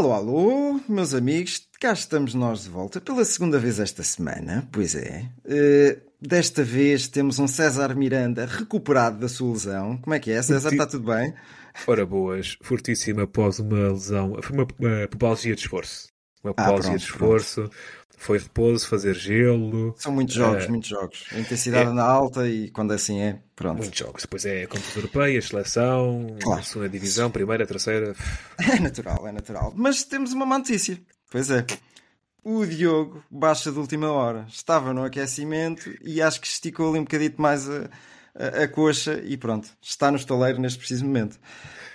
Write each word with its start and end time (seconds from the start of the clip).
Alô, 0.00 0.14
alô, 0.14 0.80
meus 0.88 1.12
amigos, 1.12 1.68
cá 1.78 1.92
estamos 1.92 2.32
nós 2.32 2.62
de 2.62 2.70
volta 2.70 3.02
pela 3.02 3.22
segunda 3.22 3.58
vez 3.58 3.78
esta 3.78 4.02
semana, 4.02 4.66
pois 4.72 4.94
é. 4.94 5.30
Eh, 5.44 5.98
desta 6.18 6.64
vez 6.64 7.06
temos 7.06 7.38
um 7.38 7.46
César 7.46 7.94
Miranda 7.94 8.46
recuperado 8.46 9.18
da 9.18 9.28
sua 9.28 9.52
lesão. 9.52 9.98
Como 9.98 10.14
é 10.14 10.18
que 10.18 10.30
é, 10.30 10.40
César? 10.40 10.70
Está 10.72 10.86
tudo 10.86 11.04
bem? 11.12 11.34
Ora 11.86 12.06
boas, 12.06 12.56
fortíssima 12.62 13.24
após 13.24 13.58
uma 13.58 13.92
lesão, 13.92 14.38
foi 14.42 14.56
uma, 14.56 14.66
uma 14.78 15.06
pubalgia 15.06 15.54
de 15.54 15.60
esforço. 15.60 16.08
Uma 16.42 16.54
Ah, 16.56 16.64
pubalgia 16.64 16.82
pronto, 16.92 16.98
de 16.98 17.04
esforço, 17.04 17.70
foi 18.22 18.38
repouso, 18.38 18.86
fazer 18.86 19.14
gelo, 19.14 19.94
São 19.98 20.12
muitos 20.12 20.34
jogos, 20.34 20.64
Eh, 20.64 20.68
muitos 20.68 20.88
jogos. 20.90 21.24
A 21.32 21.38
intensidade 21.40 21.86
é. 21.88 21.90
anda 21.90 22.04
alta 22.04 22.46
e 22.46 22.70
quando 22.70 22.92
assim 22.92 23.18
é, 23.22 23.40
pronto. 23.56 23.78
muitos 23.78 23.98
jogos. 23.98 24.22
Depois 24.22 24.44
é 24.44 24.66
competições 24.66 24.96
europeias, 24.96 25.46
seleção, 25.46 26.36
Claro. 26.42 26.62
segunda 26.62 26.88
divisão, 26.90 27.30
primeira, 27.30 27.66
terceira. 27.66 28.14
É 28.76 28.78
natural, 28.78 29.26
é 29.26 29.32
natural. 29.32 29.72
Mas 29.74 30.04
temos 30.04 30.34
uma 30.34 30.44
má 30.44 30.58
notícia. 30.58 31.00
Pois 31.30 31.50
é. 31.50 31.64
O 32.44 32.64
Diogo 32.66 33.22
baixa 33.30 33.72
de 33.72 33.78
última 33.78 34.10
hora. 34.12 34.46
Estava 34.48 34.92
no 34.92 35.02
aquecimento 35.04 35.90
e 36.02 36.20
acho 36.20 36.40
que 36.40 36.46
esticou 36.46 36.90
ali 36.90 36.98
um 36.98 37.04
bocadito 37.04 37.40
mais 37.40 37.68
a, 37.68 37.88
a, 38.34 38.64
a 38.64 38.68
coxa 38.68 39.20
e 39.24 39.36
pronto. 39.38 39.68
Está 39.80 40.10
no 40.10 40.16
estaleiro 40.18 40.60
neste 40.60 40.78
preciso 40.78 41.04
momento. 41.06 41.38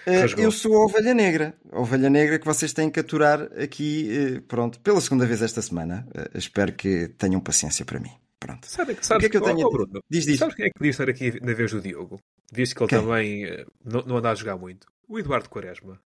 Eh, 0.06 0.22
Rasgou. 0.22 0.44
eu 0.44 0.52
sou 0.52 0.76
a 0.76 0.86
Ovelha 0.86 1.14
Negra. 1.14 1.56
A 1.72 1.80
Ovelha 1.80 2.10
Negra 2.10 2.38
que 2.40 2.46
vocês 2.46 2.72
têm 2.74 2.90
que 2.90 3.00
aturar 3.00 3.42
aqui, 3.62 4.10
eh, 4.38 4.42
pronto, 4.48 4.80
pela 4.80 5.02
segunda 5.02 5.26
vez 5.26 5.42
esta 5.42 5.62
semana. 5.62 6.08
Eh, 6.14 6.30
espero 6.36 6.74
que 6.74 7.08
tenham 7.18 7.40
paciência 7.42 7.84
para 7.86 8.00
mim. 8.00 8.12
Pronto. 8.40 8.68
Sabe, 8.68 8.94
O 8.94 8.98
sabes 9.02 9.22
que 9.22 9.26
é 9.26 9.30
que 9.30 9.38
eu 9.38 9.42
tenho 9.42 9.66
oh? 9.66 9.72
Bruno, 9.72 10.00
Diz, 10.10 10.26
diz. 10.26 10.38
Sabes 10.38 10.56
quem 10.56 10.66
é 10.66 10.70
que 10.70 10.78
podia 10.78 10.92
estar 10.92 11.10
aqui 11.10 11.40
na 11.42 11.54
vez 11.54 11.72
do 11.72 11.82
Diogo? 11.82 12.20
Visto 12.52 12.76
que 12.76 12.84
ele 12.84 12.90
Quem? 12.90 13.00
também 13.00 13.66
não, 13.84 14.02
não 14.04 14.18
anda 14.18 14.30
a 14.30 14.36
jogar 14.36 14.58
muito. 14.58 14.86
O 15.08 15.18
Eduardo 15.18 15.50
Quaresma. 15.50 16.00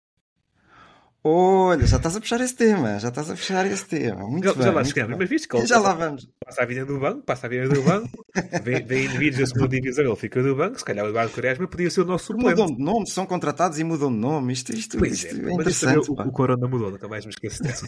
Olha, 1.25 1.85
já 1.85 1.97
estás 1.97 2.15
a 2.17 2.21
puxar 2.21 2.41
esse 2.41 2.55
tema. 2.55 2.99
Já 3.01 3.09
estás 3.09 3.29
a 3.29 3.35
puxar 3.35 3.67
esse 3.67 3.85
tema. 3.85 4.27
Muito 4.29 4.45
Já, 4.45 4.55
bem. 4.55 4.63
já 4.63 4.71
lá 4.73 4.85
chegamos, 4.85 5.19
mas 5.19 5.29
visto 5.29 5.49
que 5.49 5.67
Já 5.67 5.79
lá 5.81 5.93
vamos. 5.93 6.29
passa 6.45 6.63
a 6.63 6.65
vida 6.65 6.85
no 6.85 6.99
banco, 7.01 7.23
passa 7.23 7.47
a 7.47 7.51
vida 7.51 7.67
no 7.67 7.83
banco, 7.83 8.25
vem, 8.63 8.85
vem 8.85 9.05
indivíduos 9.07 9.41
da 9.41 9.47
segunda 9.47 9.69
divisão, 9.69 10.05
ele 10.05 10.17
fica 10.17 10.41
no 10.41 10.55
banco, 10.55 10.79
se 10.79 10.85
calhar 10.85 11.05
o 11.05 11.09
Eduardo 11.09 11.33
Quaresma 11.33 11.67
podia 11.67 11.91
ser 11.91 12.03
o 12.03 12.05
nosso 12.05 12.27
suplente. 12.27 12.51
Mudam 12.61 12.67
de 12.77 12.83
nome, 12.83 13.11
são 13.11 13.27
contratados 13.27 13.79
e 13.81 13.85
mudam 13.85 14.13
de 14.13 14.19
nome. 14.19 14.53
Isto, 14.53 14.73
isto, 14.73 14.97
Pois 14.97 15.13
isto 15.13 15.27
é, 15.45 15.51
é, 15.51 15.53
interessante. 15.53 16.09
o, 16.09 16.15
o 16.15 16.31
Corona 16.33 16.69
mudou, 16.69 16.91
nunca 16.93 17.09
mais 17.09 17.25
me 17.27 17.31
esqueço 17.33 17.63
dessa. 17.65 17.87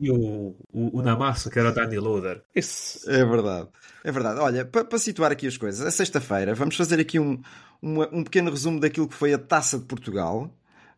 E 0.00 0.10
o, 0.10 0.54
o, 0.72 0.98
o 1.00 1.02
Namasso, 1.02 1.50
que 1.50 1.58
era 1.58 1.70
o 1.70 1.72
Danny 1.74 1.98
Loader. 1.98 2.42
Esse. 2.54 3.10
É 3.10 3.24
verdade. 3.24 3.68
É 4.04 4.12
verdade. 4.12 4.38
Olha, 4.38 4.64
para 4.64 4.98
situar 4.98 5.32
aqui 5.32 5.48
as 5.48 5.56
coisas, 5.56 5.84
é 5.84 5.90
sexta-feira, 5.90 6.54
vamos 6.54 6.76
fazer 6.76 7.00
aqui 7.00 7.18
um, 7.18 7.40
uma- 7.82 8.08
um 8.12 8.22
pequeno 8.22 8.50
resumo 8.52 8.78
daquilo 8.78 9.08
que 9.08 9.14
foi 9.14 9.34
a 9.34 9.38
Taça 9.38 9.78
de 9.80 9.84
Portugal. 9.84 10.48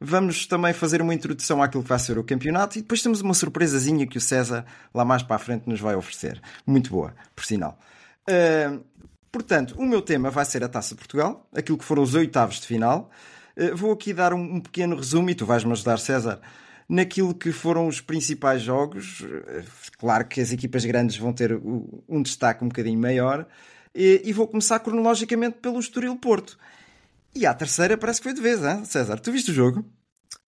Vamos 0.00 0.46
também 0.46 0.72
fazer 0.72 1.02
uma 1.02 1.12
introdução 1.12 1.60
àquilo 1.60 1.82
que 1.82 1.88
vai 1.88 1.98
ser 1.98 2.18
o 2.18 2.24
campeonato 2.24 2.78
e 2.78 2.82
depois 2.82 3.02
temos 3.02 3.20
uma 3.20 3.34
surpresazinha 3.34 4.06
que 4.06 4.16
o 4.16 4.20
César 4.20 4.64
lá 4.94 5.04
mais 5.04 5.25
para 5.25 5.36
a 5.36 5.38
frente 5.38 5.69
nos 5.69 5.81
vai 5.81 5.97
oferecer. 5.97 6.41
Muito 6.64 6.91
boa, 6.91 7.14
por 7.34 7.44
sinal. 7.44 7.76
Ah, 8.28 8.78
portanto, 9.32 9.75
o 9.76 9.84
meu 9.84 10.00
tema 10.00 10.31
vai 10.31 10.44
ser 10.44 10.62
a 10.62 10.69
Taça 10.69 10.94
de 10.94 10.98
Portugal, 10.98 11.48
aquilo 11.54 11.76
que 11.76 11.84
foram 11.84 12.03
os 12.03 12.14
oitavos 12.14 12.60
de 12.60 12.66
final. 12.66 13.10
Ah, 13.56 13.75
vou 13.75 13.92
aqui 13.92 14.12
dar 14.12 14.32
um, 14.32 14.56
um 14.56 14.60
pequeno 14.60 14.94
resumo 14.94 15.31
e 15.31 15.34
tu 15.34 15.44
vais-me 15.44 15.72
ajudar, 15.72 15.98
César, 15.98 16.41
naquilo 16.88 17.34
que 17.34 17.50
foram 17.50 17.88
os 17.88 18.00
principais 18.00 18.62
jogos. 18.62 19.25
Ah, 19.48 19.62
Claro 19.98 20.26
que 20.26 20.41
as 20.41 20.53
equipas 20.53 20.84
grandes 20.84 21.16
vão 21.16 21.32
ter 21.32 21.53
um 22.09 22.22
destaque 22.22 22.65
um 22.65 22.69
bocadinho 22.69 23.00
maior. 23.00 23.48
E 23.92 24.32
vou 24.32 24.47
começar 24.47 24.78
cronologicamente 24.78 25.59
pelo 25.60 25.80
Estoril 25.80 26.15
Porto. 26.15 26.56
E 27.34 27.47
à 27.47 27.55
terceira 27.55 27.97
parece 27.97 28.21
que 28.21 28.25
foi 28.28 28.34
de 28.34 28.41
vez, 28.41 28.62
hein, 28.65 28.84
César? 28.84 29.19
Tu 29.21 29.31
viste 29.33 29.50
o 29.50 29.55
jogo? 29.55 29.84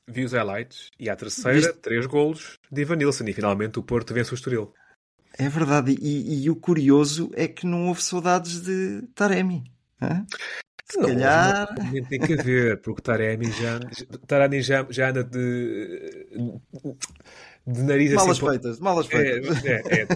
Vi 0.09 0.25
os 0.25 0.33
highlights 0.33 0.89
e 0.99 1.09
à 1.09 1.15
terceira, 1.15 1.59
Viste? 1.61 1.75
três 1.75 2.07
golos 2.07 2.59
de 2.71 2.83
Ivan 2.83 2.97
Nilsson 2.97 3.25
e 3.29 3.33
finalmente 3.33 3.79
o 3.79 3.83
Porto 3.83 4.13
vence 4.13 4.33
o 4.33 4.35
Estoril. 4.35 4.73
É 5.39 5.49
verdade. 5.49 5.97
E, 6.01 6.43
e 6.45 6.51
o 6.51 6.57
curioso 6.57 7.31
é 7.35 7.47
que 7.47 7.65
não 7.65 7.87
houve 7.89 8.03
saudades 8.03 8.61
de 8.61 9.03
Taremi. 9.15 9.63
hã? 10.03 10.27
Se 10.91 10.99
Não, 10.99 11.07
calhar. 11.07 11.69
Tem 12.09 12.19
que 12.19 12.33
haver, 12.35 12.81
porque 12.83 13.01
Taremi 13.03 13.47
já, 13.53 13.79
Taremi 14.27 14.61
já, 14.61 14.85
já 14.91 15.11
anda 15.11 15.23
de, 15.23 16.27
de 17.65 17.83
nariz 17.85 18.13
Malas 18.13 18.39
assim. 18.39 18.47
feitas, 18.49 18.81
malas 18.81 19.07
É, 19.07 19.41
feitas. 19.41 19.65
é, 19.65 20.01
é. 20.01 20.07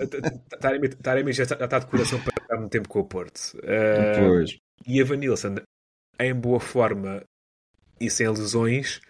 Taremi, 0.59 0.89
Taremi 0.89 1.33
já 1.33 1.45
está 1.45 1.57
já 1.57 1.65
está 1.67 1.79
de 1.79 1.87
coração 1.87 2.19
para 2.21 2.43
estar 2.43 2.57
muito 2.57 2.73
tempo 2.73 2.89
com 2.89 2.99
o 2.99 3.05
Porto. 3.05 3.41
Ah, 3.63 4.19
Pois. 4.19 4.59
E 4.85 4.99
Evan 4.99 5.17
Nilsson, 5.19 5.55
em 6.19 6.35
boa 6.35 6.61
forma 6.61 7.23
e 8.01 8.11
sem 8.11 8.29
lesões, 8.29 9.01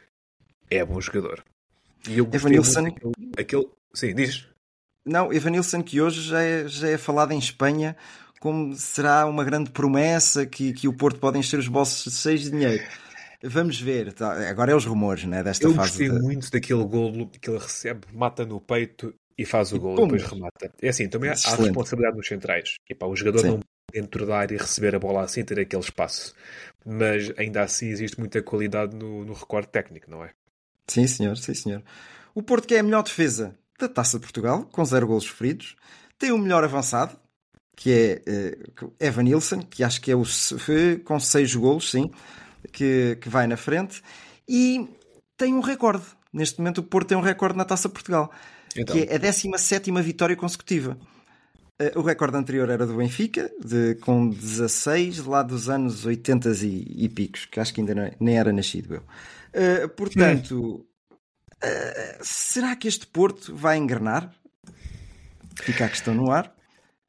é 0.70 0.84
bom 0.84 1.00
jogador. 1.00 1.42
E 2.08 2.18
eu 2.18 2.24
gostei 2.26 2.52
Evanilson- 2.52 2.82
muito 2.82 3.12
aquele... 3.38 3.68
Sim, 3.94 4.14
diz. 4.14 4.46
Não, 5.06 5.32
Evanilson, 5.32 5.82
que 5.82 6.00
hoje 6.00 6.22
já 6.22 6.42
é, 6.42 6.66
já 6.68 6.88
é 6.88 6.98
falado 6.98 7.32
em 7.32 7.38
Espanha 7.38 7.96
como 8.40 8.74
será 8.74 9.24
uma 9.26 9.42
grande 9.44 9.70
promessa 9.70 10.44
que, 10.44 10.72
que 10.74 10.86
o 10.86 10.92
Porto 10.92 11.18
pode 11.18 11.38
encher 11.38 11.58
os 11.58 11.68
bolsos 11.68 12.20
cheios 12.20 12.42
de 12.42 12.50
dinheiro. 12.50 12.84
Vamos 13.42 13.80
ver. 13.80 14.12
tá? 14.12 14.48
Agora 14.48 14.72
é 14.72 14.74
os 14.74 14.84
rumores 14.84 15.24
né, 15.24 15.42
desta 15.42 15.66
Eu 15.66 15.74
fase. 15.74 15.88
gostei 15.90 16.08
de- 16.10 16.22
muito 16.22 16.50
daquele 16.50 16.84
golo 16.84 17.28
que 17.28 17.48
ele 17.50 17.58
recebe, 17.58 18.06
mata 18.12 18.44
no 18.44 18.60
peito 18.60 19.14
e 19.36 19.44
faz 19.46 19.72
o 19.72 19.78
golo, 19.80 19.96
Pum. 19.96 20.08
depois 20.08 20.22
remata. 20.30 20.70
É 20.80 20.88
assim, 20.88 21.08
também 21.08 21.30
há 21.30 21.32
há 21.32 21.36
Excelente. 21.36 21.64
responsabilidade 21.66 22.16
nos 22.16 22.26
centrais. 22.28 22.74
E, 22.88 22.94
pá, 22.94 23.06
o 23.06 23.16
jogador 23.16 23.38
Sim. 23.40 23.48
não 23.48 23.60
dentro 23.92 24.26
da 24.26 24.38
área 24.38 24.54
e 24.54 24.58
receber 24.58 24.94
a 24.94 24.98
bola 24.98 25.22
assim, 25.22 25.44
ter 25.44 25.58
aquele 25.58 25.82
espaço. 25.82 26.34
Mas 26.84 27.32
ainda 27.38 27.62
assim 27.62 27.88
existe 27.88 28.18
muita 28.18 28.42
qualidade 28.42 28.94
no, 28.96 29.24
no 29.24 29.32
recorde 29.32 29.68
técnico, 29.68 30.10
não 30.10 30.24
é? 30.24 30.30
Sim, 30.86 31.06
senhor, 31.06 31.36
sim, 31.36 31.54
senhor. 31.54 31.82
O 32.34 32.42
Porto 32.42 32.68
que 32.68 32.74
é 32.74 32.80
a 32.80 32.82
melhor 32.82 33.02
defesa 33.02 33.56
da 33.78 33.88
Taça 33.88 34.18
de 34.18 34.22
Portugal, 34.22 34.64
com 34.70 34.84
zero 34.84 35.06
golos 35.06 35.24
sofridos. 35.24 35.76
Tem 36.18 36.30
o 36.30 36.38
melhor 36.38 36.62
avançado, 36.62 37.16
que 37.76 37.90
é 37.90 38.22
eh, 38.26 38.58
Evan 39.00 39.24
Nilsson, 39.24 39.62
que 39.62 39.82
acho 39.82 40.00
que 40.00 40.10
é 40.10 40.16
o 40.16 40.24
com 41.04 41.20
seis 41.20 41.54
golos, 41.54 41.90
sim, 41.90 42.10
que, 42.72 43.16
que 43.20 43.28
vai 43.28 43.46
na 43.46 43.56
frente. 43.56 44.02
E 44.48 44.88
tem 45.36 45.54
um 45.54 45.60
recorde. 45.60 46.04
Neste 46.32 46.58
momento 46.58 46.78
o 46.78 46.82
Porto 46.82 47.08
tem 47.08 47.16
um 47.16 47.20
recorde 47.20 47.56
na 47.56 47.64
Taça 47.64 47.88
de 47.88 47.94
Portugal, 47.94 48.30
Então, 48.76 48.94
que 48.94 49.04
é 49.04 49.14
a 49.14 49.18
17 49.18 49.90
vitória 50.02 50.36
consecutiva. 50.36 50.98
Eh, 51.78 51.92
O 51.96 52.02
recorde 52.02 52.36
anterior 52.36 52.68
era 52.70 52.86
do 52.86 52.96
Benfica, 52.96 53.50
de, 53.64 53.96
com 53.96 54.28
16, 54.28 55.18
lá 55.26 55.42
dos 55.42 55.68
anos 55.68 56.04
80 56.06 56.50
e, 56.62 57.04
e 57.04 57.08
picos, 57.08 57.46
que 57.46 57.58
acho 57.60 57.74
que 57.74 57.80
ainda 57.80 57.94
não- 57.94 58.10
nem 58.20 58.38
era 58.38 58.52
nascido 58.52 58.94
eu. 58.94 59.02
Eh, 59.52 59.86
portanto, 59.88 60.86
eh, 61.62 62.18
será 62.22 62.76
que 62.76 62.88
este 62.88 63.06
Porto 63.06 63.54
vai 63.54 63.76
engrenar? 63.78 64.32
Fica 65.62 65.86
a 65.86 65.88
questão 65.88 66.14
no 66.14 66.30
ar. 66.30 66.52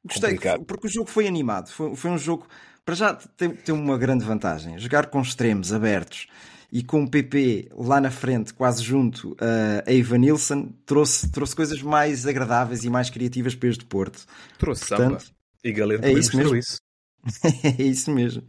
Gostei, 0.04 0.30
Complicado. 0.30 0.64
porque 0.64 0.86
o 0.86 0.90
jogo 0.90 1.10
foi 1.10 1.26
animado. 1.26 1.68
Foi, 1.70 1.94
foi 1.96 2.10
um 2.10 2.18
jogo. 2.18 2.46
Para 2.84 2.94
já 2.94 3.14
tem, 3.14 3.50
tem 3.50 3.74
uma 3.74 3.98
grande 3.98 4.24
vantagem. 4.24 4.78
Jogar 4.78 5.06
com 5.06 5.20
extremos 5.20 5.72
abertos 5.72 6.28
e 6.72 6.82
com 6.82 7.04
o 7.04 7.10
PP 7.10 7.68
lá 7.76 8.00
na 8.00 8.10
frente, 8.10 8.52
quase 8.52 8.82
junto 8.82 9.36
a 9.40 9.88
a 9.88 9.92
Ivan 9.92 10.18
Nilsson, 10.18 10.68
trouxe, 10.84 11.28
trouxe 11.30 11.54
coisas 11.54 11.80
mais 11.82 12.26
agradáveis 12.26 12.84
e 12.84 12.90
mais 12.90 13.08
criativas 13.10 13.54
para 13.54 13.68
este 13.68 13.84
Porto. 13.84 14.24
trouxe 14.58 14.86
portanto, 14.88 15.20
samba. 15.22 15.32
E 15.64 15.72
Galeno 15.72 16.04
é 16.04 16.12
isso 16.12 16.36
mesmo. 16.36 16.56
isso. 16.56 16.78
é 17.78 17.82
isso 17.82 18.10
mesmo. 18.10 18.42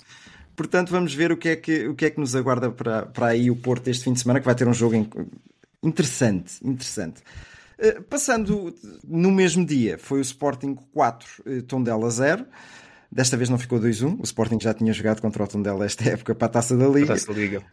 Portanto, 0.55 0.89
vamos 0.89 1.13
ver 1.13 1.31
o 1.31 1.37
que 1.37 1.49
é 1.49 1.55
que, 1.55 1.87
o 1.87 1.93
que, 1.95 2.05
é 2.05 2.09
que 2.09 2.19
nos 2.19 2.35
aguarda 2.35 2.71
para, 2.71 3.05
para 3.05 3.27
aí 3.27 3.51
o 3.51 3.55
Porto 3.55 3.87
este 3.89 4.03
fim 4.03 4.13
de 4.13 4.19
semana, 4.19 4.39
que 4.39 4.45
vai 4.45 4.55
ter 4.55 4.67
um 4.67 4.73
jogo 4.73 4.95
in- 4.95 5.09
interessante. 5.83 6.53
interessante. 6.63 7.21
Eh, 7.77 8.01
passando 8.01 8.73
no 9.07 9.31
mesmo 9.31 9.63
dia, 9.65 9.97
foi 9.99 10.17
o 10.19 10.21
Sporting 10.21 10.75
4, 10.93 11.43
eh, 11.45 11.61
Tondela 11.61 12.09
0. 12.09 12.45
Desta 13.11 13.37
vez 13.37 13.49
não 13.49 13.57
ficou 13.59 13.79
2-1. 13.79 14.17
O 14.19 14.23
Sporting 14.23 14.57
já 14.59 14.73
tinha 14.73 14.91
jogado 14.91 15.21
contra 15.21 15.43
o 15.43 15.47
Tondela 15.47 15.85
esta 15.85 16.03
época 16.09 16.33
para 16.33 16.47
a 16.47 16.49
Taça 16.49 16.75
da 16.75 16.87
Liga. 16.87 17.07
Taça 17.13 17.27
da 17.31 17.39
Liga. 17.39 17.63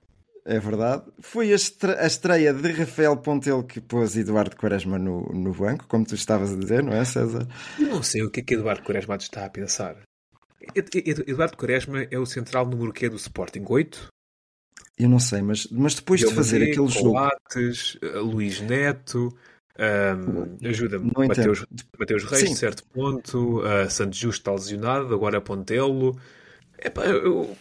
É 0.46 0.58
verdade. 0.58 1.04
Foi 1.20 1.50
a, 1.52 1.54
estre- 1.54 1.96
a 1.98 2.06
estreia 2.06 2.52
de 2.52 2.70
Rafael 2.72 3.16
Pontel 3.16 3.62
que 3.64 3.80
pôs 3.80 4.14
Eduardo 4.16 4.56
Quaresma 4.56 4.98
no, 4.98 5.22
no 5.32 5.52
banco, 5.54 5.86
como 5.88 6.04
tu 6.04 6.14
estavas 6.14 6.52
a 6.52 6.56
dizer, 6.56 6.82
não 6.82 6.92
é, 6.92 7.02
César? 7.04 7.48
Eu 7.78 7.86
não 7.88 8.02
sei 8.02 8.22
o 8.22 8.30
que 8.30 8.40
é 8.40 8.42
que 8.42 8.54
Eduardo 8.54 8.82
Quaresma 8.82 9.16
está 9.16 9.46
a 9.46 9.50
pensar. 9.50 9.96
Ed- 10.74 10.90
Ed- 10.94 11.24
Eduardo 11.26 11.56
Quaresma 11.56 12.02
é 12.10 12.18
o 12.18 12.26
central 12.26 12.66
número 12.66 12.92
que 12.92 13.08
do 13.08 13.16
Sporting? 13.16 13.64
8? 13.66 14.08
Eu 14.98 15.08
não 15.08 15.18
sei, 15.18 15.40
mas, 15.42 15.66
mas 15.68 15.94
depois 15.94 16.20
de 16.20 16.26
fazer 16.26 16.58
Diomandé, 16.58 16.72
aquele 16.72 16.88
jogo. 16.88 17.12
Coates, 17.12 17.94
uh, 17.96 18.20
Luís 18.22 18.60
Neto, 18.60 19.36
um, 19.78 20.68
ajuda-me. 20.68 21.10
Mateus, 21.16 21.64
Mateus 21.98 22.24
Reis, 22.24 22.48
Sim. 22.50 22.54
certo 22.54 22.84
ponto, 22.92 23.60
uh, 23.60 23.90
Santos 23.90 24.18
Justo 24.18 24.40
está 24.40 24.52
lesionado, 24.52 25.12
agora 25.14 25.40
Pontelo. 25.40 26.18
Epá, 26.78 27.06
eu, 27.06 27.56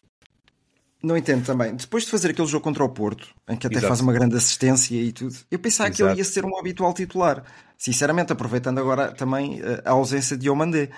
Não 1.04 1.18
entendo 1.18 1.46
também. 1.46 1.76
Depois 1.76 2.06
de 2.06 2.10
fazer 2.12 2.30
aquele 2.32 2.48
jogo 2.48 2.64
contra 2.64 2.84
o 2.84 2.88
Porto, 2.90 3.28
em 3.50 3.58
que 3.58 3.68
até 3.68 3.76
Exato. 3.76 3.88
faz 3.90 4.00
uma 4.00 4.14
grande 4.14 4.38
assistência 4.38 4.96
e 4.96 5.12
tudo, 5.12 5.36
eu 5.52 5.60
pensava 5.60 5.92
que 5.92 6.02
ele 6.02 6.10
Exato. 6.10 6.20
ia 6.20 6.24
ser 6.26 6.46
um 6.46 6.58
habitual 6.58 6.94
titular. 6.94 7.44
Sinceramente, 7.78 8.32
aproveitando 8.32 8.80
agora 8.80 9.12
também 9.12 9.60
eh, 9.62 9.82
a 9.84 9.92
ausência 9.92 10.38
de 10.38 10.44
Diomandé. 10.44 10.90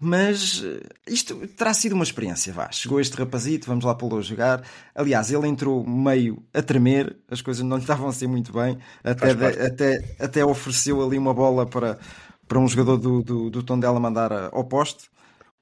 Mas 0.00 0.62
eh, 0.64 0.80
isto 1.08 1.34
terá 1.48 1.72
sido 1.72 1.94
uma 1.94 2.04
experiência, 2.04 2.52
vá. 2.52 2.70
Chegou 2.70 3.00
este 3.00 3.16
rapazito, 3.16 3.66
vamos 3.66 3.84
lá 3.84 3.94
pô-lo 3.94 4.18
a 4.18 4.20
jogar. 4.22 4.62
Aliás, 4.94 5.30
ele 5.32 5.48
entrou 5.48 5.84
meio 5.86 6.42
a 6.52 6.60
tremer, 6.62 7.16
as 7.30 7.40
coisas 7.40 7.64
não 7.64 7.76
lhe 7.78 7.82
estavam 7.84 8.06
a 8.08 8.12
ser 8.12 8.26
muito 8.28 8.52
bem. 8.52 8.78
Até, 9.02 9.34
parte. 9.34 9.60
até, 9.60 10.14
até 10.20 10.44
ofereceu 10.44 11.02
ali 11.04 11.16
uma 11.16 11.32
bola 11.32 11.64
para, 11.66 11.98
para 12.46 12.58
um 12.58 12.68
jogador 12.68 12.98
do, 12.98 13.22
do, 13.22 13.50
do 13.50 13.62
Tondela 13.62 13.98
mandar 13.98 14.30
a- 14.32 14.50
ao 14.52 14.64
poste. 14.64 15.08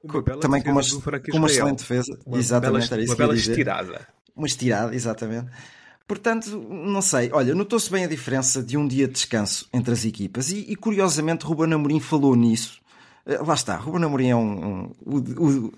Uma 0.07 0.23
também 0.39 0.63
com 0.63 0.71
uma, 0.71 0.81
com 0.83 1.37
uma 1.39 1.47
excelente 1.47 1.79
defesa. 1.79 2.19
uma 2.27 2.39
Exatamente, 2.39 2.89
bela, 2.89 2.93
era 2.95 3.03
isso 3.03 3.13
uma 3.13 3.17
bela 3.19 3.35
estirada. 3.35 4.09
Uma 4.35 4.47
estirada, 4.47 4.95
exatamente. 4.95 5.49
Portanto, 6.07 6.57
não 6.71 7.03
sei. 7.03 7.31
Olha, 7.33 7.55
notou-se 7.55 7.91
bem 7.91 8.05
a 8.05 8.09
diferença 8.09 8.63
de 8.63 8.77
um 8.77 8.87
dia 8.87 9.07
de 9.09 9.15
descanso 9.15 9.69
entre 9.73 9.93
as 9.93 10.05
equipas 10.05 10.51
e, 10.51 10.59
e, 10.69 10.77
curiosamente, 10.77 11.45
Ruben 11.45 11.73
Amorim 11.73 11.99
falou 12.01 12.37
nisso. 12.37 12.81
Eh, 13.27 13.39
Lá 13.45 13.55
está, 13.55 13.77
Ruben 13.77 14.05
Amorim 14.05 14.29
é 14.29 14.37
um... 14.37 14.65
um- 14.65 14.93
o- 15.05 15.45
o- 15.67 15.73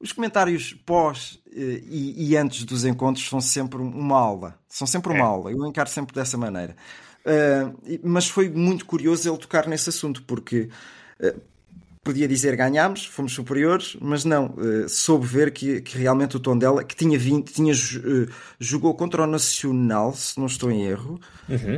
os 0.00 0.12
comentários 0.12 0.74
pós 0.86 1.40
eh, 1.52 1.82
e, 1.84 2.30
e 2.30 2.36
antes 2.36 2.64
dos 2.64 2.84
encontros 2.84 3.28
são 3.28 3.40
sempre 3.40 3.78
uma 3.80 4.16
aula. 4.18 4.58
São 4.68 4.86
sempre 4.86 5.12
uma 5.12 5.18
É. 5.24 5.26
aula. 5.26 5.50
Eu 5.52 5.64
encaro 5.66 5.88
sempre 5.88 6.14
dessa 6.14 6.36
maneira. 6.36 6.74
E- 7.86 8.00
mas 8.02 8.28
foi 8.28 8.48
muito 8.48 8.86
curioso 8.86 9.28
ele 9.28 9.38
tocar 9.38 9.66
nesse 9.68 9.90
assunto, 9.90 10.22
porque 10.22 10.68
podia 12.08 12.26
dizer 12.26 12.56
ganhámos, 12.56 13.04
fomos 13.04 13.34
superiores, 13.34 13.94
mas 14.00 14.24
não, 14.24 14.54
eh, 14.56 14.88
soube 14.88 15.26
ver 15.26 15.52
que, 15.52 15.82
que 15.82 15.98
realmente 15.98 16.38
o 16.38 16.40
Tondela, 16.40 16.82
que 16.82 16.96
tinha 16.96 17.18
vindo, 17.18 17.52
tinha, 17.52 17.74
eh, 17.74 18.32
jogou 18.58 18.94
contra 18.94 19.24
o 19.24 19.26
Nacional, 19.26 20.14
se 20.14 20.38
não 20.40 20.46
estou 20.46 20.70
em 20.70 20.86
erro, 20.86 21.20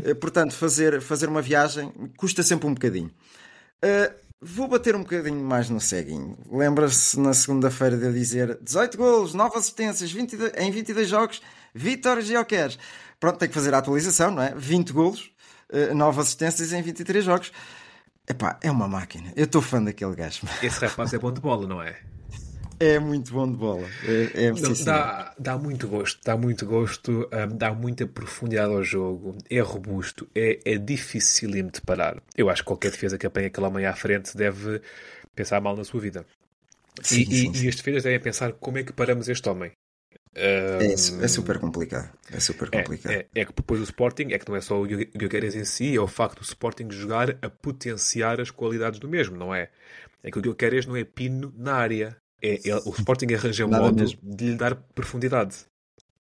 Eh, 0.04 0.14
portanto, 0.14 0.54
fazer, 0.54 1.00
fazer 1.00 1.28
uma 1.28 1.42
viagem 1.42 1.92
custa 2.16 2.44
sempre 2.44 2.68
um 2.68 2.74
bocadinho. 2.74 3.10
Eh, 3.82 4.12
vou 4.40 4.68
bater 4.68 4.94
um 4.94 5.00
bocadinho 5.00 5.44
mais 5.44 5.68
no 5.68 5.80
ceguinho. 5.80 6.38
Lembra-se 6.48 7.18
na 7.18 7.34
segunda-feira 7.34 7.96
de 7.96 8.06
eu 8.06 8.12
dizer 8.12 8.56
18 8.62 8.96
golos, 8.96 9.34
9 9.34 9.58
assistências 9.58 10.12
22 10.12 10.52
em 10.56 10.70
22 10.70 11.08
jogos, 11.08 11.42
vitórias 11.74 12.30
e. 12.30 12.34
Pronto, 13.18 13.36
tem 13.36 13.48
que 13.48 13.54
fazer 13.54 13.74
a 13.74 13.78
atualização, 13.78 14.30
não 14.30 14.42
é? 14.44 14.54
20 14.56 14.92
golos, 14.92 15.32
9 15.94 16.20
assistências 16.20 16.72
em 16.72 16.80
23 16.82 17.24
jogos. 17.24 17.50
Epá, 18.30 18.56
é 18.62 18.70
uma 18.70 18.86
máquina. 18.86 19.32
Eu 19.34 19.44
estou 19.44 19.60
fã 19.60 19.82
daquele 19.82 20.14
gajo. 20.14 20.42
Esse 20.62 20.78
rapaz 20.86 21.12
é 21.12 21.18
bom 21.18 21.32
de 21.32 21.40
bola, 21.40 21.66
não 21.66 21.82
é? 21.82 21.96
É 22.78 22.96
muito 23.00 23.32
bom 23.32 23.50
de 23.50 23.56
bola. 23.56 23.88
É, 24.04 24.44
é, 24.44 24.52
Não, 24.52 24.72
dá, 24.84 25.34
dá 25.36 25.58
muito 25.58 25.88
gosto, 25.88 26.20
dá 26.24 26.36
muito 26.36 26.64
gosto, 26.64 27.28
hum, 27.32 27.56
dá 27.56 27.74
muita 27.74 28.06
profundidade 28.06 28.72
ao 28.72 28.84
jogo, 28.84 29.36
é 29.50 29.58
robusto, 29.58 30.28
é, 30.32 30.60
é 30.64 30.78
dificílimo 30.78 31.72
de 31.72 31.80
parar. 31.80 32.22
Eu 32.36 32.48
acho 32.48 32.62
que 32.62 32.68
qualquer 32.68 32.92
defesa 32.92 33.18
que 33.18 33.26
apanha 33.26 33.48
aquela 33.48 33.68
meia 33.68 33.90
à 33.90 33.96
frente 33.96 34.36
deve 34.36 34.80
pensar 35.34 35.60
mal 35.60 35.76
na 35.76 35.82
sua 35.82 36.00
vida. 36.00 36.24
Sim, 37.02 37.22
e, 37.22 37.26
sim, 37.26 37.50
e, 37.50 37.58
sim. 37.58 37.64
e 37.64 37.68
as 37.68 37.74
defesas 37.74 38.04
devem 38.04 38.20
pensar 38.20 38.52
como 38.52 38.78
é 38.78 38.84
que 38.84 38.92
paramos 38.92 39.28
este 39.28 39.48
homem. 39.48 39.72
É, 40.34 40.92
é 40.92 41.28
super 41.28 41.58
complicado. 41.58 42.10
É 42.32 42.38
super 42.38 42.68
é, 42.72 42.82
complicado. 42.82 43.12
é, 43.12 43.26
é 43.34 43.44
que 43.44 43.52
depois 43.52 43.80
o 43.80 43.84
Sporting, 43.84 44.28
é 44.32 44.38
que 44.38 44.48
não 44.48 44.56
é 44.56 44.60
só 44.60 44.80
o 44.80 44.86
Guilherme 44.86 45.56
em 45.60 45.64
si, 45.64 45.96
é 45.96 46.00
o 46.00 46.06
facto 46.06 46.38
do 46.38 46.44
Sporting 46.44 46.90
jogar 46.90 47.36
a 47.42 47.50
potenciar 47.50 48.40
as 48.40 48.50
qualidades 48.50 49.00
do 49.00 49.08
mesmo, 49.08 49.36
não 49.36 49.54
é? 49.54 49.70
É 50.22 50.30
que 50.30 50.38
o 50.38 50.42
Guilherme 50.42 50.86
não 50.86 50.96
é 50.96 51.04
pino 51.04 51.52
na 51.56 51.74
área. 51.74 52.16
É, 52.42 52.54
ele- 52.64 52.80
o 52.86 52.90
Sporting 52.90 53.34
arranja 53.34 53.66
um 53.66 53.68
Nada 53.68 53.84
modo 53.86 54.00
mesmo. 54.00 54.20
de 54.22 54.50
lhe 54.50 54.56
dar 54.56 54.74
profundidade. 54.94 55.56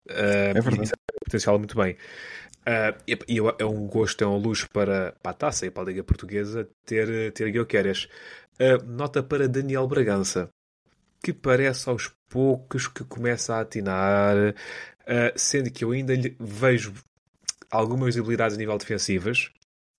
Uh, 0.09 0.55
É 0.55 0.61
verdade. 0.61 0.85
Isso 0.85 0.95
é 0.95 1.25
potencial 1.25 1.59
muito 1.59 1.77
bem. 1.77 1.97
Uh, 2.67 2.95
e 3.07 3.19
e 3.37 3.39
é 3.59 3.65
um 3.65 3.87
gosto, 3.87 4.23
é 4.25 4.27
um 4.27 4.39
luxo 4.39 4.69
para, 4.71 5.13
para 5.23 5.31
a 5.31 5.35
taça 5.35 5.67
e 5.67 5.71
para 5.71 5.83
a 5.83 5.87
Liga 5.87 6.05
Portuguesa 6.05 6.69
ter, 6.85 7.33
ter 7.33 7.51
Guilherme. 7.51 8.09
Uh, 8.61 8.83
nota 8.87 9.23
para 9.23 9.49
Daniel 9.49 9.87
Bragança, 9.87 10.49
que 11.23 11.33
parece 11.33 11.89
aos 11.89 12.09
poucos 12.29 12.87
que 12.89 13.05
começa 13.05 13.55
a 13.55 13.61
atinar, 13.61 14.37
uh, 14.37 15.33
sendo 15.37 15.71
que 15.71 15.85
eu 15.85 15.93
ainda 15.93 16.15
lhe 16.15 16.37
vejo 16.39 16.93
algumas 17.71 18.17
habilidades 18.17 18.57
a 18.57 18.59
nível 18.59 18.77
defensivas. 18.79 19.51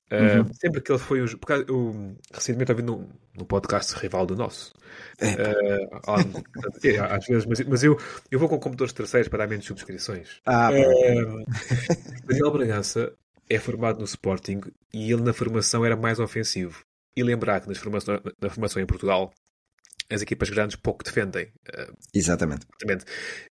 Uh, 0.10 0.40
Uhum. 0.40 0.54
Sempre 0.54 0.80
que 0.80 0.90
ele 0.90 1.00
foi. 1.00 1.22
o- 1.22 1.38
Porque 1.38 1.70
eu 1.70 2.16
recentemente 2.34 2.72
ouvi 2.72 2.82
no, 2.82 3.10
no 3.36 3.46
podcast 3.46 3.94
rival 4.00 4.26
do 4.26 4.38
nosso. 4.38 4.74
Uh, 5.22 7.04
às 7.12 7.26
vezes, 7.26 7.46
mas, 7.46 7.60
mas 7.66 7.84
eu, 7.84 7.98
eu 8.32 8.40
vou 8.40 8.48
com 8.48 8.58
computadores 8.58 8.94
terceiros 8.94 9.28
para 9.28 9.40
dar 9.40 9.48
menos 9.50 9.66
subscrições. 9.66 10.40
Ah, 10.46 10.70
Uh, 10.72 11.44
Daniel 12.26 12.52
Bragança 12.52 13.12
é 13.50 13.60
formado 13.60 14.00
no 14.00 14.06
Sporting 14.06 14.62
e 14.94 15.12
ele 15.12 15.22
na 15.24 15.34
formação 15.34 15.86
era 15.86 15.96
mais 15.96 16.20
ofensivo. 16.20 16.84
E 17.16 17.24
lembrar 17.24 17.62
que 17.62 17.68
nas 17.68 17.78
formação, 17.78 18.22
na 18.42 18.50
formação 18.50 18.82
em 18.82 18.86
Portugal 18.86 19.34
as 20.10 20.22
equipas 20.22 20.50
grandes 20.50 20.76
pouco 20.76 21.04
defendem. 21.04 21.52
Exatamente. 22.14 22.66
Exatamente. 22.82 23.06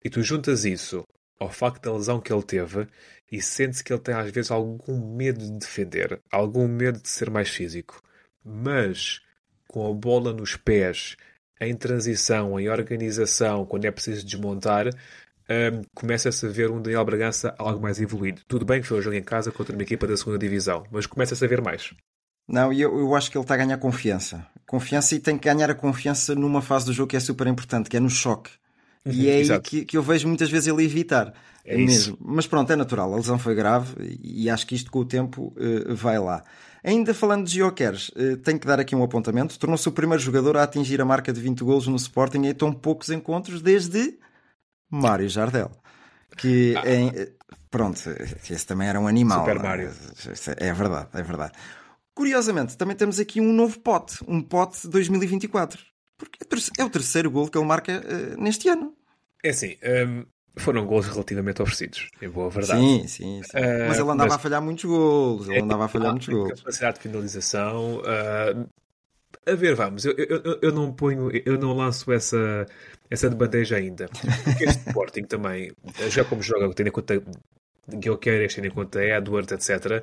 E 0.05 0.11
tu 0.11 0.23
juntas 0.23 0.65
isso 0.65 1.05
ao 1.39 1.51
facto 1.51 1.83
da 1.83 1.93
lesão 1.93 2.21
que 2.21 2.33
ele 2.33 2.43
teve 2.43 2.87
e 3.31 3.41
sentes 3.43 3.83
que 3.83 3.93
ele 3.93 4.01
tem 4.01 4.15
às 4.15 4.31
vezes 4.31 4.51
algum 4.51 5.15
medo 5.17 5.41
de 5.45 5.59
defender, 5.59 6.21
algum 6.31 6.69
medo 6.69 7.01
de 7.01 7.09
ser 7.09 7.31
mais 7.31 7.49
físico. 7.49 8.01
Mas 8.45 9.21
com 9.67 9.91
a 9.91 9.95
bola 9.95 10.33
nos 10.33 10.57
pés, 10.57 11.17
em 11.61 11.75
transição, 11.75 12.61
em 12.61 12.69
organização, 12.69 13.65
quando 13.65 13.87
é 13.87 13.91
preciso 13.91 14.25
desmontar, 14.27 14.89
hum, 14.89 15.83
começa-se 15.95 16.45
a 16.47 16.49
ver 16.49 16.71
um 16.71 16.81
Daniel 16.83 17.05
Bragança 17.05 17.55
algo 17.59 17.81
mais 17.81 18.01
evoluído. 18.01 18.43
Tudo 18.47 18.65
bem 18.67 18.81
que 18.81 18.87
foi 18.87 18.99
um 18.99 19.03
jogo 19.03 19.17
em 19.17 19.23
casa 19.23 19.51
contra 19.51 19.75
uma 19.75 19.83
equipa 19.83 20.07
da 20.07 20.17
segunda 20.17 20.39
divisão, 20.39 20.85
mas 20.91 21.07
começa-se 21.07 21.45
a 21.45 21.49
ver 21.49 21.63
mais. 21.63 21.95
Não, 22.53 22.71
e 22.71 22.83
eu, 22.83 22.99
eu 22.99 23.15
acho 23.17 23.31
que 23.31 23.39
ele 23.39 23.45
está 23.45 23.55
a 23.55 23.57
ganhar 23.57 23.79
confiança. 23.79 24.47
Confiança 24.67 25.15
e 25.15 25.19
tem 25.19 25.39
que 25.39 25.49
ganhar 25.49 25.71
a 25.71 25.75
confiança 25.75 26.35
numa 26.35 26.61
fase 26.61 26.85
do 26.85 26.93
jogo 26.93 27.09
que 27.09 27.17
é 27.17 27.21
super 27.21 27.47
importante, 27.47 27.89
que 27.89 27.97
é 27.97 28.01
no 28.01 28.11
choque. 28.11 28.51
E 29.07 29.29
é 29.29 29.35
aí 29.35 29.41
Exato. 29.41 29.69
que, 29.69 29.85
que 29.85 29.97
eu 29.97 30.03
vejo 30.03 30.29
muitas 30.29 30.51
vezes 30.51 30.69
ele 30.69 30.85
evitar. 30.85 31.33
É 31.65 31.77
mesmo. 31.77 32.17
Mas 32.21 32.47
pronto, 32.47 32.73
é 32.73 32.77
natural. 32.77 33.13
A 33.13 33.17
lesão 33.17 33.39
foi 33.39 33.55
grave 33.55 34.19
e, 34.23 34.51
acho 34.51 34.67
que 34.67 34.75
isto 34.75 34.91
com 34.91 35.01
o 35.01 35.05
tempo 35.05 35.55
eh, 35.59 35.93
vai 35.95 36.19
lá. 36.19 36.43
Ainda 36.85 37.15
falando 37.15 37.47
de 37.47 37.59
Jokeres, 37.59 38.11
eh, 38.17 38.37
tenho 38.37 38.59
que 38.59 38.67
dar 38.67 38.79
aqui 38.81 38.95
um 38.95 39.03
apontamento. 39.03 39.59
Tornou-se 39.59 39.89
o 39.89 39.93
primeiro 39.93 40.23
jogador 40.23 40.57
a 40.57 40.63
atingir 40.65 41.01
a 41.01 41.05
marca 41.05 41.33
de 41.33 41.41
20 41.41 41.65
golos 41.65 41.87
no 41.87 41.97
Sporting 41.97 42.45
em 42.45 42.55
tão 42.55 42.73
poucos 42.73 43.11
encontros 43.11 43.63
desde 43.63 44.19
Mário 44.91 45.29
Jardel. 45.29 45.71
Que 46.37 46.75
em, 46.85 47.09
eh, 47.15 47.33
pronto, 47.71 47.99
esse 48.51 48.67
também 48.67 48.89
era 48.89 49.01
um 49.01 49.07
animal. 49.07 49.41
Super 49.41 49.57
é? 49.57 49.63
Mário. 49.63 49.91
É 50.59 50.73
verdade, 50.73 51.09
é 51.15 51.23
verdade. 51.23 51.53
Curiosamente, 52.23 52.77
também 52.77 52.95
temos 52.95 53.19
aqui 53.19 53.41
um 53.41 53.53
novo 53.53 53.81
pote, 53.81 54.19
um 54.29 54.41
pote 54.41 54.87
2024. 54.87 55.81
Porque 56.17 56.39
é 56.79 56.85
o 56.85 56.87
é 56.87 56.89
terceiro 56.89 57.29
gol 57.33 57.49
que 57.49 57.59
ele 57.59 57.67
marca 57.67 57.91
eh, 57.93 58.37
neste 58.39 58.69
ano. 58.69 58.95
É 59.43 59.51
assim, 59.51 59.77
hum, 60.07 60.25
foram 60.57 60.87
gols 60.87 61.09
relativamente 61.09 61.61
oferecidos, 61.61 62.09
em 62.23 62.29
boa 62.29 62.49
verdade. 62.49 62.81
Sim, 62.81 63.09
sim, 63.09 63.43
sim. 63.43 63.51
Eh, 63.55 63.89
mas 63.89 63.99
ele 63.99 64.09
andava 64.09 64.29
mas- 64.29 64.35
a 64.35 64.39
falhar 64.39 64.63
muitos 64.63 64.85
golos. 64.85 65.49
Ele 65.49 65.63
andava 65.63 65.87
a 65.87 65.89
falhar 65.89 66.11
muitos 66.13 66.29
Tem 66.29 66.37
golos. 66.37 66.61
Capacidade 66.61 66.97
de 66.99 67.03
finalização. 67.03 68.01
ah, 68.07 68.67
a 69.51 69.55
ver, 69.57 69.75
vamos, 69.75 70.05
eu, 70.05 70.13
eu, 70.13 70.43
eu- 70.45 70.59
eu 70.63 70.73
não 70.73 70.93
ponho, 70.93 71.29
eu 71.45 71.59
não 71.59 71.73
lanço 71.73 72.13
essa, 72.13 72.67
essa 73.11 73.29
de 73.29 73.35
bandeja 73.35 73.75
ainda. 73.79 74.09
Porque 74.45 74.63
este 74.63 74.87
Sporting 74.87 75.25
também, 75.25 75.73
já 76.09 76.25
como 76.25 76.41
joga, 76.41 76.73
tendo 76.73 76.87
em 76.87 76.93
conta 76.93 77.21
Guilherme, 77.89 78.47
tendo 78.55 78.67
em 78.69 78.71
conta 78.71 79.05
Edward, 79.05 79.53
etc., 79.53 80.01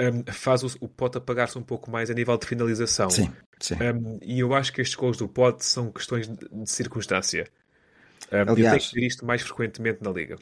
hum, 0.00 0.22
faz 0.32 0.62
o, 0.62 0.68
o 0.80 0.88
Pote 0.88 1.18
apagar-se 1.18 1.58
um 1.58 1.62
pouco 1.62 1.90
mais 1.90 2.10
a 2.10 2.14
nível 2.14 2.36
de 2.36 2.46
finalização. 2.46 3.10
Sim, 3.10 3.30
sim. 3.60 3.74
Um, 3.74 4.18
e 4.22 4.40
eu 4.40 4.54
acho 4.54 4.72
que 4.72 4.80
estes 4.80 4.96
gols 4.96 5.16
do 5.16 5.28
Pote 5.28 5.64
são 5.64 5.90
questões 5.90 6.28
de, 6.28 6.36
de 6.36 6.70
circunstância. 6.70 7.48
Um, 8.32 8.36
eu 8.36 8.56
tenho 8.56 8.56
Aliás- 8.68 8.88
que 8.88 8.94
ver 9.00 9.06
isto 9.06 9.24
mais 9.26 9.42
frequentemente 9.42 10.02
na 10.02 10.10
Liga. 10.10 10.36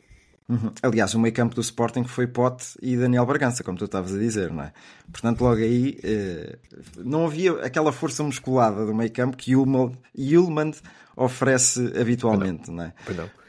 Uhum. 0.49 0.73
Aliás, 0.81 1.13
o 1.13 1.19
meio 1.19 1.35
campo 1.35 1.57
do 1.57 1.61
Sporting 1.61 2.05
foi 2.05 2.29
Pote 2.29 2.67
e 2.81 2.97
Daniel 2.97 3.27
Bragança, 3.27 3.65
como 3.65 3.77
tu 3.77 3.85
estavas 3.87 4.15
a 4.15 4.19
dizer, 4.19 4.53
não 4.53 4.63
é? 4.63 4.73
Portanto, 5.11 5.41
logo 5.41 5.61
aí 5.61 5.99
eh, 6.05 6.57
não 6.99 7.27
havia 7.27 7.53
aquela 7.65 7.91
força 7.91 8.23
musculada 8.23 8.87
do 8.87 8.95
meio 8.95 9.11
campo 9.11 9.37
que 9.37 9.51
Yulman, 9.53 10.71
oferece 11.17 11.93
habitualmente, 12.01 12.71
não 12.71 12.85
é? 12.85 12.93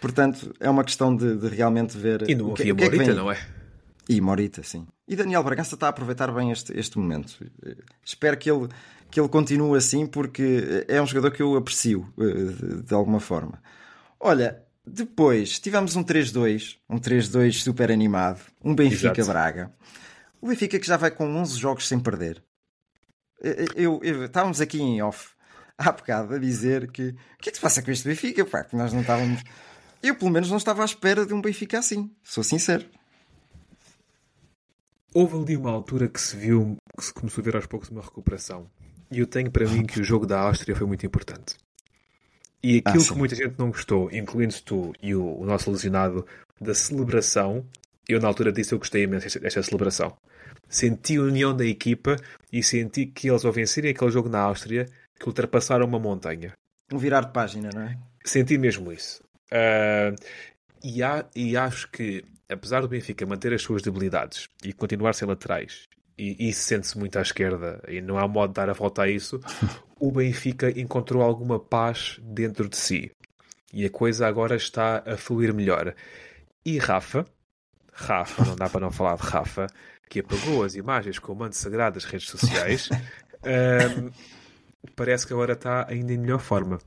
Portanto, 0.02 0.56
é 0.60 0.68
uma 0.70 0.84
questão 0.84 1.16
de, 1.16 1.38
de 1.38 1.48
realmente 1.50 1.96
ver. 1.98 2.28
E 2.28 2.34
não 2.34 2.50
o 2.50 2.54
que, 2.56 2.64
havia 2.64 2.76
que 2.76 2.84
é 2.86 2.90
que 2.90 2.96
Morita, 2.96 2.98
vem 2.98 3.10
aí. 3.10 3.16
não 3.16 3.32
é? 3.32 3.38
E 4.10 4.22
Morita, 4.22 4.64
sim. 4.64 4.88
E 5.08 5.16
Daniel 5.16 5.44
Bragança 5.44 5.76
está 5.76 5.88
a 5.88 5.90
aproveitar 5.90 6.32
bem 6.32 6.52
este, 6.52 6.78
este 6.78 6.98
momento. 6.98 7.46
Eh, 7.66 7.76
Espero 8.04 8.38
que 8.38 8.50
ele, 8.50 8.70
que 9.12 9.20
ele 9.20 9.28
continue 9.28 9.78
assim, 9.78 10.06
porque 10.06 10.86
é 10.88 11.02
um 11.02 11.08
jogador 11.08 11.32
que 11.32 11.42
eu 11.42 11.56
aprecio, 11.56 12.12
eh, 12.18 12.24
de, 12.24 12.84
de 12.84 12.94
alguma 12.94 13.20
forma. 13.20 13.62
Olha, 14.20 14.64
depois 14.86 15.60
tivemos 15.60 15.96
um 15.96 16.04
3-2, 16.04 16.78
um 16.90 16.98
3-2 16.98 17.62
super 17.62 17.92
animado, 17.92 18.40
um 18.64 18.74
Benfica-Braga. 18.74 19.74
O 20.40 20.48
Benfica 20.48 20.80
que 20.80 20.88
já 20.88 20.96
vai 20.96 21.12
com 21.12 21.26
11 21.26 21.58
jogos 21.60 21.88
sem 21.88 22.00
perder. 22.00 22.42
Eu, 23.76 24.00
eu, 24.02 24.26
estávamos 24.26 24.62
aqui 24.62 24.82
em 24.82 25.02
off 25.02 25.30
há 25.78 25.92
bocado 25.92 26.34
a 26.34 26.40
dizer 26.40 26.90
que 26.92 27.10
o 27.10 27.38
que 27.40 27.50
é 27.50 27.52
que 27.52 27.58
se 27.58 27.62
passa 27.62 27.82
com 27.82 27.92
este 27.92 28.08
Benfica? 28.08 28.46
Pá, 28.46 28.64
que 28.64 28.76
nós 28.76 28.94
não 28.94 29.02
estávamos. 29.02 29.44
Eu, 30.02 30.16
pelo 30.16 30.32
menos, 30.32 30.50
não 30.50 30.58
estava 30.58 30.82
à 30.82 30.86
espera 30.86 31.26
de 31.26 31.34
um 31.34 31.42
Benfica 31.42 31.80
assim, 31.80 32.12
sou 32.24 32.44
sincero. 32.44 32.86
Houve 35.20 35.36
ali 35.36 35.58
uma 35.58 35.72
altura 35.72 36.08
que 36.08 36.22
se 36.22 36.38
viu, 36.38 36.78
que 36.96 37.04
se 37.04 37.12
começou 37.12 37.42
a 37.42 37.46
ver 37.46 37.56
aos 37.56 37.66
poucos 37.66 37.90
uma 37.90 38.04
recuperação. 38.04 38.70
E 39.10 39.18
eu 39.18 39.26
tenho 39.26 39.50
para 39.50 39.68
mim 39.68 39.84
que 39.84 40.00
o 40.00 40.04
jogo 40.04 40.28
da 40.28 40.40
Áustria 40.40 40.76
foi 40.76 40.86
muito 40.86 41.08
importante. 41.08 41.56
E 42.62 42.84
aquilo 42.86 43.04
ah, 43.04 43.08
que 43.08 43.18
muita 43.18 43.36
gente 43.36 43.56
não 43.58 43.72
gostou, 43.72 44.12
incluindo 44.12 44.54
tu 44.62 44.94
e 45.02 45.16
o, 45.16 45.40
o, 45.40 45.44
nosso 45.44 45.72
lesionado, 45.72 46.24
da 46.62 46.76
celebração, 46.76 47.66
eu 48.08 48.20
na 48.20 48.28
altura 48.28 48.52
disse 48.52 48.76
eu 48.76 48.78
gostei 48.78 49.06
imenso 49.06 49.40
desta 49.40 49.64
celebração. 49.64 50.16
Senti 50.70 51.18
a 51.18 51.22
união 51.22 51.58
da 51.58 51.66
equipa 51.66 52.16
e 52.54 52.62
senti 52.62 53.08
que 53.08 53.28
eles, 53.28 53.44
ao 53.44 53.52
vencerem 53.52 53.90
aquele 53.90 54.12
jogo 54.12 54.30
na 54.30 54.42
Áustria, 54.42 54.86
que 55.20 55.28
ultrapassaram 55.28 55.88
uma 55.88 55.98
montanha. 55.98 56.54
Um 56.94 57.00
virar 57.00 57.22
de 57.22 57.34
página, 57.34 57.72
não 57.74 57.82
é? 57.82 57.98
Senti 58.24 58.56
mesmo 58.56 58.92
isso. 58.92 59.24
Uh, 59.52 60.14
e, 60.84 61.02
há, 61.02 61.26
e 61.36 61.58
acho 61.58 61.90
que, 61.90 62.24
apesar 62.50 62.82
do 62.82 62.88
Benfica 62.88 63.26
manter 63.26 63.54
as 63.54 63.62
suas 63.62 63.82
debilidades 63.82 64.48
e 64.64 64.74
continuar 64.74 65.14
sem 65.14 65.28
laterais, 65.28 65.88
e 66.18 66.50
isso 66.50 66.62
sente-se 66.62 66.98
muito 66.98 67.18
à 67.20 67.22
esquerda, 67.22 67.82
e 67.88 68.02
não 68.02 68.18
há 68.18 68.28
modo 68.28 68.50
de 68.50 68.56
dar 68.56 68.70
a 68.70 68.74
volta 68.74 69.04
a 69.04 69.10
isso, 69.10 69.40
o 70.00 70.12
Benfica 70.12 70.70
encontrou 70.80 71.22
alguma 71.22 71.60
paz 71.60 72.20
dentro 72.24 72.68
de 72.68 72.76
si. 72.76 73.12
E 73.72 73.86
a 73.86 73.90
coisa 73.90 74.26
agora 74.28 74.56
está 74.56 75.04
a 75.06 75.18
fluir 75.18 75.54
melhor. 75.54 75.94
E 76.66 76.78
Rafa, 76.78 77.26
Rafa, 77.94 78.46
não 78.46 78.56
dá 78.56 78.70
para 78.70 78.82
não 78.82 78.92
falar 78.92 79.18
de 79.18 79.24
Rafa, 79.24 79.68
que 80.10 80.22
apagou 80.22 80.64
as 80.64 80.76
imagens 80.76 81.20
com 81.20 81.34
o 81.34 81.36
manto 81.36 81.56
sagrado 81.56 81.96
das 81.96 82.06
redes 82.06 82.30
sociais, 82.30 82.90
um, 83.44 84.10
parece 84.96 85.28
que 85.28 85.34
agora 85.34 85.54
está 85.54 85.86
ainda 85.90 86.14
em 86.14 86.18
melhor 86.18 86.40
forma. 86.40 86.80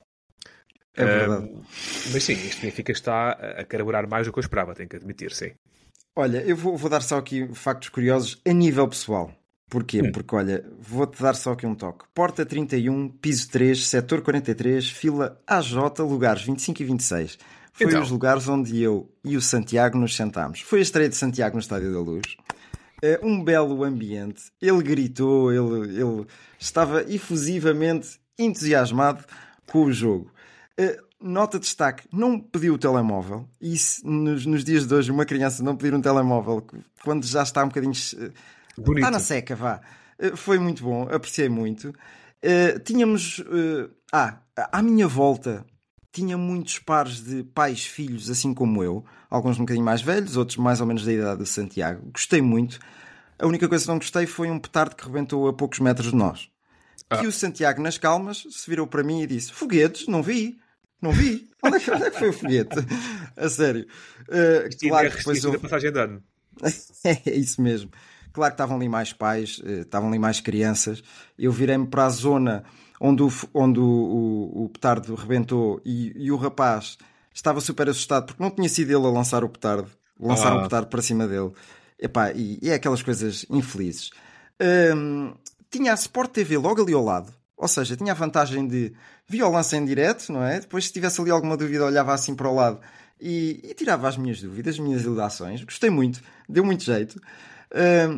É 0.97 1.05
verdade. 1.05 1.47
Um, 1.47 1.63
mas 2.13 2.25
sim, 2.25 2.33
este 2.33 2.63
Benfica 2.63 2.93
está 2.93 3.31
a 3.31 3.65
carburar 3.65 4.09
mais 4.09 4.27
do 4.27 4.33
que 4.33 4.39
eu 4.39 4.43
esperava, 4.43 4.75
tenho 4.75 4.89
que 4.89 4.97
admitir, 4.97 5.33
sim. 5.33 5.53
Olha, 6.17 6.39
eu 6.39 6.57
vou, 6.57 6.77
vou 6.77 6.91
dar 6.91 7.01
só 7.01 7.19
aqui 7.19 7.49
factos 7.55 7.89
curiosos 7.89 8.41
a 8.47 8.53
nível 8.53 8.89
pessoal. 8.89 9.33
Porquê? 9.71 10.03
Hum. 10.03 10.11
Porque, 10.11 10.35
olha, 10.35 10.65
vou-te 10.81 11.23
dar 11.23 11.35
só 11.35 11.53
aqui 11.53 11.65
um 11.65 11.77
toque. 11.77 12.05
Porta 12.13 12.45
31, 12.45 13.09
piso 13.09 13.49
3, 13.51 13.87
setor 13.87 14.21
43, 14.21 14.91
fila 14.91 15.41
AJ, 15.47 16.01
lugares 16.01 16.43
25 16.43 16.83
e 16.83 16.85
26. 16.85 17.39
Foi 17.73 17.87
então. 17.87 18.03
os 18.03 18.11
lugares 18.11 18.49
onde 18.49 18.83
eu 18.83 19.09
e 19.25 19.37
o 19.37 19.41
Santiago 19.41 19.97
nos 19.97 20.17
sentámos. 20.17 20.61
Foi 20.61 20.81
a 20.81 20.83
estreia 20.83 21.09
de 21.09 21.17
Santiago 21.17 21.55
no 21.55 21.61
Estádio 21.61 21.93
da 21.93 22.01
Luz. 22.01 22.37
Uh, 23.03 23.27
um 23.27 23.43
belo 23.43 23.85
ambiente. 23.85 24.51
Ele 24.61 24.83
gritou, 24.83 25.53
ele, 25.53 26.01
ele 26.01 26.27
estava 26.59 27.03
efusivamente 27.09 28.19
entusiasmado 28.37 29.25
com 29.67 29.85
o 29.85 29.93
jogo. 29.93 30.33
Uh, 30.81 31.03
nota 31.21 31.59
de 31.59 31.67
destaque, 31.67 32.09
não 32.11 32.41
pediu 32.41 32.75
o 32.75 32.79
telemóvel. 32.79 33.47
E 33.61 33.77
se, 33.77 34.07
nos, 34.07 34.47
nos, 34.47 34.65
dias 34.65 34.87
de 34.87 34.95
hoje, 34.95 35.11
uma 35.11 35.27
criança 35.27 35.63
não 35.63 35.77
pedir 35.77 35.95
um 35.95 36.01
telemóvel 36.01 36.67
quando 37.05 37.27
já 37.27 37.43
está 37.43 37.63
um 37.63 37.69
bocadinho. 37.69 37.93
Uh, 37.93 38.33
Bonito. 38.81 38.99
Está 38.99 39.11
na 39.11 39.21
seca, 39.21 39.55
vá. 39.55 39.81
Uh, 40.19 40.37
foi 40.37 40.59
muito 40.59 40.83
bom, 40.83 41.03
apreciei 41.11 41.49
muito. 41.49 41.95
Tínhamos. 42.85 43.45
ah, 44.11 44.39
à 44.73 44.81
minha 44.81 45.07
volta, 45.07 45.67
tinha 46.11 46.39
muitos 46.39 46.79
pares 46.79 47.23
de 47.23 47.45
pais, 47.45 47.85
filhos, 47.85 48.31
assim 48.31 48.55
como 48.55 48.83
eu. 48.83 49.05
Alguns 49.29 49.59
um 49.59 49.61
bocadinho 49.61 49.85
mais 49.85 50.01
velhos, 50.01 50.39
outros 50.39 50.57
mais 50.57 50.81
ou 50.81 50.87
menos 50.87 51.05
da 51.05 51.13
idade 51.13 51.39
do 51.39 51.47
Santiago. 51.47 52.11
Gostei 52.13 52.41
muito. 52.41 52.79
A 53.39 53.47
única 53.47 53.69
coisa 53.69 53.85
que 53.85 53.91
não 53.91 53.99
gostei 53.99 54.27
foi 54.27 54.51
um 54.51 54.59
petardo 54.59 54.97
que 54.97 55.05
rebentou 55.05 55.49
a 55.49 55.53
poucos 55.53 55.79
metros 55.81 56.11
de 56.11 56.17
nós. 56.17 56.51
Ah. 57.09 57.23
E 57.23 57.27
o 57.27 57.33
Santiago, 57.33 57.83
nas 57.83 57.99
calmas, 57.99 58.47
se 58.51 58.69
virou 58.71 58.87
para 58.87 59.03
mim 59.03 59.23
e 59.23 59.27
disse: 59.27 59.53
Foguetes, 59.53 60.07
não 60.07 60.23
vi. 60.23 60.59
Não 61.01 61.13
vi. 61.13 61.49
Onde 61.63 61.77
é 61.77 61.81
que, 61.81 61.91
onde 61.91 62.05
é 62.05 62.11
que 62.11 62.19
foi 62.19 62.29
o 62.29 62.33
foguete? 62.33 62.77
A 63.37 63.49
sério. 63.49 63.87
Uh, 64.23 64.89
claro 64.89 65.11
que 65.11 65.17
depois 65.19 65.45
eu... 65.45 65.61
passagem 65.61 65.93
de 65.93 65.99
ano. 65.99 66.23
é 67.05 67.31
isso 67.31 67.61
mesmo. 67.61 67.91
Claro 68.33 68.53
que 68.53 68.55
estavam 68.55 68.77
ali 68.77 68.89
mais 68.89 69.13
pais, 69.13 69.59
uh, 69.59 69.81
estavam 69.83 70.09
ali 70.09 70.19
mais 70.19 70.41
crianças. 70.41 71.03
Eu 71.39 71.53
virei-me 71.53 71.87
para 71.87 72.07
a 72.07 72.11
zona 72.11 72.65
onde 73.01 73.23
o, 73.23 73.33
onde 73.55 73.81
o, 73.81 73.85
o, 73.85 74.65
o 74.65 74.69
petardo 74.69 75.15
rebentou 75.15 75.81
e, 75.85 76.13
e, 76.17 76.31
o 76.31 76.37
rapaz 76.37 76.99
estava 77.33 77.61
super 77.61 77.89
assustado 77.89 78.27
porque 78.27 78.43
não 78.43 78.51
tinha 78.51 78.69
sido 78.69 78.91
ele 78.91 79.07
a 79.07 79.11
lançar 79.11 79.43
o 79.43 79.49
petardo. 79.49 79.91
Lançaram 80.19 80.57
ah. 80.57 80.61
o 80.61 80.63
petardo 80.65 80.89
para 80.89 81.01
cima 81.01 81.27
dele. 81.27 81.53
Epá, 81.99 82.31
e, 82.33 82.59
e 82.63 82.71
é 82.71 82.75
aquelas 82.75 83.03
coisas 83.03 83.47
infelizes. 83.49 84.11
Tinha 85.71 85.93
a 85.93 85.95
Sport 85.95 86.33
TV 86.33 86.59
logo 86.59 86.83
ali 86.83 86.93
ao 86.93 87.05
lado. 87.05 87.33
Ou 87.61 87.69
seja, 87.69 87.95
tinha 87.95 88.13
a 88.13 88.15
vantagem 88.15 88.67
de 88.67 88.93
via 89.29 89.47
o 89.47 89.53
lance 89.53 89.77
em 89.77 89.85
direto, 89.85 90.33
não 90.33 90.43
é? 90.43 90.61
Depois, 90.61 90.87
se 90.87 90.93
tivesse 90.93 91.21
ali 91.21 91.31
alguma 91.31 91.59
dúvida, 91.59 91.85
olhava 91.85 92.15
assim 92.15 92.35
para 92.35 92.49
o 92.49 92.55
lado 92.55 92.81
e, 93.21 93.61
e 93.63 93.75
tirava 93.75 94.09
as 94.09 94.17
minhas 94.17 94.41
dúvidas, 94.41 94.77
as 94.77 94.81
minhas 94.81 95.03
ilações. 95.03 95.63
Gostei 95.63 95.91
muito, 95.91 96.23
deu 96.49 96.65
muito 96.65 96.83
jeito. 96.83 97.21
É 97.71 98.09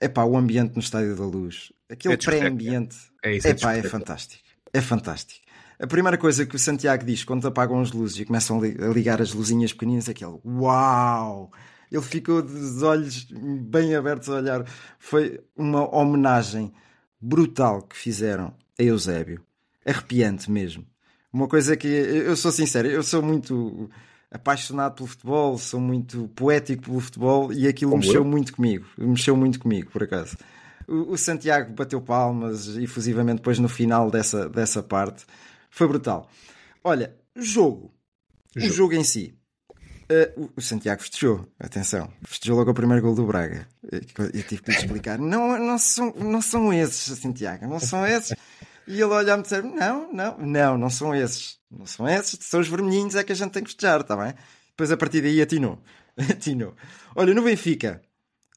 epá, 0.00 0.24
o 0.24 0.36
ambiente 0.36 0.74
no 0.74 0.80
Estádio 0.80 1.14
da 1.16 1.24
Luz, 1.24 1.72
aquele 1.88 2.14
é 2.14 2.16
pré-ambiente, 2.16 2.96
é, 3.22 3.36
é, 3.36 3.50
epá, 3.50 3.74
é 3.74 3.82
fantástico. 3.82 4.42
É 4.72 4.80
fantástico. 4.80 5.46
A 5.78 5.86
primeira 5.86 6.18
coisa 6.18 6.44
que 6.44 6.56
o 6.56 6.58
Santiago 6.58 7.04
diz 7.04 7.22
quando 7.22 7.46
apagam 7.46 7.80
as 7.80 7.92
luzes 7.92 8.18
e 8.18 8.24
começam 8.24 8.60
a 8.60 8.88
ligar 8.92 9.22
as 9.22 9.32
luzinhas 9.32 9.72
pequeninas 9.72 10.08
é 10.08 10.10
aquele 10.10 10.38
Uau! 10.44 11.52
Ele 11.90 12.02
ficou 12.02 12.42
de 12.42 12.84
olhos 12.84 13.26
bem 13.30 13.94
abertos 13.94 14.28
a 14.28 14.34
olhar. 14.34 14.64
Foi 14.98 15.40
uma 15.56 15.88
homenagem 15.94 16.72
brutal 17.20 17.82
que 17.82 17.96
fizeram 17.96 18.54
a 18.78 18.82
Eusébio. 18.82 19.40
Arrepiante 19.84 20.50
mesmo. 20.50 20.86
Uma 21.32 21.48
coisa 21.48 21.76
que 21.76 21.88
eu 21.88 22.36
sou 22.36 22.50
sincero, 22.50 22.88
eu 22.88 23.02
sou 23.02 23.22
muito 23.22 23.90
apaixonado 24.30 24.94
pelo 24.94 25.08
futebol, 25.08 25.58
sou 25.58 25.80
muito 25.80 26.28
poético 26.28 26.84
pelo 26.84 27.00
futebol 27.00 27.52
e 27.52 27.66
aquilo 27.66 27.92
Como 27.92 28.02
mexeu 28.02 28.22
eu? 28.22 28.24
muito 28.24 28.54
comigo. 28.54 28.86
Mexeu 28.96 29.36
muito 29.36 29.58
comigo, 29.58 29.90
por 29.90 30.02
acaso. 30.02 30.36
O, 30.86 31.12
o 31.12 31.18
Santiago 31.18 31.72
bateu 31.72 32.00
palmas 32.00 32.68
efusivamente 32.76 33.38
depois 33.38 33.58
no 33.58 33.68
final 33.68 34.10
dessa, 34.10 34.48
dessa 34.48 34.82
parte. 34.82 35.24
Foi 35.70 35.86
brutal. 35.86 36.30
Olha, 36.82 37.14
jogo. 37.36 37.92
jogo. 38.56 38.72
O 38.72 38.76
jogo 38.76 38.94
em 38.94 39.04
si. 39.04 39.34
Uh, 40.10 40.50
o 40.56 40.62
Santiago 40.62 41.02
festejou, 41.02 41.46
atenção, 41.60 42.10
festejou 42.22 42.56
logo 42.56 42.70
o 42.70 42.74
primeiro 42.74 43.02
gol 43.02 43.14
do 43.14 43.26
Braga. 43.26 43.68
Eu 43.92 44.00
tive 44.42 44.62
que 44.62 44.70
lhe 44.70 44.76
explicar: 44.78 45.18
não, 45.18 45.58
não, 45.58 45.76
são, 45.76 46.14
não 46.16 46.40
são 46.40 46.72
esses, 46.72 47.18
Santiago, 47.18 47.66
não 47.66 47.78
são 47.78 48.06
esses. 48.06 48.34
E 48.88 48.94
ele 48.94 49.04
olhava-me 49.04 49.42
e 49.42 49.42
disse: 49.42 49.60
não, 49.60 50.10
não, 50.10 50.38
não, 50.38 50.78
não 50.78 50.90
são 50.90 51.14
esses, 51.14 51.58
não 51.70 51.84
são 51.84 52.08
esses, 52.08 52.38
são 52.40 52.58
os 52.58 52.68
vermelhinhos, 52.68 53.14
é 53.14 53.22
que 53.22 53.32
a 53.32 53.34
gente 53.34 53.52
tem 53.52 53.62
que 53.62 53.68
festejar, 53.68 54.00
está 54.00 54.16
bem? 54.16 54.32
Depois 54.70 54.90
a 54.90 54.96
partir 54.96 55.20
daí 55.20 55.42
atinou, 55.42 55.78
atinou. 56.16 56.74
Olha, 57.14 57.34
no 57.34 57.42
Benfica, 57.42 58.00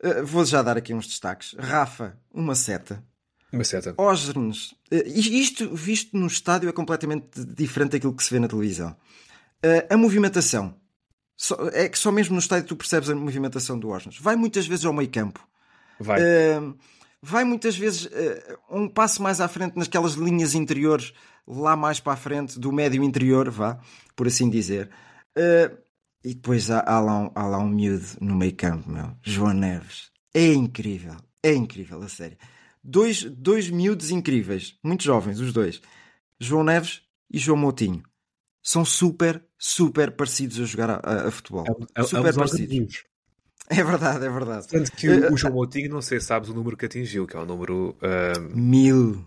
uh, 0.02 0.26
vou 0.26 0.46
já 0.46 0.62
dar 0.62 0.78
aqui 0.78 0.94
uns 0.94 1.06
destaques: 1.06 1.54
Rafa, 1.60 2.18
uma 2.34 2.56
seta. 2.56 3.04
Uma 3.52 3.66
seta. 3.66 3.94
Osgernes, 3.98 4.72
uh, 4.90 5.04
isto 5.06 5.76
visto 5.76 6.16
no 6.16 6.28
estádio 6.28 6.70
é 6.70 6.72
completamente 6.72 7.44
diferente 7.44 7.92
daquilo 7.92 8.16
que 8.16 8.24
se 8.24 8.34
vê 8.34 8.40
na 8.40 8.48
televisão. 8.48 8.96
a 9.90 9.98
movimentação 9.98 10.74
é 11.74 11.90
que 11.90 12.00
só 12.00 12.10
mesmo 12.10 12.36
no 12.36 12.40
estádio 12.40 12.70
tu 12.70 12.78
percebes 12.78 13.10
a 13.10 13.16
movimentação 13.16 13.78
do 13.78 13.90
Osnas. 13.90 14.18
Vai 14.18 14.38
muitas 14.38 14.66
vezes 14.66 14.86
ao 14.86 14.94
meio 14.94 15.10
campo. 15.10 15.46
Vai. 16.00 16.22
Uh, 16.22 16.78
vai 17.22 17.44
muitas 17.44 17.78
vezes 17.78 18.06
uh, 18.06 18.58
um 18.70 18.88
passo 18.88 19.22
mais 19.22 19.40
à 19.40 19.48
frente 19.48 19.78
naquelas 19.78 20.14
linhas 20.14 20.56
interiores, 20.56 21.14
lá 21.48 21.76
mais 21.76 22.00
para 22.00 22.14
a 22.14 22.18
frente, 22.18 22.60
do 22.60 22.72
médio 22.72 23.04
interior, 23.04 23.50
vá, 23.50 23.80
por 24.16 24.28
assim 24.28 24.50
dizer. 24.50 24.90
Uh, 25.38 25.78
e 26.24 26.34
depois 26.34 26.70
há, 26.70 26.82
há, 26.82 27.00
lá 27.00 27.20
um, 27.20 27.32
há 27.34 27.48
lá 27.48 27.58
um 27.60 27.70
miúdo 27.70 28.06
no 28.20 28.36
meio 28.36 28.56
campo, 28.56 28.90
meu. 28.90 29.16
João 29.22 29.54
Neves. 29.54 30.12
É 30.34 30.54
incrível. 30.54 31.16
É 31.44 31.54
incrível, 31.54 32.02
a 32.02 32.08
sério. 32.08 32.38
Dois, 32.84 33.24
dois 33.24 33.70
miúdos 33.70 34.12
incríveis. 34.12 34.78
Muito 34.84 35.04
jovens, 35.04 35.40
os 35.40 35.52
dois. 35.52 35.82
João 36.40 36.64
Neves 36.64 37.02
e 37.32 37.38
João 37.38 37.58
Moutinho 37.58 38.04
são 38.64 38.86
super, 38.86 39.44
super 39.58 40.12
parecidos 40.12 40.60
a 40.60 40.66
jogar 40.66 40.90
a, 40.90 40.96
a, 40.98 41.28
a 41.28 41.32
futebol. 41.32 41.66
É, 41.96 42.02
é, 42.02 42.04
super 42.04 42.30
é 42.30 42.34
parecidos. 42.34 43.04
É 43.78 43.84
verdade, 43.84 44.26
é 44.26 44.30
verdade. 44.30 44.68
Tanto 44.68 44.92
que 44.92 45.08
o, 45.08 45.34
o 45.34 45.38
João 45.38 45.54
Moutinho, 45.54 45.90
não 45.90 46.02
sei 46.02 46.20
se 46.20 46.28
sabes 46.28 46.50
o 46.50 46.54
número 46.54 46.76
que 46.76 46.86
atingiu, 46.86 47.26
que 47.26 47.38
é 47.38 47.40
o 47.40 47.46
número. 47.46 47.96
Uh, 48.02 48.58
mil. 48.58 49.24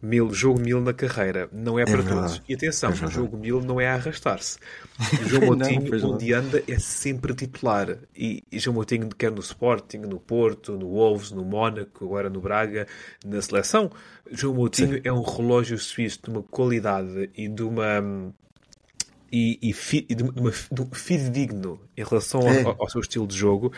Mil, 0.00 0.32
jogo 0.32 0.60
mil 0.60 0.80
na 0.80 0.92
carreira. 0.92 1.48
Não 1.52 1.76
é, 1.76 1.82
é 1.82 1.84
para 1.84 1.96
verdade. 1.96 2.20
todos. 2.20 2.42
E 2.48 2.54
atenção, 2.54 2.90
é 2.90 2.92
o 2.92 3.10
jogo 3.10 3.36
mil 3.36 3.60
não 3.60 3.80
é 3.80 3.88
a 3.88 3.94
arrastar-se. 3.94 4.56
O 5.24 5.28
João 5.28 5.46
Moutinho, 5.46 5.98
não, 5.98 6.10
onde 6.12 6.32
anda, 6.32 6.62
é 6.68 6.78
sempre 6.78 7.34
titular. 7.34 7.98
E, 8.16 8.44
e 8.50 8.60
João 8.60 8.74
Moutinho, 8.74 9.08
quer 9.08 9.32
no 9.32 9.40
Sporting, 9.40 9.98
no 9.98 10.20
Porto, 10.20 10.78
no 10.78 10.88
Wolves, 10.90 11.32
no 11.32 11.44
Mónaco, 11.44 12.04
agora 12.04 12.30
no 12.30 12.40
Braga, 12.40 12.86
na 13.24 13.42
seleção. 13.42 13.90
João 14.30 14.54
Moutinho 14.54 14.94
Sim. 14.94 15.00
é 15.02 15.12
um 15.12 15.22
relógio 15.22 15.76
suíço 15.76 16.20
de 16.22 16.30
uma 16.30 16.44
qualidade 16.44 17.30
e 17.36 17.48
de 17.48 17.62
uma 17.64 18.32
e, 19.32 19.58
e, 19.62 19.72
fi, 19.72 20.06
e 20.08 20.14
de, 20.14 20.22
uma, 20.22 20.50
de 20.50 20.82
um 20.82 20.88
fidedigno 20.92 21.80
em 21.96 22.04
relação 22.04 22.40
É. 22.48 22.62
ao, 22.62 22.76
ao 22.82 22.88
seu 22.88 23.00
estilo 23.00 23.26
de 23.26 23.36
jogo. 23.36 23.72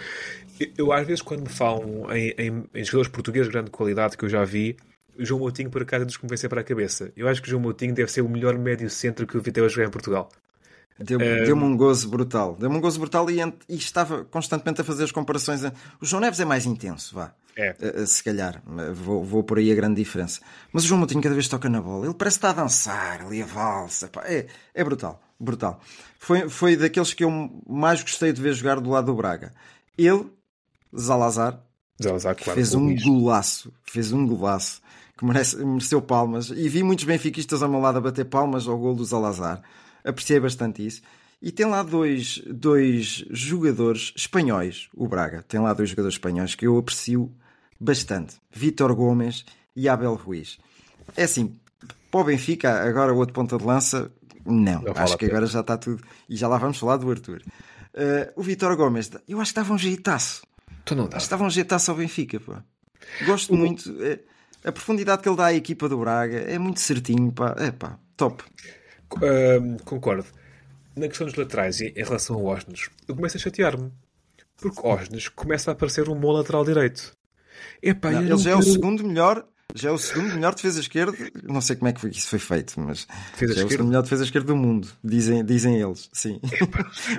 Eu, 0.59 0.69
eu, 0.79 0.93
às 0.93 1.07
vezes, 1.07 1.23
quando 1.23 1.43
me 1.43 1.49
falam 1.49 2.11
em, 2.15 2.35
em, 2.39 2.65
em 2.75 2.85
jogadores 2.85 3.09
portugueses 3.09 3.49
de 3.49 3.53
grande 3.53 3.71
qualidade 3.71 4.17
que 4.17 4.25
eu 4.25 4.29
já 4.29 4.45
vi, 4.45 4.77
o 5.19 5.25
João 5.25 5.41
Moutinho, 5.41 5.71
por 5.71 5.83
acaso, 5.83 6.05
nos 6.05 6.17
convenceu 6.17 6.49
para 6.49 6.61
a 6.61 6.65
cabeça. 6.65 7.13
Eu 7.17 7.29
acho 7.29 7.43
que 7.43 7.49
o 7.49 7.51
João 7.51 7.63
Moutinho 7.63 7.95
deve 7.95 8.11
ser 8.11 8.21
o 8.23 8.29
melhor 8.29 8.57
médio 8.59 8.89
centro 8.89 9.27
que 9.27 9.35
eu 9.35 9.41
vi 9.43 9.51
até 9.51 9.61
hoje 9.61 9.75
jogar 9.75 9.89
em 9.89 9.91
Portugal. 9.91 10.31
Deu-me 10.99 11.45
deu 11.47 11.57
um 11.57 11.77
gozo 11.77 12.09
brutal. 12.11 12.57
Deu-me 12.61 12.77
um 12.77 12.81
gozo 12.81 13.01
brutal 13.01 13.31
e, 13.31 13.39
e 13.41 13.75
estava 13.77 14.25
constantemente 14.27 14.83
a 14.83 14.85
fazer 14.85 15.05
as 15.05 15.11
comparações. 15.13 15.63
O 15.99 16.05
João 16.05 16.21
Neves 16.21 16.41
é 16.41 16.45
mais 16.45 16.67
intenso, 16.67 17.15
vá. 17.15 17.33
É. 17.57 17.75
Uh, 17.81 18.03
uh, 18.03 18.07
se 18.07 18.23
calhar. 18.23 18.63
Uh, 18.67 18.93
Vou, 18.95 19.25
vou 19.25 19.43
por 19.43 19.59
aí 19.59 19.73
a 19.73 19.75
grande 19.75 19.97
diferença. 19.97 20.41
Mas 20.73 20.85
o 20.85 20.87
João 20.87 20.99
Moutinho 20.99 21.23
cada 21.23 21.35
vez 21.35 21.49
toca 21.49 21.69
na 21.71 21.81
bola. 21.81 22.05
Ele 22.05 22.15
parece 22.15 22.37
estar 22.37 22.51
a 22.51 22.53
dançar 22.53 23.23
ali 23.23 23.41
a 23.43 23.47
valsa. 23.47 24.09
pá. 24.09 24.23
É, 24.27 24.47
é 24.75 24.85
brutal. 24.85 25.21
Brutal. 25.41 25.81
Foi, 26.19 26.49
foi 26.49 26.77
daqueles 26.77 27.15
que 27.15 27.25
eu 27.25 27.31
mais 27.67 28.03
gostei 28.03 28.33
de 28.33 28.43
ver 28.43 28.53
jogar 28.53 28.79
do 28.79 28.91
lado 28.91 29.07
do 29.07 29.15
Braga. 29.15 29.55
Ele, 29.97 30.27
Zalazar, 30.97 31.65
Zalazar, 32.03 32.37
claro, 32.37 32.55
fez 32.55 32.75
um 32.75 32.85
Luís. 32.85 33.03
golaço. 33.03 33.73
Fez 33.85 34.13
um 34.13 34.27
golaço. 34.27 34.83
Que 35.17 35.25
merece, 35.25 35.57
mereceu 35.65 36.03
palmas. 36.03 36.51
E 36.51 36.69
vi 36.69 36.83
muitos 36.83 37.05
benfiquistas 37.05 37.63
ao 37.63 37.69
meu 37.69 37.81
lado 37.81 37.99
a 37.99 38.01
bater 38.01 38.25
palmas 38.25 38.69
ao 38.69 38.79
gol 38.79 38.95
do 38.95 39.05
Zalazar. 39.05 39.63
Apreciei 40.05 40.41
bastante 40.41 40.87
isso. 40.87 41.03
E 41.43 41.51
tem 41.51 41.67
lá 41.67 41.83
dois, 41.83 42.43
dois 42.47 43.25
jogadores 43.31 44.13
espanhóis, 44.15 44.89
o 44.95 45.09
Braga. 45.09 45.43
Tem 45.43 45.59
lá 45.59 45.73
dois 45.73 45.89
jogadores 45.89 46.15
espanhóis 46.15 46.55
que 46.55 46.67
eu 46.67 46.77
aprecio 46.77 47.35
bastante. 47.79 48.37
Vítor 48.51 48.95
Gomes 48.95 49.45
e 49.75 49.89
Abel 49.89 50.15
Ruiz. 50.15 50.59
É 51.17 51.25
assim, 51.25 51.59
para 52.11 52.21
o 52.21 52.25
Benfica, 52.25 52.83
agora 52.83 53.13
o 53.15 53.17
outro 53.17 53.35
ponta 53.35 53.57
de 53.57 53.65
lança, 53.65 54.11
não. 54.45 54.83
Não 54.83 54.93
acho 54.95 55.17
que 55.17 55.27
agora 55.27 55.47
já 55.47 55.61
está 55.61 55.77
tudo. 55.77 56.03
E 56.29 56.37
já 56.37 56.49
lá 56.49 56.59
vamos 56.59 56.79
falar 56.79 56.97
do 56.97 57.11
Arthur. 57.11 57.43
Uh, 57.95 58.33
o 58.37 58.43
Vítor 58.43 58.77
Gomes, 58.77 59.11
eu 59.29 59.41
acho 59.41 59.53
que 59.53 59.61
estava 59.61 59.75
um 59.75 59.79
jeitaço. 59.79 60.43
Tu 60.85 60.95
não 60.95 61.05
dá. 61.05 61.17
Acho 61.17 61.25
que 61.25 61.27
estava 61.27 61.45
um 61.45 61.51
jeitaço 61.51 61.91
ao 61.91 61.97
Benfica, 61.97 62.39
pá. 62.41 62.63
Gosto 63.27 63.55
muito. 63.55 63.91
é, 64.03 64.21
a 64.65 64.73
profundidade 64.73 65.23
que 65.23 65.29
ele 65.29 65.37
dá 65.37 65.47
à 65.47 65.55
equipa 65.55 65.89
do 65.89 65.99
Braga 65.99 66.39
é 66.39 66.59
muito 66.59 66.81
certinho, 66.81 67.33
pá. 67.33 67.55
É 67.59 67.71
pá, 67.71 67.99
top. 68.17 68.45
Ahm, 69.17 69.77
concordo. 69.85 70.27
Na 70.97 71.09
questão 71.09 71.27
dos 71.27 71.37
laterais 71.37 71.81
e 71.81 71.89
em 71.97 72.05
relação 72.05 72.37
ao 72.37 72.45
Osnes, 72.45 72.91
eu 73.09 73.15
começo 73.15 73.37
a 73.37 73.41
chatear-me. 73.41 73.91
Porque 74.57 74.81
Osnes 74.87 75.29
começa 75.29 75.71
a 75.71 75.73
aparecer 75.73 76.09
um 76.09 76.15
bom 76.15 76.33
lateral 76.33 76.65
direito. 76.65 77.17
Epá, 77.83 78.11
Não, 78.11 78.23
ele 78.23 78.37
já 78.39 78.51
é 78.51 78.57
o 78.57 78.63
segundo 78.63 79.05
melhor. 79.05 79.47
Já 79.75 79.91
é 79.91 79.93
o 79.93 79.99
segundo 79.99 80.35
melhor 80.35 80.55
defesa 80.55 80.81
esquerda. 80.81 81.17
Não 81.43 81.61
sei 81.61 81.77
como 81.77 81.89
é 81.89 81.93
que 81.93 82.07
isso 82.09 82.29
foi 82.29 82.39
feito, 82.39 82.79
mas 82.81 83.07
Defesa 83.33 83.55
já 83.55 83.63
é 83.63 83.65
o 83.65 83.69
segundo 83.71 83.87
melhor 83.89 84.03
defesa 84.03 84.25
esquerda 84.25 84.47
do 84.49 84.57
mundo. 84.57 84.89
Dizem, 85.03 85.45
dizem 85.45 85.81
eles, 85.81 86.09
sim. 86.13 86.41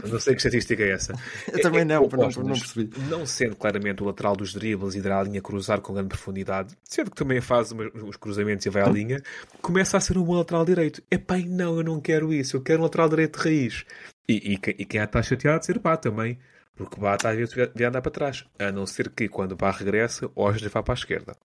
Não 0.10 0.20
sei 0.20 0.34
que 0.34 0.40
estatística 0.40 0.84
é 0.84 0.92
essa. 0.92 1.14
Eu 1.52 1.62
também 1.62 1.86
não, 1.86 2.08
não- 2.08 2.30
não 2.30 2.54
percebi. 2.60 2.90
Não 3.10 3.26
sendo 3.26 3.56
claramente 3.56 4.04
o 4.04 4.06
lateral 4.06 4.36
dos 4.36 4.54
dribles 4.54 4.96
e 4.96 5.02
da 5.02 5.22
linha 5.24 5.42
cruzar 5.42 5.80
com 5.82 5.94
grande 5.94 6.10
profundidade, 6.10 6.76
sendo 6.84 7.10
que 7.12 7.18
também 7.18 7.40
faz 7.42 7.72
os 7.72 8.18
cruzamentos 8.18 8.66
e 8.66 8.70
vai 8.70 8.84
à 8.84 8.88
linha, 8.90 9.22
começa 9.62 9.98
a 9.98 10.00
ser 10.02 10.18
um 10.18 10.24
bom 10.24 10.36
lateral 10.36 10.66
direito. 10.66 11.02
Epá, 11.10 11.38
e 11.38 11.48
não, 11.48 11.78
eu 11.78 11.84
não 11.84 12.00
quero 12.02 12.34
isso. 12.34 12.58
Eu 12.58 12.62
quero 12.62 12.80
um 12.80 12.84
lateral 12.84 13.10
direito 13.10 13.40
de 13.40 13.46
raiz. 13.46 13.86
E, 14.28 14.54
e, 14.54 14.60
e 14.82 14.86
quem 14.86 15.02
está 15.02 15.22
chateado 15.22 15.60
de 15.60 15.66
ser 15.66 15.80
Bá 15.80 15.96
também. 15.98 16.38
Porque 16.76 17.00
Bá 17.00 17.16
está 17.16 17.30
às 17.32 17.38
vezes 17.38 17.54
vai 17.54 17.86
andar 17.86 18.02
para 18.02 18.12
trás. 18.12 18.46
A 18.60 18.72
não 18.72 18.86
ser 18.86 19.10
que 19.10 19.28
quando 19.28 19.56
Bá 19.56 19.72
regressa, 19.72 20.30
Osnes 20.36 20.72
vá 20.72 20.82
para 20.82 20.94
a 20.94 20.96
esquerda. 20.96 21.36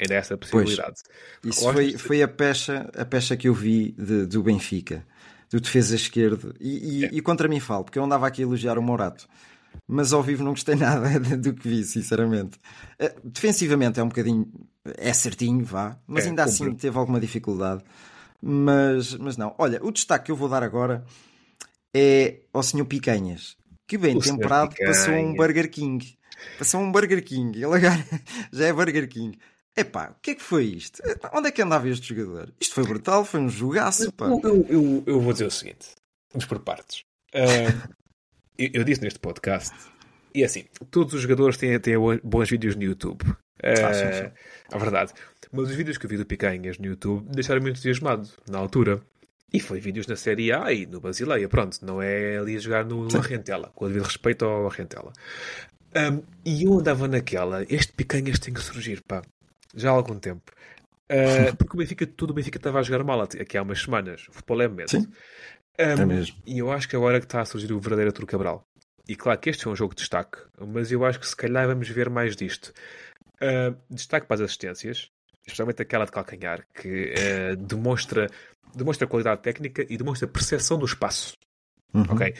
Ainda 0.00 0.14
há 0.14 0.18
essa 0.18 0.36
possibilidade. 0.36 0.96
Isso 1.44 1.66
Osnes- 1.68 1.90
foi, 1.92 1.98
foi 1.98 2.22
a, 2.22 2.28
pecha, 2.28 2.90
a 2.96 3.04
pecha 3.04 3.36
que 3.36 3.48
eu 3.48 3.54
vi 3.54 3.92
de- 3.92 4.26
do 4.26 4.42
Benfica, 4.42 5.04
do 5.50 5.60
defesa 5.60 5.96
esquerdo. 5.96 6.54
E, 6.60 7.04
e- 7.04 7.18
e 7.18 7.20
contra 7.20 7.48
mim 7.48 7.58
falo, 7.60 7.84
porque 7.84 7.98
eu 7.98 8.04
andava 8.04 8.26
aqui 8.26 8.42
a 8.42 8.44
elogiar 8.44 8.78
o 8.78 8.82
Morato. 8.82 9.28
Mas 9.86 10.12
ao 10.12 10.22
vivo 10.22 10.42
não 10.44 10.52
gostei 10.52 10.74
nada 10.76 11.36
do 11.36 11.52
que 11.54 11.68
vi, 11.68 11.84
sinceramente. 11.84 12.58
Eh, 12.98 13.14
Defensivamente 13.24 14.00
é 14.00 14.02
um 14.02 14.08
bocadinho. 14.08 14.50
É 14.96 15.12
certinho, 15.12 15.64
vá. 15.64 15.98
Mas 16.06 16.24
É, 16.24 16.28
ainda 16.28 16.44
assim 16.44 16.74
teve 16.74 16.96
alguma 16.98 17.20
dificuldade. 17.20 17.82
Mas, 18.40 19.14
mas 19.14 19.36
não. 19.36 19.54
Olha, 19.58 19.84
o 19.84 19.90
destaque 19.90 20.26
que 20.26 20.30
eu 20.32 20.36
vou 20.36 20.48
dar 20.48 20.62
agora 20.62 21.04
é 21.94 22.40
ao 22.52 22.62
Sr. 22.62 22.84
Picanhas, 22.84 23.56
que 23.86 23.98
bem 23.98 24.16
O 24.16 24.20
temperado 24.20 24.74
passou 24.84 25.14
um. 25.14 25.34
Burger 25.34 25.70
King. 25.70 26.16
Passou 26.58 26.80
um 26.80 26.92
Burger 26.92 27.22
King. 27.24 27.56
Ele 27.58 27.64
agora 27.66 28.04
já 28.52 28.66
é 28.66 28.72
Burger 28.72 29.08
King. 29.08 29.36
Epá, 29.78 30.10
o 30.10 30.20
que 30.20 30.32
é 30.32 30.34
que 30.34 30.42
foi 30.42 30.64
isto? 30.64 31.00
Onde 31.32 31.48
é 31.48 31.52
que 31.52 31.62
andava 31.62 31.88
este 31.88 32.14
jogador? 32.14 32.52
Isto 32.60 32.74
foi 32.74 32.84
brutal, 32.84 33.24
foi 33.24 33.40
um 33.40 33.48
jogaço, 33.48 34.12
pá. 34.12 34.26
Eu, 34.26 34.66
eu, 34.68 35.04
eu, 35.06 35.20
vou 35.20 35.32
dizer 35.32 35.46
o 35.46 35.50
seguinte: 35.50 35.90
vamos 36.32 36.46
por 36.46 36.58
partes. 36.58 37.04
Ah, 37.32 37.88
eu, 38.58 38.70
eu 38.74 38.84
disse 38.84 39.02
neste 39.02 39.20
podcast, 39.20 39.72
e 40.34 40.42
é 40.42 40.46
assim, 40.46 40.64
todos 40.90 41.14
os 41.14 41.22
jogadores 41.22 41.56
têm, 41.56 41.78
têm 41.78 41.94
bons 42.22 42.50
vídeos 42.50 42.74
no 42.76 42.82
YouTube. 42.82 43.22
Ah, 43.62 43.88
Ah, 43.88 43.94
sim, 43.94 44.12
sim. 44.12 44.30
É 44.72 44.78
verdade. 44.78 45.12
Mas 45.52 45.68
os 45.70 45.74
vídeos 45.74 45.96
que 45.96 46.06
eu 46.06 46.10
vi 46.10 46.16
do 46.16 46.26
Picanhas 46.26 46.78
no 46.78 46.86
YouTube 46.86 47.28
deixaram-me 47.30 47.70
entusiasmado 47.70 48.28
na 48.48 48.58
altura. 48.58 49.00
E 49.52 49.60
foi 49.60 49.80
vídeos 49.80 50.06
na 50.06 50.14
Série 50.14 50.52
A 50.52 50.72
e 50.72 50.86
no 50.86 51.00
Basileia. 51.00 51.48
Pronto, 51.48 51.78
não 51.84 52.02
é 52.02 52.36
ali 52.36 52.56
a 52.56 52.58
jogar 52.60 52.84
no 52.84 53.08
Arrentela, 53.16 53.72
com 53.74 53.86
o 53.86 53.88
devido 53.88 54.04
respeito 54.04 54.44
ao 54.44 54.66
Arrentela. 54.66 55.12
Um, 55.96 56.22
e 56.44 56.64
eu 56.64 56.78
andava 56.78 57.08
naquela, 57.08 57.64
este 57.68 57.92
Picanhas 57.94 58.38
tem 58.38 58.52
que 58.52 58.60
surgir, 58.60 59.02
pá. 59.02 59.22
Já 59.74 59.90
há 59.90 59.92
algum 59.92 60.18
tempo. 60.18 60.52
Uh, 61.10 61.54
porque 61.56 61.74
o 61.74 61.78
Benfica, 61.78 62.06
tudo 62.06 62.30
o 62.30 62.34
Benfica 62.34 62.58
estava 62.58 62.78
a 62.78 62.82
jogar 62.82 63.04
mal 63.04 63.20
aqui 63.22 63.56
há 63.56 63.62
umas 63.62 63.80
semanas. 63.80 64.26
O 64.28 64.32
futebol 64.32 64.62
é 64.62 64.68
mesmo. 64.68 65.00
Sim. 65.00 65.08
É 65.76 65.94
mesmo. 66.04 66.36
E 66.44 66.58
eu 66.58 66.72
acho 66.72 66.88
que 66.88 66.96
agora 66.96 67.20
que 67.20 67.26
está 67.26 67.40
a 67.40 67.44
surgir 67.44 67.72
o 67.72 67.78
verdadeiro 67.78 68.10
Artur 68.10 68.26
Cabral. 68.26 68.66
E 69.08 69.14
claro 69.14 69.38
que 69.38 69.48
este 69.48 69.66
é 69.66 69.70
um 69.70 69.76
jogo 69.76 69.94
de 69.94 70.00
destaque, 70.00 70.38
mas 70.58 70.92
eu 70.92 71.04
acho 71.04 71.18
que 71.18 71.26
se 71.26 71.36
calhar 71.36 71.66
vamos 71.66 71.88
ver 71.88 72.10
mais 72.10 72.36
disto. 72.36 72.74
Uh, 73.40 73.74
destaque 73.88 74.26
para 74.26 74.34
as 74.34 74.40
assistências, 74.42 75.10
especialmente 75.46 75.80
aquela 75.80 76.04
de 76.04 76.10
calcanhar, 76.10 76.66
que 76.74 77.14
uh, 77.14 77.56
demonstra, 77.56 78.26
demonstra 78.74 79.06
qualidade 79.06 79.40
técnica 79.40 79.86
e 79.88 79.96
demonstra 79.96 80.28
percepção 80.28 80.78
do 80.78 80.84
espaço. 80.84 81.38
Uhum. 81.94 82.04
Ok? 82.10 82.34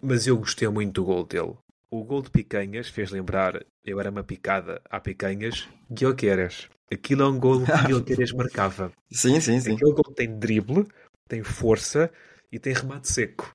Mas 0.00 0.26
eu 0.26 0.38
gostei 0.38 0.68
muito 0.68 0.92
do 0.92 1.04
gol 1.04 1.26
dele. 1.26 1.54
O 1.90 2.04
gol 2.04 2.22
de 2.22 2.30
Picanhas 2.30 2.88
fez 2.88 3.10
lembrar, 3.10 3.64
eu 3.84 4.00
era 4.00 4.10
uma 4.10 4.24
picada 4.24 4.80
a 4.90 4.98
Picanhas, 5.00 5.68
Guilhermes. 5.90 6.68
Aquilo 6.92 7.22
é 7.22 7.28
um 7.28 7.38
gol 7.38 7.64
que 7.64 7.72
Guilhermes 8.04 8.32
marcava. 8.32 8.92
Sim, 9.10 9.40
sim, 9.40 9.60
sim. 9.60 9.74
Aquele 9.74 9.92
gol 9.92 10.12
tem 10.14 10.38
drible, 10.38 10.86
tem 11.28 11.42
força 11.42 12.10
e 12.50 12.58
tem 12.58 12.74
remate 12.74 13.08
seco. 13.08 13.54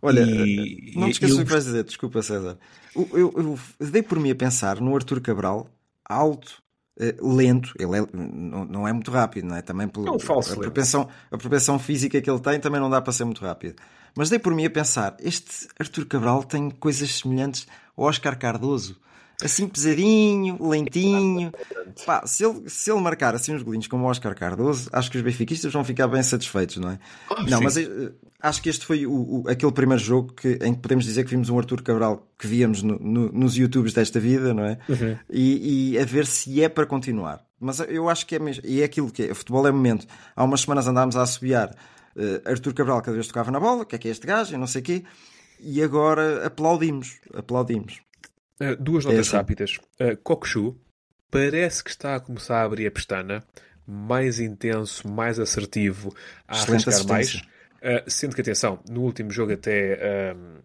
Olha, 0.00 0.20
E- 0.24 0.92
não 0.94 1.08
te 1.08 1.12
esqueças 1.14 1.36
eu 1.36 1.42
o 1.42 1.44
que 1.44 1.50
vais 1.50 1.64
dizer, 1.64 1.84
desculpa 1.84 2.22
César. 2.22 2.58
Eu, 2.94 3.08
eu- 3.12 3.58
eu 3.80 3.90
dei 3.90 4.02
por 4.02 4.18
mim 4.20 4.30
a 4.30 4.34
pensar 4.36 4.80
no 4.80 4.94
Arthur 4.94 5.20
Cabral, 5.20 5.68
alto, 6.04 6.62
eh, 6.98 7.14
lento, 7.20 7.72
ele 7.78 7.98
é- 7.98 8.06
não, 8.12 8.64
não 8.64 8.88
é 8.88 8.92
muito 8.92 9.10
rápido, 9.10 9.46
não 9.46 9.56
é? 9.56 9.62
Também 9.62 9.88
pelo, 9.88 10.08
É 10.08 10.10
um 10.12 10.18
falso 10.18 10.52
a, 10.54 10.56
propensão, 10.56 11.08
a 11.30 11.38
propensão 11.38 11.78
física 11.78 12.20
que 12.20 12.30
ele 12.30 12.40
tem 12.40 12.58
também 12.60 12.80
não 12.80 12.90
dá 12.90 13.00
para 13.00 13.12
ser 13.12 13.24
muito 13.24 13.40
rápido. 13.42 13.76
Mas 14.14 14.30
dei 14.30 14.38
por 14.38 14.54
mim 14.54 14.64
a 14.64 14.70
pensar, 14.70 15.16
este 15.20 15.68
Arthur 15.78 16.06
Cabral 16.06 16.42
tem 16.42 16.70
coisas 16.70 17.10
semelhantes 17.20 17.66
ao 17.96 18.04
Oscar 18.04 18.36
Cardoso. 18.38 18.96
Assim 19.42 19.68
pesadinho, 19.68 20.58
lentinho. 20.68 21.52
Pá, 22.04 22.26
se, 22.26 22.44
ele, 22.44 22.68
se 22.68 22.90
ele 22.90 23.00
marcar 23.00 23.34
assim 23.36 23.54
uns 23.54 23.62
golinhos 23.62 23.86
como 23.86 24.04
o 24.04 24.08
Oscar 24.08 24.34
Cardoso, 24.34 24.88
acho 24.92 25.10
que 25.10 25.16
os 25.16 25.22
benfiquistas 25.22 25.72
vão 25.72 25.84
ficar 25.84 26.08
bem 26.08 26.22
satisfeitos, 26.22 26.76
não 26.78 26.90
é? 26.90 26.98
não, 27.48 27.58
sim. 27.58 27.64
mas 27.64 27.76
eh, 27.76 28.12
acho 28.42 28.60
que 28.60 28.68
este 28.68 28.84
foi 28.84 29.06
o, 29.06 29.12
o- 29.12 29.44
aquele 29.48 29.70
primeiro 29.70 30.02
jogo 30.02 30.32
que, 30.32 30.58
em 30.62 30.74
que 30.74 30.80
podemos 30.80 31.04
dizer 31.04 31.22
que 31.24 31.30
vimos 31.30 31.48
um 31.50 31.58
Arthur 31.58 31.82
Cabral 31.82 32.26
que 32.36 32.48
víamos 32.48 32.82
no- 32.82 32.98
no- 32.98 33.30
nos 33.32 33.56
YouTubes 33.56 33.92
desta 33.92 34.18
vida, 34.18 34.52
não 34.52 34.64
é? 34.64 34.76
E, 35.30 35.92
e 35.92 35.98
a 36.00 36.04
ver 36.04 36.26
se 36.26 36.60
é 36.60 36.68
para 36.68 36.84
continuar. 36.84 37.44
Mas 37.60 37.78
eu 37.80 38.08
acho 38.08 38.26
que 38.26 38.34
é 38.34 38.38
mesmo. 38.40 38.62
E 38.66 38.80
é 38.82 38.84
aquilo 38.84 39.10
que 39.10 39.22
é. 39.24 39.30
O 39.32 39.34
futebol 39.36 39.66
é 39.66 39.70
momento. 39.70 40.04
Há 40.34 40.42
umas 40.44 40.60
semanas 40.62 40.86
andámos 40.88 41.14
a 41.16 41.22
assobiar 41.22 41.74
eh, 42.16 42.42
Arthur 42.44 42.74
Cabral 42.74 43.00
cada 43.02 43.14
vez 43.14 43.26
tocava 43.28 43.50
na 43.52 43.60
bola, 43.60 43.82
o 43.82 43.86
que 43.86 43.94
é 43.94 43.98
que 43.98 44.08
é 44.08 44.10
este 44.10 44.26
gajo, 44.26 44.52
e 44.54 44.58
não 44.58 44.66
sei 44.66 44.80
o 44.80 44.84
quê. 44.84 45.04
E 45.60 45.80
agora 45.82 46.44
aplaudimos. 46.46 47.18
Aplaudimos. 47.34 48.00
Uh, 48.60 48.76
duas 48.80 49.04
notas 49.04 49.20
assim. 49.28 49.36
rápidas. 49.36 49.78
Uh, 50.00 50.16
Kokushu 50.22 50.76
parece 51.30 51.82
que 51.84 51.90
está 51.90 52.16
a 52.16 52.20
começar 52.20 52.60
a 52.60 52.64
abrir 52.64 52.86
a 52.86 52.90
pestana, 52.90 53.44
mais 53.86 54.40
intenso, 54.40 55.08
mais 55.08 55.38
assertivo, 55.38 56.14
a 56.46 56.56
Excelente 56.56 56.88
arriscar 56.88 57.08
mais. 57.08 57.34
Uh, 57.34 58.10
sendo 58.10 58.34
que, 58.34 58.40
atenção, 58.40 58.80
no 58.90 59.02
último 59.02 59.30
jogo 59.30 59.52
até 59.52 60.34
um, 60.36 60.56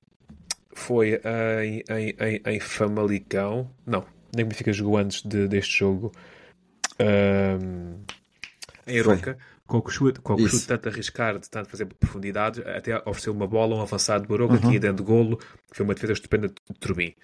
foi 0.74 1.20
em, 1.64 1.84
em, 1.88 2.16
em, 2.20 2.42
em 2.56 2.60
Famalicão. 2.60 3.70
Não, 3.86 4.04
nem 4.36 4.44
o 4.44 4.48
Benfica 4.48 4.74
jogou 4.74 4.98
antes 4.98 5.22
de- 5.22 5.48
deste 5.48 5.78
jogo. 5.80 6.12
Um, 7.00 8.00
em 8.88 9.00
Aroca. 9.00 9.38
Kokushu, 9.66 10.14
Kokushu 10.22 10.56
Isso. 10.58 10.68
tanto 10.68 10.90
arriscar, 10.90 11.40
de 11.40 11.50
tanto 11.50 11.70
fazer 11.70 11.86
profundidade, 11.86 12.62
até 12.62 12.98
ofereceu 13.08 13.34
uma 13.34 13.48
bola, 13.48 13.76
um 13.76 13.82
avançado 13.82 14.28
do 14.28 14.34
Aroca 14.34 14.56
Uhum. 14.56 14.60
que 14.62 14.74
ia 14.74 14.80
dentro 14.80 14.98
de 14.98 15.04
golo, 15.04 15.38
que 15.38 15.76
foi 15.78 15.86
uma 15.86 15.94
defesa 15.94 16.14
estupenda 16.14 16.48
de 16.50 16.56
Turbin. 16.80 17.16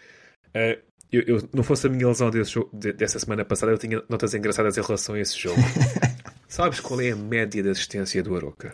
Uh, 0.55 0.81
eu, 1.11 1.21
eu- 1.23 1.49
não 1.53 1.63
fosse 1.63 1.87
a 1.87 1.89
minha 1.89 2.07
lesão 2.07 2.29
jogo- 2.43 2.69
de- 2.73 2.93
dessa 2.93 3.17
semana 3.19 3.43
passada, 3.43 3.71
eu 3.71 3.77
tinha 3.77 4.03
notas 4.09 4.33
engraçadas 4.33 4.77
em 4.77 4.81
relação 4.81 5.15
a 5.15 5.19
esse 5.19 5.37
jogo. 5.37 5.59
Sabes 6.47 6.79
qual 6.79 6.99
é 7.01 7.11
a 7.11 7.15
média 7.15 7.61
de 7.63 7.69
assistência 7.69 8.21
do 8.23 8.35
Aroca? 8.35 8.73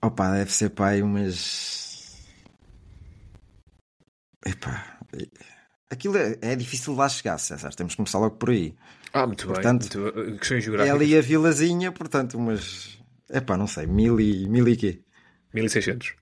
Opa, 0.00 0.32
deve 0.32 0.52
ser 0.52 0.70
pai 0.70 1.00
umas. 1.02 2.26
Epá. 4.44 4.98
Aquilo 5.90 6.16
é, 6.16 6.36
é 6.40 6.56
difícil 6.56 6.92
de 6.94 6.98
lá 6.98 7.08
chegar, 7.08 7.38
César. 7.38 7.70
Temos 7.74 7.92
que 7.92 7.96
começar 7.98 8.18
logo 8.18 8.36
por 8.36 8.50
aí. 8.50 8.74
Ah, 9.12 9.26
muito 9.26 9.46
Portanto, 9.46 9.98
bem. 9.98 10.12
Muito, 10.24 10.38
questões 10.38 10.58
É 10.58 10.60
geográficas. 10.62 10.96
ali 11.00 11.16
a 11.16 11.20
vilazinha, 11.20 11.92
portanto, 11.92 12.34
umas. 12.38 12.98
Epá, 13.30 13.56
não 13.56 13.66
sei, 13.66 13.86
mil 13.86 14.20
e, 14.20 14.48
mil 14.48 14.66
e 14.68 14.76
quê? 14.76 15.02
1600. 15.54 16.14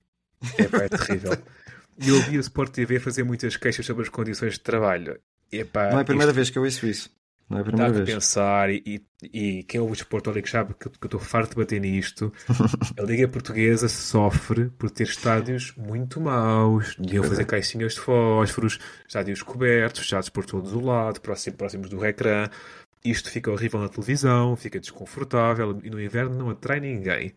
É, 0.57 0.63
pá, 0.67 0.83
é 0.83 0.89
terrível. 0.89 1.31
E 1.97 2.09
eu 2.09 2.15
ouvi 2.15 2.37
o 2.37 2.41
Sport 2.41 2.71
TV 2.73 2.99
fazer 2.99 3.23
muitas 3.23 3.55
queixas 3.57 3.85
sobre 3.85 4.03
as 4.03 4.09
condições 4.09 4.53
de 4.53 4.61
trabalho. 4.61 5.19
Epá, 5.51 5.91
Não 5.91 5.99
é 5.99 6.01
a 6.01 6.05
primeira 6.05 6.31
isto 6.31 6.35
vez 6.35 6.49
que 6.49 6.57
eu 6.57 6.63
ouço 6.63 6.85
isso. 6.87 7.09
Não 7.49 7.57
é 7.57 7.61
a 7.61 7.63
Dá 7.75 7.89
primeira 7.89 7.93
que 7.93 8.01
vez. 8.05 8.09
pensar, 8.15 8.69
e, 8.69 8.81
e, 8.85 9.59
e 9.59 9.63
quem 9.63 9.79
ouve 9.81 9.91
o 9.93 9.95
Desporto 9.95 10.29
Olímpico 10.29 10.49
sabe 10.49 10.73
que, 10.73 10.89
que 10.89 10.97
eu 11.01 11.07
estou 11.07 11.19
farto 11.19 11.49
de 11.51 11.55
bater 11.57 11.81
nisto. 11.81 12.31
A 12.97 13.01
Liga 13.03 13.27
Portuguesa 13.27 13.89
sofre 13.89 14.69
por 14.69 14.89
ter 14.89 15.03
estádios 15.03 15.73
muito 15.75 16.21
maus, 16.21 16.95
deviam 16.97 17.23
fazer 17.25 17.45
caixinhas 17.45 17.93
de 17.95 17.99
fósforos, 17.99 18.79
estádios 19.07 19.43
cobertos, 19.43 20.01
fechados 20.01 20.29
por 20.29 20.45
todos 20.45 20.71
o 20.73 20.79
lado, 20.79 21.19
próximos, 21.19 21.57
próximos 21.57 21.89
do 21.89 22.05
ecrã. 22.05 22.49
Isto 23.03 23.29
fica 23.29 23.51
horrível 23.51 23.79
na 23.81 23.89
televisão, 23.89 24.55
fica 24.55 24.79
desconfortável 24.79 25.77
e 25.83 25.89
no 25.89 25.99
inverno 26.01 26.35
não 26.37 26.49
atrai 26.51 26.79
ninguém. 26.79 27.33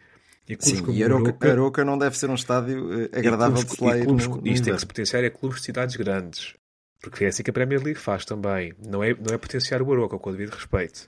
E 0.49 0.57
Sim, 0.61 0.85
e 0.91 1.03
Aroca, 1.03 1.51
Aroca- 1.51 1.85
não 1.85 1.97
deve 1.97 2.19
ser 2.19 2.29
um 2.29 2.35
estádio 2.35 2.93
eh, 3.05 3.19
agradável 3.19 3.55
clubes- 3.57 3.71
de 3.73 3.77
se 3.79 3.85
lá 3.85 3.97
ir 3.97 4.05
clubes- 4.05 4.27
no, 4.29 4.37
no 4.37 4.47
Isto 4.49 4.65
tem 4.65 4.75
que 4.75 4.81
se 4.81 4.87
potenciar 4.87 5.25
é 5.25 5.31
clubes 5.31 5.59
de 5.61 5.65
cidades 5.65 5.97
grandes. 5.97 6.55
Porque 7.01 7.25
é 7.25 7.29
assim 7.29 7.43
que 7.43 7.51
a 7.51 7.53
Premier 7.53 7.83
League 7.83 7.99
faz 7.99 8.25
também. 8.25 8.75
Não 8.85 9.03
é, 9.03 9.15
não 9.15 9.35
é 9.35 9.39
potenciar 9.39 9.81
o 9.83 9.91
Aroca, 9.93 10.19
com 10.19 10.29
o 10.31 10.33
devido 10.33 10.53
respeito. 10.55 11.07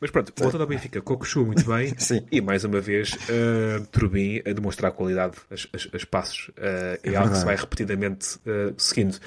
Mas 0.00 0.10
pronto, 0.10 0.32
voltando 0.36 0.60
ao 0.62 0.66
Benfica, 0.66 1.00
Cocochou 1.00 1.46
muito 1.46 1.64
bem. 1.64 1.94
Sim. 1.98 2.26
E 2.30 2.40
mais 2.40 2.64
uma 2.64 2.80
vez, 2.80 3.12
uh, 3.14 3.86
Turbin 3.90 4.42
a 4.46 4.52
demonstrar 4.52 4.90
a 4.90 4.94
qualidade, 4.94 5.36
as, 5.50 5.66
as, 5.72 5.88
as 5.94 6.04
passos. 6.04 6.48
Uh, 6.50 6.98
é, 7.02 7.14
algo 7.16 7.30
que 7.32 7.38
se 7.38 7.44
vai 7.44 7.56
repetidamente 7.56 8.36
uh, 8.46 8.74
seguindo. 8.76 9.18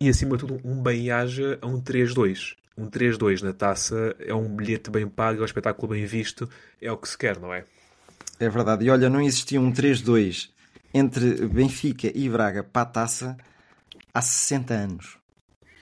E 0.00 0.08
acima 0.08 0.36
de 0.36 0.46
tudo, 0.46 0.60
um 0.64 0.80
bem-aja 0.82 1.58
a 1.60 1.66
um 1.66 1.80
3-2. 1.80 2.54
Um 2.78 2.90
3-2 2.90 3.42
na 3.42 3.52
taça 3.52 4.14
é 4.20 4.34
um 4.34 4.48
bilhete 4.54 4.90
bem 4.90 5.08
pago, 5.08 5.38
é 5.38 5.42
um 5.42 5.46
espetáculo 5.46 5.88
bem 5.92 6.04
visto. 6.04 6.48
É 6.80 6.92
o 6.92 6.96
que 6.96 7.08
se 7.08 7.16
quer, 7.16 7.38
não 7.40 7.52
é? 7.52 7.64
É 8.38 8.48
verdade. 8.48 8.84
E 8.84 8.90
olha, 8.90 9.08
não 9.08 9.20
existia 9.20 9.60
um 9.60 9.72
3-2 9.72 10.50
entre 10.92 11.46
Benfica 11.46 12.10
e 12.14 12.28
Braga 12.28 12.62
para 12.62 12.82
a 12.82 12.86
taça 12.86 13.36
há 14.12 14.20
60 14.22 14.74
anos. 14.74 15.18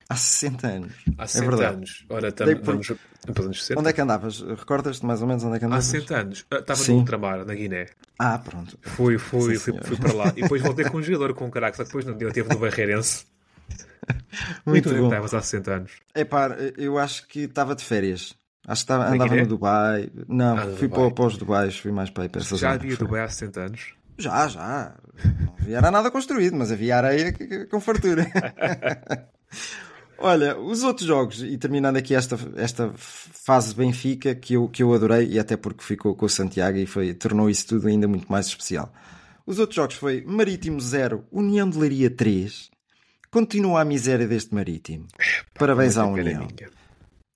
Há 0.08 0.16
60 0.16 0.66
anos. 0.66 0.92
Há 1.18 1.24
é 1.24 1.26
60 1.26 1.50
verdade. 1.50 1.76
anos. 1.76 2.04
Ora, 2.08 2.30
tam, 2.32 2.46
Dei 2.46 2.56
por- 2.56 2.64
vamos, 2.66 2.92
vamos 3.26 3.40
anos 3.40 3.60
60. 3.62 3.80
Onde 3.80 3.88
é 3.88 3.92
que 3.92 4.00
andavas? 4.00 4.40
Recordas-te 4.42 5.04
mais 5.06 5.22
ou 5.22 5.26
menos 5.28 5.42
onde 5.44 5.56
é 5.56 5.58
que 5.58 5.64
Há 5.64 5.68
andavas? 5.68 5.84
60 5.86 6.16
anos. 6.16 6.46
Ah, 6.50 6.56
Estava 6.58 6.78
Sim. 6.80 6.92
no 6.92 6.98
ultramar, 6.98 7.44
na 7.44 7.54
Guiné. 7.54 7.86
Ah, 8.18 8.38
pronto. 8.38 8.78
Fui, 8.82 9.18
fui, 9.18 9.56
Sim, 9.56 9.72
fui, 9.72 9.82
fui 9.82 9.96
para 9.96 10.12
lá. 10.12 10.28
E 10.36 10.42
depois 10.42 10.60
voltei 10.62 10.84
com 10.84 10.98
um 10.98 11.02
jogador 11.02 11.34
com 11.34 11.46
um 11.46 11.50
caraca, 11.50 11.76
só 11.76 11.82
que 11.82 11.88
depois 11.88 12.04
não 12.04 12.14
deu, 12.16 12.30
teve 12.32 12.48
no 12.50 12.58
Barreirense. 12.58 13.24
Muito 14.66 14.90
tu 14.90 14.96
bom. 14.96 15.04
estavas 15.06 15.32
há 15.32 15.40
60 15.40 15.72
anos. 15.74 15.92
Epá, 16.14 16.48
eu 16.76 16.98
acho 16.98 17.26
que 17.26 17.40
estava 17.40 17.74
de 17.74 17.82
férias. 17.82 18.34
Acho 18.66 18.80
que 18.80 18.84
estava, 18.84 19.04
Na 19.04 19.10
andava 19.14 19.30
Guiné? 19.30 19.42
no 19.42 19.48
Dubai. 19.48 20.08
Não, 20.28 20.56
Ah, 20.58 20.66
fui 20.76 20.88
Dubai. 20.88 21.10
para, 21.12 21.26
os 21.26 21.36
Dubais, 21.36 21.76
fui 21.78 21.92
mais 21.92 22.10
para 22.10 22.22
aí 22.24 22.28
para 22.28 22.40
essa 22.40 22.56
Já 22.56 22.72
havia 22.72 22.96
Dubai 22.96 23.20
há 23.22 23.28
60 23.28 23.60
anos. 23.60 23.94
Já, 24.16 24.46
já. 24.48 24.94
Não 25.40 25.54
havia 25.60 25.80
nada 25.90 26.10
construído, 26.10 26.56
mas 26.56 26.70
havia 26.72 26.96
areia 26.96 27.34
com 27.70 27.80
fartura. 27.80 28.26
Olha, 30.18 30.56
os 30.58 30.82
outros 30.84 31.06
jogos, 31.06 31.42
e 31.42 31.58
terminando 31.58 31.96
aqui 31.96 32.14
esta, 32.14 32.38
esta 32.56 32.92
fase 32.96 33.74
Benfica, 33.74 34.34
que 34.34 34.54
eu, 34.54 34.68
que 34.68 34.82
eu 34.82 34.94
adorei, 34.94 35.26
e 35.28 35.38
até 35.38 35.56
porque 35.56 35.82
ficou 35.82 36.14
com 36.14 36.24
o 36.24 36.28
Santiago 36.28 36.78
e 36.78 36.86
foi, 36.86 37.12
tornou 37.12 37.50
isso 37.50 37.66
tudo 37.66 37.88
ainda 37.88 38.06
muito 38.08 38.30
mais 38.30 38.46
especial. 38.46 38.92
Os 39.44 39.58
outros 39.58 39.74
jogos 39.76 39.96
foi 39.96 40.24
Marítimo 40.26 40.80
0, 40.80 41.24
União 41.30 41.68
de 41.68 41.76
Leiria 41.76 42.08
3. 42.08 42.70
Continua 43.30 43.82
a 43.82 43.84
miséria 43.84 44.26
deste 44.26 44.54
Marítimo. 44.54 45.06
Parabéns 45.52 45.98
à 45.98 46.04
pena 46.04 46.12
União. 46.30 46.38
minha. 46.46 46.70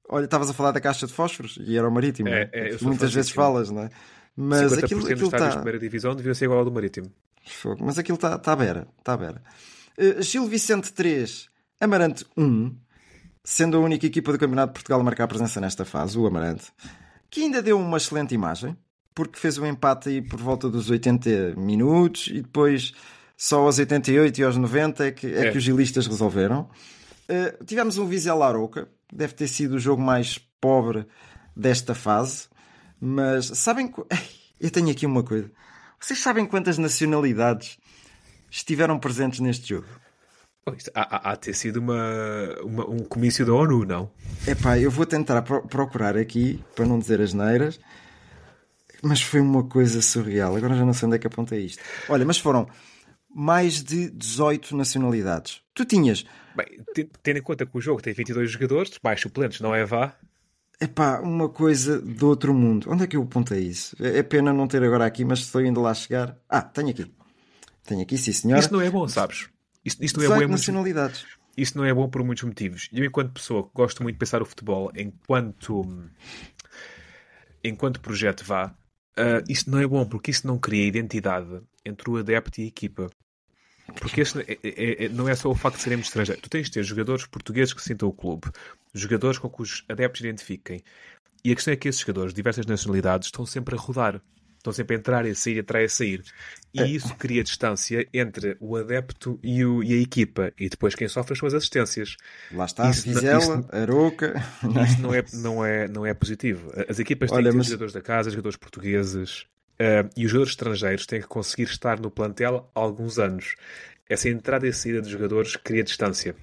Olha, 0.09 0.25
estavas 0.25 0.49
a 0.51 0.55
falar 0.55 0.73
da 0.73 0.81
caixa 0.81 1.07
de 1.07 1.13
fósforos 1.13 1.59
e 1.61 1.77
era 1.77 1.87
o 1.89 1.93
Marítimo. 1.93 2.29
É, 2.29 2.51
não 2.53 2.77
é? 2.77 2.79
Muitas 2.83 3.13
vezes 3.13 3.31
falas, 3.31 3.71
não 3.71 3.83
é? 3.83 3.91
Mas 4.37 4.73
50% 4.73 4.85
aquilo, 4.85 5.01
aquilo 5.03 5.17
de 5.19 5.25
está. 5.37 5.51
primeira 5.51 5.79
divisão 5.79 6.15
devia 6.15 6.35
ser 6.35 6.45
igual 6.47 6.61
ao 6.61 6.65
do 6.65 6.73
Marítimo. 6.73 7.13
Mas 7.81 7.99
aquilo 7.99 8.17
está 8.17 8.39
tá 8.39 8.53
à 8.53 8.57
beira, 8.57 8.87
está 8.99 9.15
à 9.15 9.17
beira. 9.17 9.43
Uh, 9.99 10.23
Gil 10.23 10.47
Vicente 10.47 10.93
3, 10.93 11.49
Amarante 11.81 12.25
1, 12.37 12.75
sendo 13.45 13.77
a 13.77 13.81
única 13.81 14.07
equipa 14.07 14.31
do 14.33 14.39
Campeonato 14.39 14.69
de 14.69 14.75
Portugal 14.75 15.01
a 15.01 15.03
marcar 15.05 15.27
presença 15.27 15.61
nesta 15.61 15.85
fase, 15.85 16.17
o 16.19 16.27
Amarante, 16.27 16.67
que 17.31 17.43
ainda 17.43 17.61
deu 17.63 17.79
uma 17.79 17.97
excelente 17.97 18.35
imagem, 18.35 18.77
porque 19.15 19.39
fez 19.39 19.59
o 19.59 19.67
empate 19.67 20.09
aí 20.11 20.23
por 20.23 20.39
volta 20.41 20.69
dos 20.69 20.89
80 20.91 21.55
minutos 21.57 22.29
e 22.29 22.43
depois 22.43 22.93
só 23.37 23.61
aos 23.61 23.79
88 23.79 24.41
e 24.41 24.45
aos 24.45 24.57
90 24.57 25.07
é 25.07 25.11
que, 25.11 25.27
é 25.27 25.47
É. 25.49 25.51
que 25.51 25.59
os 25.59 25.65
gilistas 25.65 26.07
resolveram. 26.07 26.69
Uh, 27.31 27.65
tivemos 27.65 27.99
um 27.99 28.07
Vizela 28.07 28.47
Aroca, 28.47 28.89
deve 29.13 29.35
ter 29.35 29.49
sido 29.49 29.75
o 29.75 29.79
jogo 29.79 30.01
mais 30.01 30.39
pobre 30.61 31.07
desta 31.57 31.95
fase, 31.95 32.49
mas 33.01 33.47
sabem. 33.47 33.93
Eu 34.61 34.71
tenho 34.71 34.91
aqui 34.91 35.07
uma 35.07 35.23
coisa. 35.23 35.51
Vocês 36.01 36.19
sabem 36.21 36.45
quantas 36.47 36.79
nacionalidades 36.79 37.79
estiveram 38.51 38.99
presentes 38.99 39.39
neste 39.41 39.69
jogo? 39.69 39.87
Oh, 40.67 40.73
há, 40.95 41.17
há, 41.17 41.33
há 41.33 41.37
ter 41.37 41.55
sido 41.55 41.77
uma, 41.79 42.57
uma- 42.63 42.91
um 42.91 42.99
comício 43.05 43.47
da 43.47 43.53
ONU, 43.53 43.85
não? 43.85 44.11
Epá, 44.47 44.79
eu 44.79 44.91
vou 44.91 45.07
tentar 45.07 45.43
pro- 45.43 45.63
procurar 45.67 46.17
aqui, 46.17 46.63
para 46.75 46.87
não 46.87 46.99
dizer 46.99 47.21
as 47.21 47.33
neiras, 47.33 47.79
mas 49.03 49.23
foi 49.23 49.41
uma 49.41 49.63
coisa 49.65 50.03
surreal. 50.03 50.57
Agora 50.57 50.75
já 50.75 50.85
não 50.85 50.93
sei 50.93 51.07
onde 51.07 51.17
é 51.17 51.19
que 51.21 51.27
apontei 51.27 51.65
isto. 51.67 51.83
Olha, 52.09 52.25
mas 52.25 52.39
foram 52.39 52.69
mais 53.31 53.83
de 53.83 54.11
18 54.11 54.77
nacionalidades. 54.77 55.61
Tu 55.75 55.85
tinhas, 55.85 56.25
Bem, 56.57 56.67
te- 56.95 57.09
tendo 57.23 57.39
em 57.39 57.43
conta 57.43 57.65
que 57.67 57.77
o 57.77 57.81
jogo 57.81 58.01
tem 58.03 58.13
22 58.13 58.51
jogadores, 58.51 58.99
mais 59.03 59.21
suplentes, 59.21 59.61
não 59.61 59.75
é 59.75 59.85
vá? 59.85 60.17
epá, 60.81 61.21
uma 61.21 61.49
coisa 61.49 62.01
do 62.01 62.29
outro 62.29 62.55
mundo. 62.55 62.89
Onde 62.91 63.03
é 63.05 63.07
que 63.07 63.17
eu 63.17 63.23
apontei 63.23 63.61
isso? 63.61 63.97
É 64.01 64.19
é 64.19 64.23
pena 64.23 64.53
não 64.53 64.67
ter 64.69 64.83
agora 64.83 65.05
aqui, 65.07 65.25
mas 65.25 65.41
estou 65.41 65.61
indo 65.61 65.81
lá 65.81 65.93
chegar. 65.93 66.37
Ah, 66.49 66.63
tenho 66.63 66.91
aqui. 66.91 67.13
Tenho 67.85 68.03
aqui, 68.03 68.17
sim 68.19 68.33
senhora. 68.33 68.61
Isto 68.61 68.73
não 68.75 68.81
é 68.81 68.89
bom, 68.91 69.07
sabes? 69.09 69.49
Isto, 69.85 70.05
isto 70.05 70.17
não 70.19 70.25
é 70.25 70.29
bom 70.29 70.35
18 70.35 70.45
em 70.45 70.49
muitos- 70.49 70.67
nacionalidades. 70.69 71.27
Isto 71.57 71.79
não 71.79 71.85
é 71.85 71.93
bom 71.93 72.09
por 72.09 72.23
muitos 72.23 72.45
motivos. 72.45 72.89
Eu, 72.93 73.05
enquanto 73.05 73.33
pessoa 73.33 73.65
que 73.65 73.71
gosto 73.75 74.03
muito 74.05 74.15
de 74.15 74.19
pensar 74.21 74.41
o 74.41 74.45
futebol 74.47 74.93
enquanto, 74.95 75.85
enquanto 77.65 78.01
projeto 78.01 78.45
vá, 78.45 78.75
ah, 79.17 79.43
isto 79.49 79.71
não 79.71 79.79
é 79.79 79.87
bom 79.87 80.05
porque 80.07 80.31
isto 80.31 80.47
não 80.47 80.59
cria 80.59 80.87
identidade 80.87 81.61
entre 81.85 82.09
o 82.11 82.17
adepto 82.17 82.61
e 82.61 82.65
a 82.65 82.67
equipa. 82.69 83.11
Porque 84.01 84.21
este 84.21 84.39
é- 84.41 84.59
é- 84.63 85.05
é- 85.05 85.09
não 85.09 85.29
é 85.29 85.35
só 85.35 85.51
o 85.51 85.55
facto 85.55 85.77
de 85.77 85.83
seremos 85.83 86.07
estrangeiros. 86.07 86.43
Tu 86.43 86.51
tens 86.51 86.67
de 86.67 86.73
ter 86.73 86.83
jogadores 86.83 87.27
portugueses 87.27 87.73
que 87.75 87.83
sintam 87.83 88.09
o 88.09 88.13
clube, 88.13 88.49
jogadores 88.95 89.39
com 89.39 89.49
que 89.49 89.63
os 89.63 89.85
adeptos 89.89 90.21
identifiquem. 90.21 90.83
E 91.45 91.53
a 91.53 91.55
questão 91.55 91.73
é 91.73 91.77
que 91.77 91.89
esses 91.89 92.01
jogadores 92.01 92.33
de 92.33 92.37
diversas 92.37 92.67
nacionalidades 92.67 93.29
estão 93.29 93.47
sempre 93.47 93.75
a 93.75 93.79
rodar. 93.79 94.21
Estão 94.57 94.73
sempre 94.73 94.97
a 94.97 94.99
entrar 94.99 95.25
e 95.25 95.31
a 95.31 95.35
sair, 95.37 95.57
a 95.57 95.61
entrar 95.61 95.81
e 95.83 95.85
a 95.85 95.89
sair. 95.89 96.23
E 96.75 96.83
isso 96.83 97.15
cria 97.15 97.45
distância 97.45 98.07
entre 98.13 98.57
o 98.61 98.77
adepto 98.77 99.39
e, 99.43 99.65
o- 99.65 99.85
e 99.85 99.93
a 99.97 100.01
equipa. 100.03 100.53
E 100.59 100.69
depois 100.69 100.97
quem 100.97 101.07
sofre 101.09 101.37
são 101.37 101.47
as 101.47 101.55
assistências. 101.55 102.17
Lá 102.53 102.65
está, 102.65 102.91
Isso 102.91 103.09
Vizela, 103.09 103.39
isso- 103.39 103.69
Aroca. 103.71 104.35
Isso 104.85 105.01
não 105.01 105.15
é, 105.15 105.25
não 105.35 105.65
é, 105.65 105.89
não 105.89 106.05
é 106.07 106.13
positivo. 106.13 106.73
As 106.89 106.99
equipas 106.99 107.31
têm 107.31 107.39
Olha, 107.39 107.53
mas- 107.53 107.67
jogadores 107.67 107.93
da 107.95 108.03
casa, 108.03 108.31
jogadores 108.31 108.57
portugueses 108.57 109.47
eh, 109.79 110.09
e 110.17 110.25
os 110.25 110.31
jogadores 110.31 110.53
estrangeiros 110.53 111.07
têm 111.07 111.21
que 111.21 111.27
conseguir 111.27 111.65
estar 111.65 111.99
no 112.01 112.11
plantel 112.11 112.71
há 112.75 112.81
alguns 112.81 113.19
anos. 113.19 113.55
Essa 114.09 114.29
entrada 114.29 114.67
e 114.67 114.73
saída 114.73 115.03
de 115.03 115.11
jogadores 115.11 115.57
cria 115.57 115.83
distância. 115.85 116.35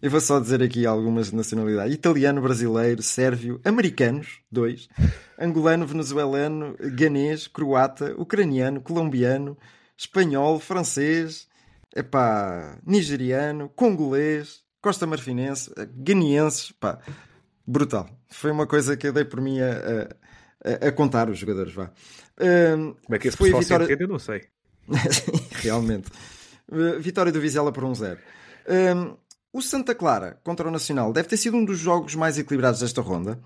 Eu 0.00 0.10
vou 0.10 0.20
só 0.20 0.38
dizer 0.38 0.62
aqui 0.62 0.84
algumas 0.86 1.32
nacionalidades: 1.32 1.94
italiano, 1.94 2.40
brasileiro, 2.42 3.02
sérvio, 3.02 3.60
americanos, 3.64 4.40
dois, 4.50 4.88
angolano, 5.38 5.86
venezuelano, 5.86 6.76
ganês, 6.78 7.46
croata, 7.46 8.14
ucraniano, 8.18 8.80
colombiano, 8.80 9.56
espanhol, 9.96 10.60
francês, 10.60 11.48
epá, 11.96 12.78
nigeriano, 12.86 13.68
congolês, 13.70 14.62
costa 14.82 15.06
marfinense, 15.06 15.72
guineenses, 15.96 16.70
pá, 16.72 16.98
brutal. 17.66 18.06
Foi 18.28 18.50
uma 18.50 18.66
coisa 18.66 18.96
que 18.96 19.06
eu 19.08 19.12
dei 19.12 19.24
por 19.24 19.40
mim 19.40 19.60
a, 19.60 20.08
a- 20.64 20.88
a 20.88 20.92
contar 20.92 21.30
os 21.30 21.38
jogadores, 21.38 21.72
vá. 21.72 21.90
Como 22.36 23.14
é 23.16 23.18
que 23.18 23.28
esse 23.28 23.36
foi 23.36 23.52
a 23.52 23.58
vitória... 23.58 23.84
entende? 23.84 24.02
Eu 24.04 24.08
não 24.08 24.18
sei. 24.18 24.42
Realmente. 25.62 26.08
Uh, 26.70 27.00
Vitória 27.00 27.32
do 27.32 27.40
Vizela 27.40 27.72
por 27.72 27.84
1-0. 27.84 28.18
Um, 28.68 29.16
o 29.52 29.62
Santa 29.62 29.94
Clara 29.94 30.40
contra 30.42 30.68
o 30.68 30.70
Nacional 30.70 31.12
deve 31.12 31.28
ter 31.28 31.36
sido 31.36 31.56
um 31.56 31.64
dos 31.64 31.78
jogos 31.78 32.14
mais 32.14 32.38
equilibrados 32.38 32.80
desta 32.80 33.00
ronda. 33.00 33.38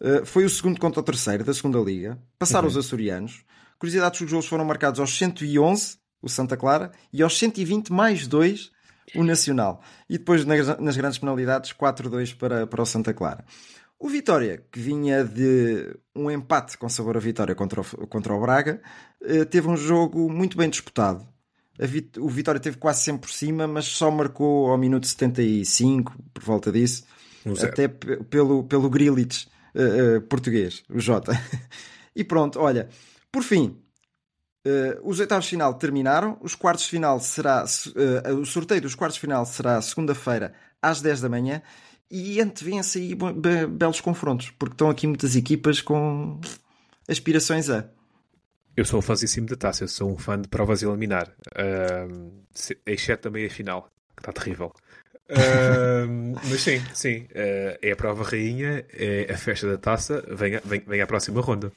Uh, 0.00 0.24
foi 0.24 0.44
o 0.44 0.50
segundo 0.50 0.80
contra 0.80 1.00
o 1.00 1.02
terceiro 1.02 1.44
da 1.44 1.52
segunda 1.52 1.78
Liga. 1.78 2.18
Passaram 2.38 2.68
os 2.68 2.76
açorianos. 2.76 3.44
Curiosidade, 3.78 4.22
os 4.24 4.30
golos 4.30 4.46
foram 4.46 4.64
marcados 4.64 5.00
aos 5.00 5.16
111, 5.16 5.96
o 6.22 6.28
Santa 6.28 6.56
Clara, 6.56 6.92
e 7.12 7.22
aos 7.22 7.38
120 7.38 7.92
mais 7.92 8.26
2, 8.26 8.70
o 9.14 9.24
Nacional. 9.24 9.82
E 10.08 10.18
depois 10.18 10.44
nas, 10.44 10.78
nas 10.78 10.96
grandes 10.96 11.18
penalidades, 11.18 11.72
4-2 11.72 12.36
para, 12.36 12.66
para 12.66 12.82
o 12.82 12.86
Santa 12.86 13.12
Clara. 13.12 13.44
O 14.02 14.08
Vitória, 14.08 14.64
que 14.72 14.80
vinha 14.80 15.22
de 15.22 15.94
um 16.16 16.30
empate 16.30 16.78
com 16.78 16.88
sabor 16.88 17.18
a 17.18 17.20
vitória 17.20 17.54
contra 17.54 17.82
o, 17.82 18.06
contra 18.06 18.34
o 18.34 18.40
Braga, 18.40 18.80
eh, 19.20 19.44
teve 19.44 19.68
um 19.68 19.76
jogo 19.76 20.32
muito 20.32 20.56
bem 20.56 20.70
disputado. 20.70 21.28
Vit 21.78 22.18
o 22.18 22.26
Vitória 22.26 22.58
teve 22.58 22.78
quase 22.78 23.02
sempre 23.02 23.28
por 23.28 23.30
cima, 23.30 23.66
mas 23.66 23.84
só 23.84 24.10
marcou 24.10 24.70
ao 24.70 24.78
minuto 24.78 25.06
75, 25.06 26.14
por 26.32 26.42
volta 26.42 26.72
disso, 26.72 27.04
Um 27.44 27.52
até 27.52 27.88
pelo, 27.88 28.64
pelo 28.64 28.88
Grilich 28.88 29.46
uh, 29.74 30.16
uh, 30.16 30.20
português, 30.22 30.82
o 30.88 30.98
Jota. 30.98 31.32
e 32.16 32.24
pronto, 32.24 32.58
olha, 32.58 32.88
por 33.30 33.42
fim, 33.42 33.82
uh, 34.66 35.00
os 35.08 35.20
oitavos 35.20 35.44
de 35.44 35.50
final 35.50 35.74
terminaram, 35.74 36.38
os 36.40 36.54
quartos 36.54 36.86
final 36.86 37.20
será, 37.20 37.64
o 38.38 38.46
sorteio 38.46 38.80
dos 38.80 38.94
quartos 38.94 39.16
de 39.16 39.20
final 39.20 39.44
será 39.44 39.80
segunda-feira 39.82 40.54
às 40.80 41.02
10 41.02 41.20
da 41.20 41.28
manhã 41.28 41.62
e 42.10 42.40
antevêm-se 42.40 42.98
aí 42.98 43.14
be 43.14 43.66
belos 43.66 44.00
confrontos, 44.00 44.50
porque 44.58 44.74
estão 44.74 44.90
aqui 44.90 45.06
muitas 45.06 45.36
equipas 45.36 45.80
com 45.80 46.40
aspirações 47.08 47.70
a. 47.70 47.88
Eu 48.76 48.84
sou 48.84 48.98
um 48.98 49.02
fãzíssimo 49.02 49.46
da 49.46 49.56
taça, 49.56 49.84
eu 49.84 49.88
sou 49.88 50.10
um 50.10 50.18
fã 50.18 50.40
de 50.40 50.48
provas 50.48 50.82
a 50.82 50.86
eliminar, 50.86 51.28
uh, 51.28 52.44
exceto 52.86 53.28
a 53.28 53.30
meia 53.30 53.50
final, 53.50 53.88
que 54.16 54.22
está 54.22 54.32
terrível. 54.32 54.72
Uh, 55.28 56.34
mas 56.48 56.60
sim, 56.60 56.82
sim, 56.94 57.18
uh, 57.30 57.78
é 57.82 57.92
a 57.92 57.96
prova 57.96 58.24
rainha, 58.24 58.84
é 58.92 59.32
a 59.32 59.36
festa 59.36 59.68
da 59.68 59.78
taça, 59.78 60.24
vem, 60.28 60.56
a, 60.56 60.60
vem, 60.64 60.80
vem 60.80 61.00
à 61.00 61.06
próxima 61.06 61.40
ronda. 61.40 61.70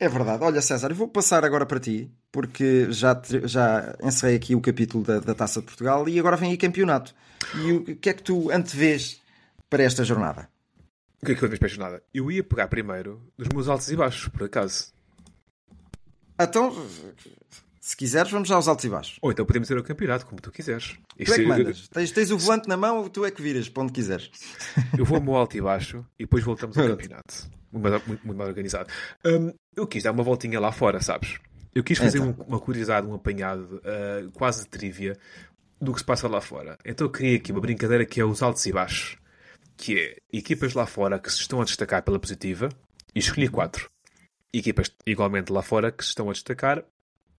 É 0.00 0.08
verdade. 0.08 0.44
Olha, 0.44 0.62
César, 0.62 0.90
eu 0.90 0.94
vou 0.94 1.08
passar 1.08 1.44
agora 1.44 1.66
para 1.66 1.80
ti, 1.80 2.08
porque 2.30 2.86
já, 2.90 3.20
já 3.44 3.96
encerrei 4.00 4.36
aqui 4.36 4.54
o 4.54 4.60
capítulo 4.60 5.02
da, 5.02 5.18
da 5.18 5.34
Taça 5.34 5.60
de 5.60 5.66
Portugal 5.66 6.08
e 6.08 6.18
agora 6.20 6.36
vem 6.36 6.50
aí 6.50 6.56
campeonato. 6.56 7.12
E 7.56 7.72
o 7.72 7.96
que 7.96 8.10
é 8.10 8.12
que 8.12 8.22
tu 8.22 8.48
antevês 8.50 9.20
para 9.68 9.82
esta 9.82 10.04
jornada? 10.04 10.48
O 11.22 11.26
que 11.26 11.32
é 11.32 11.34
que 11.34 11.42
eu 11.42 11.48
vejo 11.48 11.58
para 11.58 11.66
a 11.66 11.70
jornada? 11.70 12.02
Eu 12.14 12.30
ia 12.30 12.44
pegar 12.44 12.68
primeiro 12.68 13.22
nos 13.36 13.48
meus 13.48 13.68
altos 13.68 13.90
e 13.90 13.96
baixos, 13.96 14.28
por 14.28 14.44
acaso. 14.44 14.92
Então, 16.40 16.72
se 17.80 17.96
quiseres, 17.96 18.30
vamos 18.30 18.48
já 18.48 18.54
aos 18.54 18.68
altos 18.68 18.84
e 18.84 18.88
baixos. 18.88 19.18
Ou 19.20 19.32
então 19.32 19.44
podemos 19.44 19.68
ir 19.68 19.76
ao 19.76 19.82
campeonaito, 19.82 20.26
como 20.26 20.40
tu 20.40 20.52
quiseres. 20.52 20.96
Tu 21.16 21.32
é 21.32 21.36
que 21.36 21.46
mandas. 21.46 21.88
Tens, 21.88 22.12
tens 22.12 22.30
o 22.30 22.38
volante 22.38 22.68
na 22.68 22.76
mão 22.76 22.98
ou 22.98 23.10
tu 23.10 23.24
é 23.24 23.30
que 23.30 23.42
viras 23.42 23.68
para 23.68 23.82
onde 23.82 23.92
quiseres? 23.92 24.30
Eu 24.96 25.04
vou 25.04 25.16
ao 25.16 25.22
meu 25.22 25.34
alto 25.34 25.56
e 25.56 25.60
baixo 25.60 26.06
e 26.18 26.24
depois 26.24 26.44
voltamos 26.44 26.78
ao 26.78 26.86
campeonato. 26.88 27.50
Muito, 27.72 27.90
muito, 28.06 28.26
muito 28.26 28.36
mais 28.36 28.48
organizado. 28.48 28.88
Um, 29.24 29.52
eu 29.74 29.86
quis 29.86 30.04
dar 30.04 30.12
uma 30.12 30.22
voltinha 30.22 30.60
lá 30.60 30.70
fora, 30.70 31.00
sabes? 31.00 31.38
Eu 31.74 31.82
quis 31.82 31.98
fazer 31.98 32.18
então. 32.18 32.44
um, 32.46 32.48
uma 32.48 32.60
curiosidade, 32.60 33.06
um 33.06 33.14
apanhado, 33.14 33.82
uh, 33.84 34.30
quase 34.32 34.64
de 34.64 34.68
trivia, 34.68 35.16
do 35.80 35.92
que 35.92 35.98
se 35.98 36.04
passa 36.04 36.28
lá 36.28 36.40
fora. 36.40 36.78
Então 36.84 37.06
eu 37.06 37.10
criei 37.10 37.36
aqui 37.36 37.52
uma 37.52 37.60
brincadeira 37.60 38.04
que 38.04 38.20
é 38.20 38.24
os 38.24 38.42
altos 38.42 38.64
e 38.66 38.72
baixos. 38.72 39.16
Que 39.78 39.98
é 39.98 40.16
equipas 40.36 40.74
lá 40.74 40.84
fora 40.84 41.18
que 41.18 41.32
se 41.32 41.40
estão 41.40 41.60
a 41.60 41.64
destacar 41.64 42.02
pela 42.02 42.18
positiva, 42.18 42.68
e 43.14 43.20
escolhi 43.20 43.48
quatro. 43.48 43.90
Equipas 44.52 44.90
igualmente 45.06 45.52
lá 45.52 45.62
fora 45.62 45.90
que 45.90 46.04
se 46.04 46.10
estão 46.10 46.28
a 46.28 46.32
destacar 46.32 46.84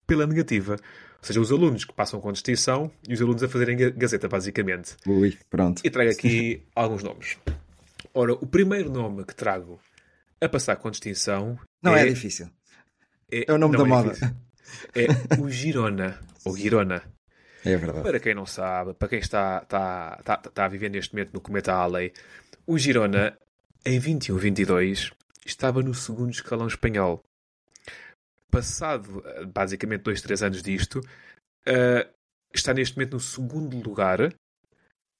pela 0.06 0.26
negativa. 0.26 0.72
Ou 0.72 1.24
seja, 1.24 1.40
os 1.40 1.52
alunos 1.52 1.84
que 1.84 1.92
passam 1.92 2.20
com 2.20 2.32
distinção 2.32 2.90
e 3.08 3.14
os 3.14 3.20
alunos 3.20 3.42
a 3.42 3.48
fazerem 3.48 3.76
gazeta, 3.94 4.28
basicamente. 4.28 4.96
Ui, 5.06 5.36
pronto. 5.48 5.82
E 5.84 5.90
trago 5.90 6.10
aqui 6.10 6.66
alguns 6.74 7.02
nomes. 7.02 7.36
Ora, 8.14 8.32
o 8.32 8.46
primeiro 8.46 8.90
nome 8.90 9.24
que 9.24 9.34
trago 9.34 9.78
a 10.40 10.48
passar 10.48 10.76
com 10.76 10.90
distinção. 10.90 11.58
Não 11.82 11.94
é, 11.94 12.02
é 12.02 12.06
difícil. 12.06 12.48
É, 13.30 13.44
é, 13.48 13.52
o 13.52 13.58
nome 13.58 13.76
da 13.76 13.84
é 13.84 13.86
moda. 13.86 14.10
Difícil. 14.10 14.36
É 14.94 15.40
o 15.40 15.48
Girona. 15.48 16.18
ou 16.44 16.56
Girona. 16.56 17.02
É 17.64 17.76
verdade. 17.76 18.02
Para 18.02 18.20
quem 18.20 18.34
não 18.34 18.46
sabe, 18.46 18.94
para 18.94 19.08
quem 19.08 19.18
está, 19.18 19.60
está, 19.62 20.16
está, 20.18 20.42
está 20.46 20.64
a 20.64 20.68
viver 20.68 20.90
neste 20.90 21.14
momento 21.14 21.34
no 21.34 21.40
Cometa 21.40 21.72
Alley, 21.74 22.12
o 22.66 22.78
Girona, 22.78 23.36
em 23.84 24.00
21-22, 24.00 25.12
estava 25.44 25.82
no 25.82 25.94
segundo 25.94 26.30
escalão 26.30 26.66
espanhol. 26.66 27.22
Passado, 28.50 29.22
basicamente, 29.52 30.02
dois, 30.02 30.22
três 30.22 30.42
anos 30.42 30.62
disto, 30.62 31.00
uh, 31.00 32.08
está 32.52 32.74
neste 32.74 32.96
momento 32.96 33.14
no 33.14 33.20
segundo 33.20 33.78
lugar, 33.78 34.32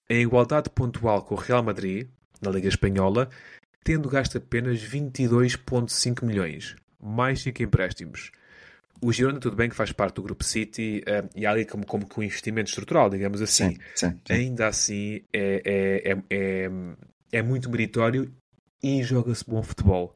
em 0.08 0.22
igualdade 0.22 0.70
pontual 0.70 1.22
com 1.22 1.34
o 1.34 1.38
Real 1.38 1.62
Madrid, 1.62 2.08
na 2.42 2.50
Liga 2.50 2.68
Espanhola, 2.68 3.28
tendo 3.84 4.08
gasto 4.08 4.38
apenas 4.38 4.80
22,5 4.80 6.24
milhões, 6.24 6.76
mais 7.00 7.42
5 7.42 7.62
empréstimos. 7.62 8.32
O 9.02 9.12
Girona, 9.12 9.40
tudo 9.40 9.56
bem 9.56 9.68
que 9.68 9.76
faz 9.76 9.92
parte 9.92 10.16
do 10.16 10.22
Grupo 10.22 10.44
City 10.44 11.02
uh, 11.06 11.28
e 11.34 11.46
há 11.46 11.50
ali 11.50 11.64
como, 11.64 11.86
como 11.86 12.06
que 12.06 12.20
um 12.20 12.22
investimento 12.22 12.68
estrutural, 12.68 13.08
digamos 13.08 13.40
assim. 13.40 13.70
Sim, 13.70 13.78
sim, 13.94 14.10
sim. 14.26 14.32
Ainda 14.32 14.66
assim, 14.66 15.22
é, 15.32 15.62
é, 15.64 16.12
é, 16.12 16.22
é, 16.30 16.70
é 17.32 17.42
muito 17.42 17.70
meritório 17.70 18.30
e 18.82 19.02
joga-se 19.02 19.44
bom 19.48 19.62
futebol. 19.62 20.14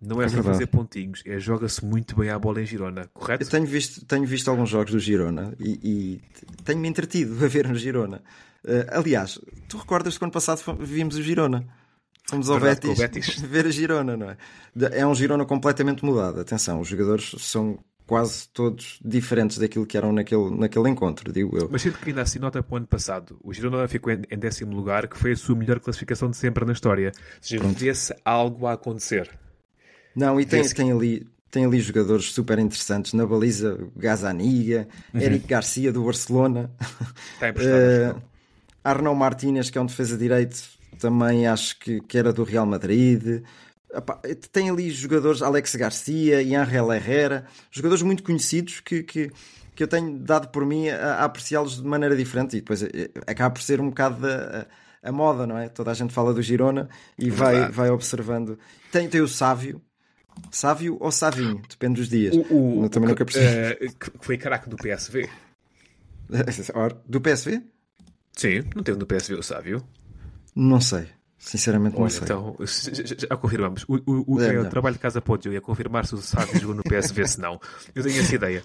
Não 0.00 0.20
é, 0.20 0.24
é 0.24 0.28
só 0.28 0.42
fazer 0.42 0.66
pontinhos, 0.66 1.22
é 1.24 1.38
joga-se 1.38 1.84
muito 1.84 2.16
bem 2.16 2.28
a 2.28 2.36
bola 2.36 2.60
em 2.60 2.66
Girona, 2.66 3.08
correto? 3.14 3.44
Eu 3.44 3.48
tenho 3.48 3.66
visto, 3.66 4.04
tenho 4.04 4.26
visto 4.26 4.50
alguns 4.50 4.68
jogos 4.68 4.90
do 4.90 4.98
Girona 4.98 5.54
e, 5.60 5.78
e 5.84 6.20
tenho-me 6.64 6.88
entretido 6.88 7.32
a 7.44 7.46
ver 7.46 7.68
no 7.68 7.76
Girona. 7.76 8.20
Uh, 8.64 8.98
aliás, 8.98 9.38
tu 9.68 9.78
recordas 9.78 10.14
que 10.14 10.18
quando 10.18 10.32
passado 10.32 10.60
vimos 10.80 11.14
o 11.14 11.22
Girona? 11.22 11.64
Fomos 12.28 12.50
ao 12.50 12.58
Betis, 12.58 12.98
Betis, 12.98 13.40
ver 13.42 13.66
a 13.66 13.70
Girona, 13.70 14.16
não 14.16 14.30
é? 14.30 14.36
É 14.92 15.06
um 15.06 15.14
Girona 15.14 15.44
completamente 15.44 16.04
mudado. 16.04 16.40
Atenção, 16.40 16.80
os 16.80 16.88
jogadores 16.88 17.36
são 17.38 17.78
quase 18.12 18.46
todos 18.50 19.00
diferentes 19.02 19.56
daquilo 19.56 19.86
que 19.86 19.96
eram 19.96 20.12
naquele, 20.12 20.50
naquele 20.50 20.90
encontro, 20.90 21.32
digo 21.32 21.56
eu. 21.56 21.66
Mas 21.72 21.80
sinto 21.80 21.98
que 21.98 22.10
ainda 22.10 22.20
assim 22.20 22.38
nota 22.38 22.62
para 22.62 22.74
o 22.74 22.76
ano 22.76 22.86
passado. 22.86 23.38
O 23.42 23.54
Girona 23.54 23.88
ficou 23.88 24.12
em, 24.12 24.20
em, 24.30 24.38
décimo 24.38 24.76
lugar, 24.76 25.08
que 25.08 25.16
foi 25.16 25.32
a 25.32 25.36
sua 25.36 25.56
melhor 25.56 25.80
classificação 25.80 26.28
de 26.28 26.36
sempre 26.36 26.62
na 26.66 26.74
história. 26.74 27.10
Se 27.40 27.56
vê-se 27.56 28.14
algo 28.22 28.66
a 28.66 28.74
acontecer. 28.74 29.30
Não, 30.14 30.38
e 30.38 30.44
tem, 30.44 30.62
tem, 30.62 30.92
ali, 30.92 31.26
tem 31.50 31.64
ali 31.64 31.80
jogadores 31.80 32.26
super 32.26 32.58
interessantes. 32.58 33.14
Na 33.14 33.24
baliza, 33.24 33.78
Gazaniga, 33.96 34.86
uhum. 35.14 35.20
Eric 35.22 35.46
Garcia 35.46 35.90
do 35.90 36.04
Barcelona. 36.04 36.70
Emprestado. 37.36 38.18
uh, 38.18 38.22
Arnão 38.84 39.14
Martínez, 39.14 39.70
que 39.70 39.78
é 39.78 39.80
um 39.80 39.86
defesa 39.86 40.18
direito, 40.18 40.62
também 40.98 41.46
acho 41.46 41.78
que, 41.78 41.98
que 42.02 42.18
era 42.18 42.30
do 42.30 42.44
Real 42.44 42.66
Madrid. 42.66 43.42
Tem 44.50 44.70
ali 44.70 44.90
jogadores, 44.90 45.42
Alex 45.42 45.74
Garcia 45.74 46.42
e 46.42 46.54
Angel 46.54 46.92
Herrera, 46.92 47.46
jogadores 47.70 48.02
muito 48.02 48.22
conhecidos 48.22 48.80
que, 48.80 49.02
que, 49.02 49.30
que 49.74 49.82
eu 49.82 49.88
tenho 49.88 50.18
dado 50.18 50.48
por 50.48 50.64
mim 50.64 50.88
a, 50.88 51.16
a 51.16 51.24
apreciá-los 51.24 51.76
de 51.76 51.86
maneira 51.86 52.16
diferente 52.16 52.56
e 52.56 52.60
depois 52.60 52.82
eh, 52.82 53.10
acaba 53.26 53.54
por 53.54 53.62
ser 53.62 53.80
um 53.80 53.88
bocado 53.90 54.26
a, 54.26 54.66
a, 55.02 55.12
moda, 55.12 55.46
não 55.46 55.58
é? 55.58 55.68
Toda 55.68 55.90
a 55.90 55.94
gente 55.94 56.12
fala 56.12 56.32
do 56.32 56.40
Girona 56.40 56.88
e 57.18 57.28
vai, 57.28 57.70
vai 57.70 57.90
observando. 57.90 58.58
Tem, 58.90 59.08
tem 59.08 59.20
o 59.20 59.28
Sávio, 59.28 59.82
Sávio 60.50 60.96
ou 61.00 61.10
Savinho, 61.10 61.62
depende 61.68 62.00
dos 62.00 62.08
dias. 62.08 62.34
O, 62.34 62.84
o, 62.84 62.88
também 62.88 63.10
nunca 63.10 63.24
percebi. 63.24 63.86
Uh, 63.86 63.94
que 63.96 64.10
foi 64.20 64.38
caraca 64.38 64.68
do 64.68 64.76
PSV. 64.76 65.28
do 67.06 67.20
PSV? 67.20 67.62
Sim, 68.32 68.62
não 68.74 68.82
teve 68.82 68.98
no 68.98 69.06
PSV 69.06 69.34
o 69.34 69.42
Sávio. 69.42 69.86
Não 70.54 70.80
sei. 70.80 71.08
Sinceramente 71.42 71.94
não 71.94 72.02
Olha, 72.02 72.10
sei. 72.10 72.22
Então, 72.22 72.56
já, 73.18 73.36
confirmamos. 73.36 73.84
O, 73.88 73.96
o, 74.06 74.34
o, 74.36 74.40
é, 74.40 74.60
o 74.60 74.70
trabalho 74.70 74.94
de 74.94 75.00
casa 75.00 75.20
pode 75.20 75.48
eu 75.48 75.52
ia 75.52 75.60
confirmar 75.60 76.06
se 76.06 76.14
o 76.14 76.18
Sávio 76.18 76.58
jogou 76.60 76.76
no 76.76 76.84
PSV, 76.84 77.26
se 77.26 77.40
não. 77.40 77.60
Eu 77.92 78.04
tenho 78.04 78.20
essa 78.20 78.34
ideia. 78.34 78.62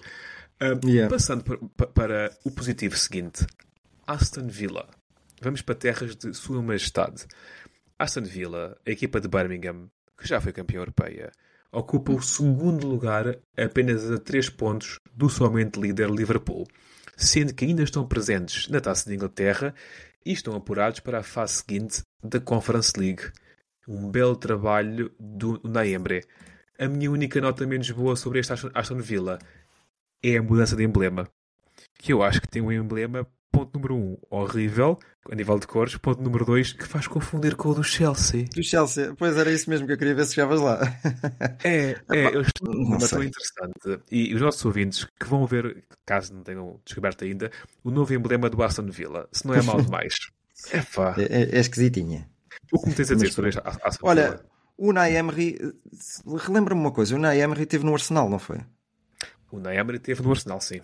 Uh, 0.62 0.88
yeah. 0.88 1.10
Passando 1.10 1.42
para, 1.42 1.86
para, 1.88 2.38
o 2.44 2.52
positivo 2.52 2.96
seguinte. 2.96 3.44
Aston 4.06 4.46
Villa. 4.46 4.88
Vamos 5.42 5.60
para 5.60 5.74
terras 5.74 6.14
de 6.14 6.32
Sua 6.32 6.62
Majestade. 6.62 7.26
Aston 7.98 8.22
Villa, 8.22 8.78
a 8.86 8.90
equipa 8.90 9.20
de 9.20 9.26
Birmingham, 9.26 9.90
que 10.16 10.28
já 10.28 10.40
foi 10.40 10.52
campeã 10.52 10.78
europeia, 10.78 11.32
ocupa 11.72 12.12
o 12.12 12.22
segundo 12.22 12.86
lugar 12.86 13.38
apenas 13.56 14.08
a 14.08 14.18
3 14.18 14.50
pontos 14.50 15.00
do 15.12 15.28
somente 15.28 15.80
líder 15.80 16.08
Liverpool, 16.10 16.64
sendo 17.16 17.52
que 17.52 17.64
ainda 17.64 17.82
estão 17.82 18.06
presentes 18.06 18.68
na 18.68 18.80
Taça 18.80 19.10
de 19.10 19.16
Inglaterra 19.16 19.74
e 20.28 20.32
estão 20.32 20.54
apurados 20.54 21.00
para 21.00 21.20
a 21.20 21.22
fase 21.22 21.54
seguinte 21.54 22.02
da 22.22 22.38
Conference 22.38 22.92
League. 23.00 23.32
Um 23.88 24.10
belo 24.10 24.36
trabalho 24.36 25.10
do 25.18 25.58
Naembre. 25.64 26.22
A 26.78 26.86
minha 26.86 27.10
única 27.10 27.40
nota 27.40 27.66
menos 27.66 27.90
boa 27.90 28.14
sobre 28.14 28.38
este 28.38 28.52
Aston 28.52 28.98
Villa 28.98 29.38
é 30.22 30.36
a 30.36 30.42
mudança 30.42 30.76
de 30.76 30.84
emblema. 30.84 31.26
Que 31.94 32.12
eu 32.12 32.22
acho 32.22 32.42
que 32.42 32.48
tem 32.48 32.60
um 32.60 32.70
emblema 32.70 33.26
ponto 33.50 33.78
número 33.78 33.94
1, 33.94 33.98
um, 33.98 34.18
horrível, 34.28 34.98
a 35.30 35.34
nível 35.34 35.58
de 35.58 35.66
cores. 35.66 35.96
Ponto 35.96 36.22
número 36.22 36.44
2, 36.44 36.72
que 36.72 36.86
faz 36.86 37.06
confundir 37.06 37.54
com 37.54 37.70
o 37.70 37.74
do 37.74 37.84
Chelsea. 37.84 38.44
Do 38.54 38.62
Chelsea, 38.62 39.14
pois 39.16 39.36
era 39.36 39.50
isso 39.50 39.68
mesmo 39.68 39.86
que 39.86 39.92
eu 39.92 39.98
queria 39.98 40.14
ver 40.14 40.24
se 40.26 40.34
chegavas 40.34 40.60
lá. 40.60 40.80
É, 41.62 41.96
é, 42.10 42.34
eu 42.34 42.40
estou 42.40 42.72
numa 42.72 42.98
tão 42.98 43.22
interessante. 43.22 44.02
E 44.10 44.34
os 44.34 44.40
nossos 44.40 44.64
ouvintes 44.64 45.06
que 45.18 45.26
vão 45.26 45.46
ver, 45.46 45.84
caso 46.06 46.34
não 46.34 46.42
tenham 46.42 46.80
descoberto 46.84 47.24
ainda, 47.24 47.50
o 47.84 47.90
novo 47.90 48.12
emblema 48.14 48.48
do 48.48 48.62
Aston 48.62 48.90
Villa, 48.90 49.28
se 49.32 49.46
não 49.46 49.54
é 49.54 49.62
mal 49.62 49.80
demais. 49.80 50.14
É. 50.72 50.78
É, 51.22 51.56
é, 51.56 51.60
esquisitinha. 51.60 52.28
O 52.72 52.80
que 52.80 52.88
me 52.88 52.94
tens 52.94 53.12
a 53.12 53.14
dizer 53.14 53.30
sobre 53.30 53.56
a 53.56 53.78
Aston 53.84 54.08
Olha, 54.08 54.30
Villa? 54.30 54.44
o 54.76 54.92
Naemri, 54.92 55.56
relembra-me 56.44 56.80
uma 56.80 56.90
coisa, 56.90 57.14
o 57.14 57.18
Naemri 57.18 57.62
esteve 57.62 57.86
no 57.86 57.94
Arsenal, 57.94 58.28
não 58.28 58.40
foi? 58.40 58.58
O 59.52 59.60
Naemri 59.60 59.98
esteve 59.98 60.20
no 60.20 60.30
Arsenal, 60.30 60.60
sim. 60.60 60.80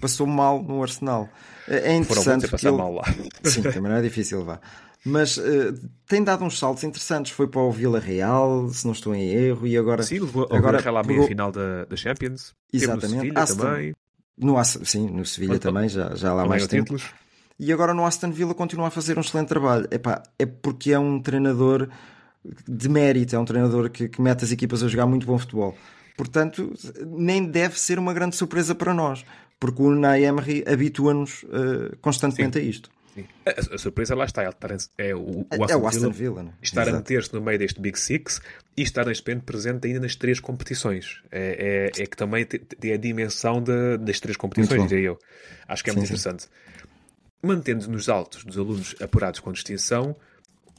Passou 0.00 0.26
mal 0.26 0.62
no 0.62 0.82
Arsenal. 0.82 1.28
É 1.68 1.76
é 1.76 1.80
Foram 1.80 1.98
interessante. 2.00 2.48
passar 2.48 2.68
ele- 2.68 2.76
mal 2.78 2.92
lá. 2.94 3.02
Sim, 3.44 3.62
também 3.62 3.82
não 3.90 3.96
é 3.96 4.02
difícil, 4.02 4.44
vá. 4.44 4.60
Mas 5.04 5.38
eh, 5.38 5.72
tem 6.08 6.22
dado 6.24 6.44
uns 6.44 6.58
saltos 6.58 6.82
interessantes. 6.82 7.30
Foi 7.32 7.46
para 7.46 7.60
o 7.60 7.70
Vila 7.70 8.00
Real, 8.00 8.68
se 8.70 8.84
não 8.84 8.92
estou 8.92 9.14
em 9.14 9.28
erro, 9.30 9.66
e 9.66 9.76
agora. 9.76 10.02
Sim, 10.02 10.18
levou 10.20 10.44
agora 10.50 10.78
agora 10.78 11.00
à 11.00 11.02
pegou- 11.02 11.16
meia 11.18 11.28
final 11.28 11.52
da, 11.52 11.84
da 11.84 11.96
Champions. 11.96 12.54
Exatamente. 12.72 13.32
Aston- 13.36 13.56
também. 13.64 13.94
No, 14.38 14.62
sim, 14.64 15.08
no 15.08 15.24
Sevilha 15.24 15.58
também, 15.58 15.88
já, 15.88 16.14
já 16.14 16.30
há 16.30 16.34
lá 16.34 16.44
mais 16.46 16.66
tempo. 16.66 16.84
títulos. 16.96 17.06
E 17.58 17.72
agora 17.72 17.94
no 17.94 18.04
Aston 18.04 18.30
Villa 18.32 18.52
continua 18.54 18.88
a 18.88 18.90
fazer 18.90 19.16
um 19.16 19.22
excelente 19.22 19.48
trabalho. 19.48 19.86
Epá, 19.90 20.22
é 20.38 20.44
porque 20.44 20.92
é 20.92 20.98
um 20.98 21.18
treinador 21.22 21.88
de 22.68 22.88
mérito, 22.88 23.34
é 23.34 23.38
um 23.38 23.44
treinador 23.46 23.88
que, 23.88 24.08
que 24.08 24.20
mete 24.20 24.44
as 24.44 24.52
equipas 24.52 24.82
a 24.82 24.88
jogar 24.88 25.06
muito 25.06 25.26
bom 25.26 25.38
futebol. 25.38 25.74
Portanto, 26.18 26.72
nem 27.06 27.44
deve 27.44 27.78
ser 27.78 27.98
uma 27.98 28.12
grande 28.12 28.36
surpresa 28.36 28.74
para 28.74 28.92
nós, 28.92 29.24
porque 29.58 29.82
o 29.82 29.86
Unai 29.86 30.24
Emery 30.24 30.64
habitua-nos 30.66 31.44
eh, 31.44 31.96
constantemente 32.00 32.58
a 32.58 32.60
isto. 32.62 32.90
Sim. 33.14 33.24
A, 33.46 33.74
a 33.74 33.78
surpresa 33.78 34.14
lá 34.14 34.26
está. 34.26 34.42
É 34.98 35.14
o, 35.14 35.20
o 35.20 35.46
É 35.50 35.62
Aston 35.64 35.78
o 35.80 35.86
Aston 35.86 36.00
Villa 36.00 36.12
Villa, 36.12 36.42
né? 36.42 36.52
estar 36.60 36.82
a 36.82 36.84
Exato. 36.84 36.96
meter-se 36.98 37.32
no 37.34 37.40
meio 37.40 37.58
deste 37.58 37.80
Big 37.80 37.98
Six 37.98 38.42
e 38.76 38.82
estar 38.82 39.06
neste 39.06 39.26
momento 39.26 39.44
presente 39.44 39.86
ainda 39.86 40.00
nas 40.00 40.14
três 40.14 40.38
competições. 40.38 41.22
É, 41.32 41.90
é, 41.96 42.02
é 42.02 42.06
que 42.06 42.16
também 42.16 42.44
te- 42.44 42.58
tem 42.58 42.92
a 42.92 42.98
dimensão 42.98 43.62
da- 43.62 43.96
das 43.96 44.20
três 44.20 44.36
competições, 44.36 44.86
diria 44.88 45.06
eu. 45.08 45.18
Acho 45.66 45.82
que 45.82 45.88
é 45.88 45.92
Sim, 45.94 45.98
muito 46.00 46.08
sim. 46.08 46.14
interessante. 46.14 46.48
Mantendo 47.42 47.88
nos 47.88 48.08
altos 48.08 48.44
dos 48.44 48.58
alunos 48.58 48.94
apurados 49.00 49.40
com 49.40 49.52
distinção, 49.52 50.14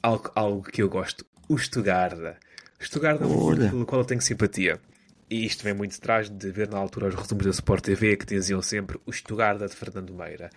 algo, 0.03 0.31
algo 0.35 0.61
que 0.63 0.83
eu 0.83 0.89
gosto, 0.89 1.25
o 1.49 1.57
Stuttgart. 1.57 2.35
Stuttgart 2.79 3.19
é 3.21 3.25
um 3.25 3.55
pelo 3.69 3.85
qual 3.85 4.01
eu 4.01 4.05
tenho 4.05 4.21
simpatia. 4.21 4.79
E 5.29 5.45
isto 5.45 5.61
vem 5.63 5.73
muito 5.73 5.93
atrás 5.97 6.29
de 6.29 6.51
ver 6.51 6.69
na 6.69 6.77
altura 6.77 7.09
os 7.09 7.15
resumos 7.15 7.43
da 7.43 7.51
Sport 7.51 7.83
TV 7.83 8.15
que 8.15 8.25
diziam 8.25 8.61
sempre 8.61 8.97
o 9.05 9.11
Stuttgart 9.11 9.59
de 9.59 9.75
Fernando 9.75 10.13
Meira. 10.13 10.49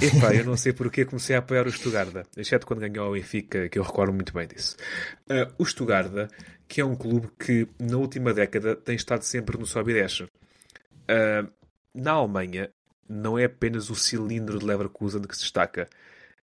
Epá, 0.00 0.34
eu 0.34 0.44
não 0.44 0.56
sei 0.56 0.72
porque 0.72 1.04
comecei 1.04 1.36
a 1.36 1.38
apoiar 1.38 1.64
o 1.64 1.70
Stuttgart, 1.70 2.26
exceto 2.36 2.66
quando 2.66 2.80
ganhou 2.80 3.10
o 3.10 3.12
Benfica, 3.12 3.68
que 3.68 3.78
eu 3.78 3.84
recordo 3.84 4.12
muito 4.12 4.32
bem 4.34 4.48
disso. 4.48 4.76
Ah, 5.30 5.48
o 5.56 5.64
Stuttgart, 5.64 6.10
que 6.66 6.80
é 6.80 6.84
um 6.84 6.96
clube 6.96 7.28
que 7.38 7.68
na 7.78 7.96
última 7.98 8.34
década 8.34 8.74
tem 8.74 8.96
estado 8.96 9.22
sempre 9.22 9.56
no 9.56 9.64
sobe 9.64 9.92
e 9.92 9.94
desce. 9.94 10.26
Ah, 11.08 11.48
na 11.94 12.10
Alemanha, 12.10 12.70
não 13.08 13.38
é 13.38 13.44
apenas 13.44 13.90
o 13.90 13.94
cilindro 13.94 14.58
de 14.58 14.66
Leverkusen 14.66 15.22
que 15.22 15.36
se 15.36 15.42
destaca. 15.42 15.88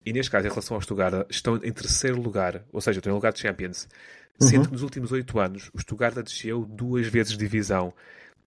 E 0.04 0.14
neste 0.14 0.30
caso, 0.30 0.46
em 0.46 0.50
relação 0.50 0.76
ao 0.76 0.80
Stuttgart, 0.80 1.26
estão 1.28 1.56
em 1.56 1.72
terceiro 1.72 2.18
lugar, 2.18 2.64
ou 2.72 2.80
seja, 2.80 3.00
estão 3.00 3.12
em 3.12 3.14
lugar 3.14 3.34
de 3.34 3.40
Champions. 3.40 3.86
Sendo 4.38 4.66
que 4.66 4.72
nos 4.72 4.82
últimos 4.82 5.12
oito 5.12 5.38
anos, 5.38 5.70
o 5.72 5.80
Stuttgart 5.80 6.14
desceu 6.16 6.64
duas 6.66 7.06
vezes 7.06 7.32
de 7.32 7.38
divisão 7.38 7.92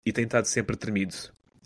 e 0.05 0.11
tem 0.13 0.25
estado 0.25 0.45
sempre 0.45 0.75
tremido. 0.75 1.15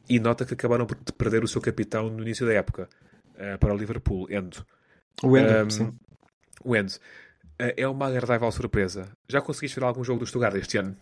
E 0.09 0.19
nota 0.19 0.45
que 0.45 0.53
acabaram 0.53 0.85
por 0.85 0.95
perder 1.13 1.43
o 1.43 1.47
seu 1.47 1.61
capitão 1.61 2.09
no 2.09 2.21
início 2.21 2.45
da 2.45 2.53
época 2.53 2.89
eh, 3.37 3.57
para 3.57 3.73
o 3.73 3.77
Liverpool, 3.77 4.27
Endo. 4.31 4.65
O 5.21 5.37
Ender, 5.37 5.65
Um, 5.65 5.69
sim. 5.69 5.93
O 6.63 6.75
Endo. 6.75 6.93
Eh, 7.59 7.75
é 7.83 7.87
uma 7.87 8.07
agradável 8.07 8.51
surpresa. 8.51 9.07
Já 9.29 9.41
conseguiste 9.41 9.79
ver 9.79 9.85
algum 9.85 10.03
jogo 10.03 10.19
do 10.19 10.25
Stuttgart 10.25 10.55
este 10.55 10.77
ano? 10.77 10.95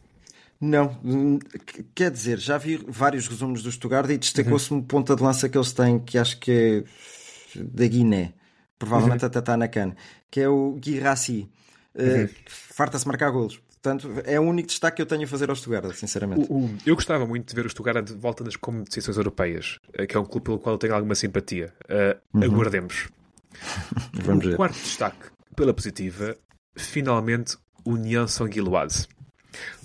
Não, 0.60 1.00
hum, 1.04 1.40
qu- 1.40 1.84
quer 1.96 2.12
dizer, 2.12 2.38
já 2.38 2.58
vi 2.58 2.78
vários 2.88 3.28
resumos 3.28 3.64
do 3.64 3.72
Stuttgart 3.72 4.10
e 4.12 4.18
destacou-se-me 4.18 4.84
ponta 4.84 5.16
de 5.16 5.24
lança 5.24 5.50
que 5.50 5.58
eles 5.58 5.74
têm, 5.74 6.00
que 6.00 6.18
acho 6.20 6.40
que 6.40 6.52
é 6.52 7.62
da 7.64 7.88
Guiné, 7.88 8.34
provavelmente 8.78 9.26
até 9.26 9.40
está 9.40 9.58
na 9.58 9.68
CAN, 9.68 9.96
que 10.30 10.40
é 10.40 10.48
o 10.48 10.74
Guirassi. 10.74 11.50
Uh, 11.96 12.30
Farta-se 12.48 13.08
marcar 13.08 13.30
golos. 13.32 13.60
Portanto, 13.82 14.10
é 14.26 14.40
o 14.40 14.44
único 14.44 14.68
destaque 14.68 14.98
que 14.98 15.02
eu 15.02 15.06
tenho 15.08 15.24
a 15.24 15.28
fazer 15.28 15.50
ao 15.50 15.56
Stuttgart, 15.56 15.94
sinceramente. 15.96 16.46
O- 16.52 16.66
o- 16.66 16.78
eu 16.86 16.94
gostava 16.96 17.26
muito 17.26 17.48
de 17.50 17.56
ver 17.56 17.66
o 17.66 17.70
Stuttgart 17.70 18.06
de 18.06 18.14
volta 18.14 18.44
nas 18.44 18.56
competições 18.56 19.18
europeias, 19.18 19.80
eh, 19.94 20.06
que 20.06 20.16
é 20.16 20.20
um 20.20 20.24
clube 20.26 20.46
pelo 20.46 20.60
qual 20.60 20.76
eu 20.76 20.80
tenho 20.80 20.94
alguma 20.94 21.16
simpatia. 21.16 21.74
Eh, 21.90 22.18
Aguardemos. 22.44 23.10
Vamos 24.14 24.46
o 24.46 24.50
ver. 24.50 24.56
quarto 24.56 24.76
destaque, 24.76 25.30
pela 25.56 25.74
positiva, 25.74 26.38
finalmente, 26.76 27.58
União 27.86 28.28
São 28.28 28.50
Giloise. 28.50 29.08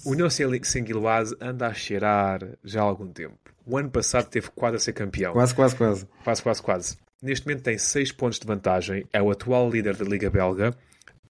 União 0.04 0.28
São 0.30 0.50
Giloise 0.86 1.34
anda 1.40 1.66
a 1.66 1.74
cheirar 1.74 2.40
já 2.62 2.80
há 2.80 2.84
algum 2.84 3.08
tempo. 3.08 3.36
O 3.64 3.76
ano 3.76 3.90
passado 3.90 4.28
teve 4.28 4.48
quase 4.54 4.76
a 4.76 4.78
ser 4.78 4.92
campeão. 4.92 5.32
Quase, 5.32 5.54
quase, 5.54 5.74
quase. 5.74 6.06
Quase, 6.22 6.42
quase, 6.42 6.62
quase. 6.62 6.96
Neste 7.20 7.46
momento 7.46 7.62
tem 7.64 7.76
6 7.78 8.12
pontos 8.12 8.38
de 8.38 8.46
vantagem. 8.46 9.04
É 9.12 9.20
o 9.20 9.30
atual 9.30 9.68
líder 9.68 9.96
da 9.96 10.04
Liga 10.04 10.30
Belga. 10.30 10.72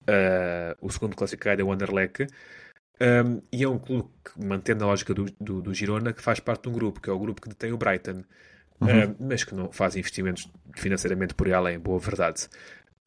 Uh, 0.07 0.75
o 0.81 0.89
segundo 0.89 1.15
classificado 1.15 1.61
é 1.61 1.65
o 1.65 1.71
Anderlecht. 1.71 2.27
Um, 2.99 3.41
e 3.51 3.63
é 3.63 3.69
um 3.69 3.77
clube 3.77 4.09
que, 4.23 4.43
mantendo 4.43 4.83
a 4.83 4.87
lógica 4.87 5.13
do, 5.13 5.25
do, 5.39 5.61
do 5.61 5.73
Girona, 5.73 6.13
que 6.13 6.21
faz 6.21 6.39
parte 6.39 6.63
de 6.63 6.69
um 6.69 6.73
grupo, 6.73 6.99
que 6.99 7.09
é 7.09 7.13
o 7.13 7.19
grupo 7.19 7.41
que 7.41 7.49
detém 7.49 7.71
o 7.71 7.77
Brighton. 7.77 8.23
Um, 8.81 9.27
mas 9.27 9.43
que 9.43 9.55
não 9.55 9.71
faz 9.71 9.95
investimentos 9.95 10.47
financeiramente 10.75 11.33
por 11.33 11.47
aí 11.47 11.53
além, 11.53 11.79
boa 11.79 11.99
verdade. 11.99 12.47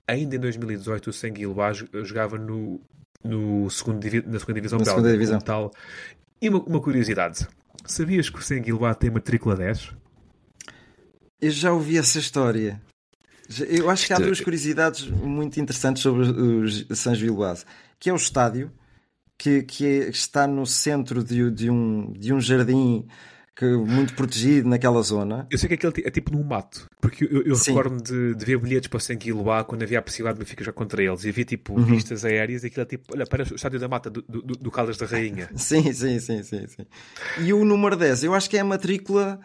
Ainda 0.07 0.35
em 0.35 0.41
2018 0.41 1.11
o 1.11 1.13
Senguilbá 1.13 1.73
jogava 1.73 2.37
no, 2.37 2.81
no 3.23 3.71
segundo 3.71 4.05
na 4.27 4.39
segunda 4.41 4.55
divisão 4.55 4.79
Na 4.79 4.85
belga. 4.85 4.85
segunda 4.85 5.13
divisão. 5.13 5.39
como 5.39 5.47
Tal. 5.47 5.73
E 6.43 6.49
uma, 6.49 6.61
uma 6.65 6.81
curiosidade. 6.81 7.47
Sabias 7.85 8.29
que 8.29 8.39
o 8.39 8.43
Senguilbá 8.43 8.95
tem 8.95 9.11
matrícula 9.11 9.55
10? 9.57 9.95
Eu 11.41 11.51
já 11.51 11.73
ouvi 11.73 11.97
essa 11.97 12.19
história. 12.19 12.81
Já- 13.51 13.65
Eu 13.65 13.91
acho 13.91 14.07
que 14.07 14.13
há 14.13 14.17
Isto- 14.17 14.27
duas 14.27 14.41
curiosidades 14.41 15.07
muito 15.09 15.59
interessantes 15.61 16.03
sobre 16.03 16.23
os 16.23 16.87
Sans 16.95 17.19
Gilloise, 17.19 17.65
que 17.99 18.09
é 18.09 18.13
o 18.13 18.17
estádio, 18.17 18.71
que, 19.37 19.63
que 19.65 19.85
é- 19.87 20.09
está 20.09 20.47
no 20.47 20.65
centro 20.67 21.25
de, 21.25 21.51
de 21.51 21.69
um, 21.69 22.13
de 22.13 22.33
um 22.33 22.41
jardim 22.41 23.07
que, 23.57 23.65
muito 23.67 24.15
protegido 24.15 24.69
naquela 24.69 25.03
zona. 25.03 25.47
Eu 25.51 25.59
sei 25.59 25.69
que 25.69 25.75
aquele 25.75 26.07
é 26.07 26.11
tipo 26.11 26.33
num 26.33 26.43
mato, 26.45 26.87
porque 27.01 27.25
eu, 27.25 27.43
eu 27.43 27.57
recordo-me 27.57 28.01
de, 28.01 28.35
de 28.35 28.45
ver 28.45 28.57
bilhetes 28.59 28.89
para 28.89 28.97
o 28.99 29.01
100 29.01 29.19
kg 29.19 29.65
quando 29.67 29.83
havia 29.83 29.99
a 29.99 30.03
possibilidade 30.03 30.39
de 30.39 30.45
Benfica 30.45 30.63
jogar 30.65 30.75
contra 30.75 31.03
eles 31.03 31.25
e 31.25 31.29
havia 31.31 31.45
tipo 31.45 31.75
Uhum. 31.75 31.85
vistas 31.85 32.25
aéreas 32.25 32.63
e 32.63 32.69
aquilo 32.69 32.83
é 32.83 32.87
tipo, 32.87 33.05
olha, 33.13 33.27
para 33.27 33.43
o 33.43 33.55
estádio 33.57 33.81
da 33.81 33.89
mata 33.89 34.09
do, 34.09 34.23
do, 34.23 34.41
do 34.43 34.71
Caldas 34.71 34.97
da 34.97 35.05
Rainha. 35.07 35.51
Sim, 35.57 35.93
sim, 35.93 36.19
sim, 36.21 36.43
sim, 36.43 36.67
sim. 36.69 36.87
E 37.41 37.53
o 37.53 37.65
número 37.65 37.97
10, 37.97 38.23
eu 38.25 38.33
acho 38.35 38.49
que 38.49 38.57
é 38.57 38.61
a 38.61 38.65
matrícula. 38.65 39.41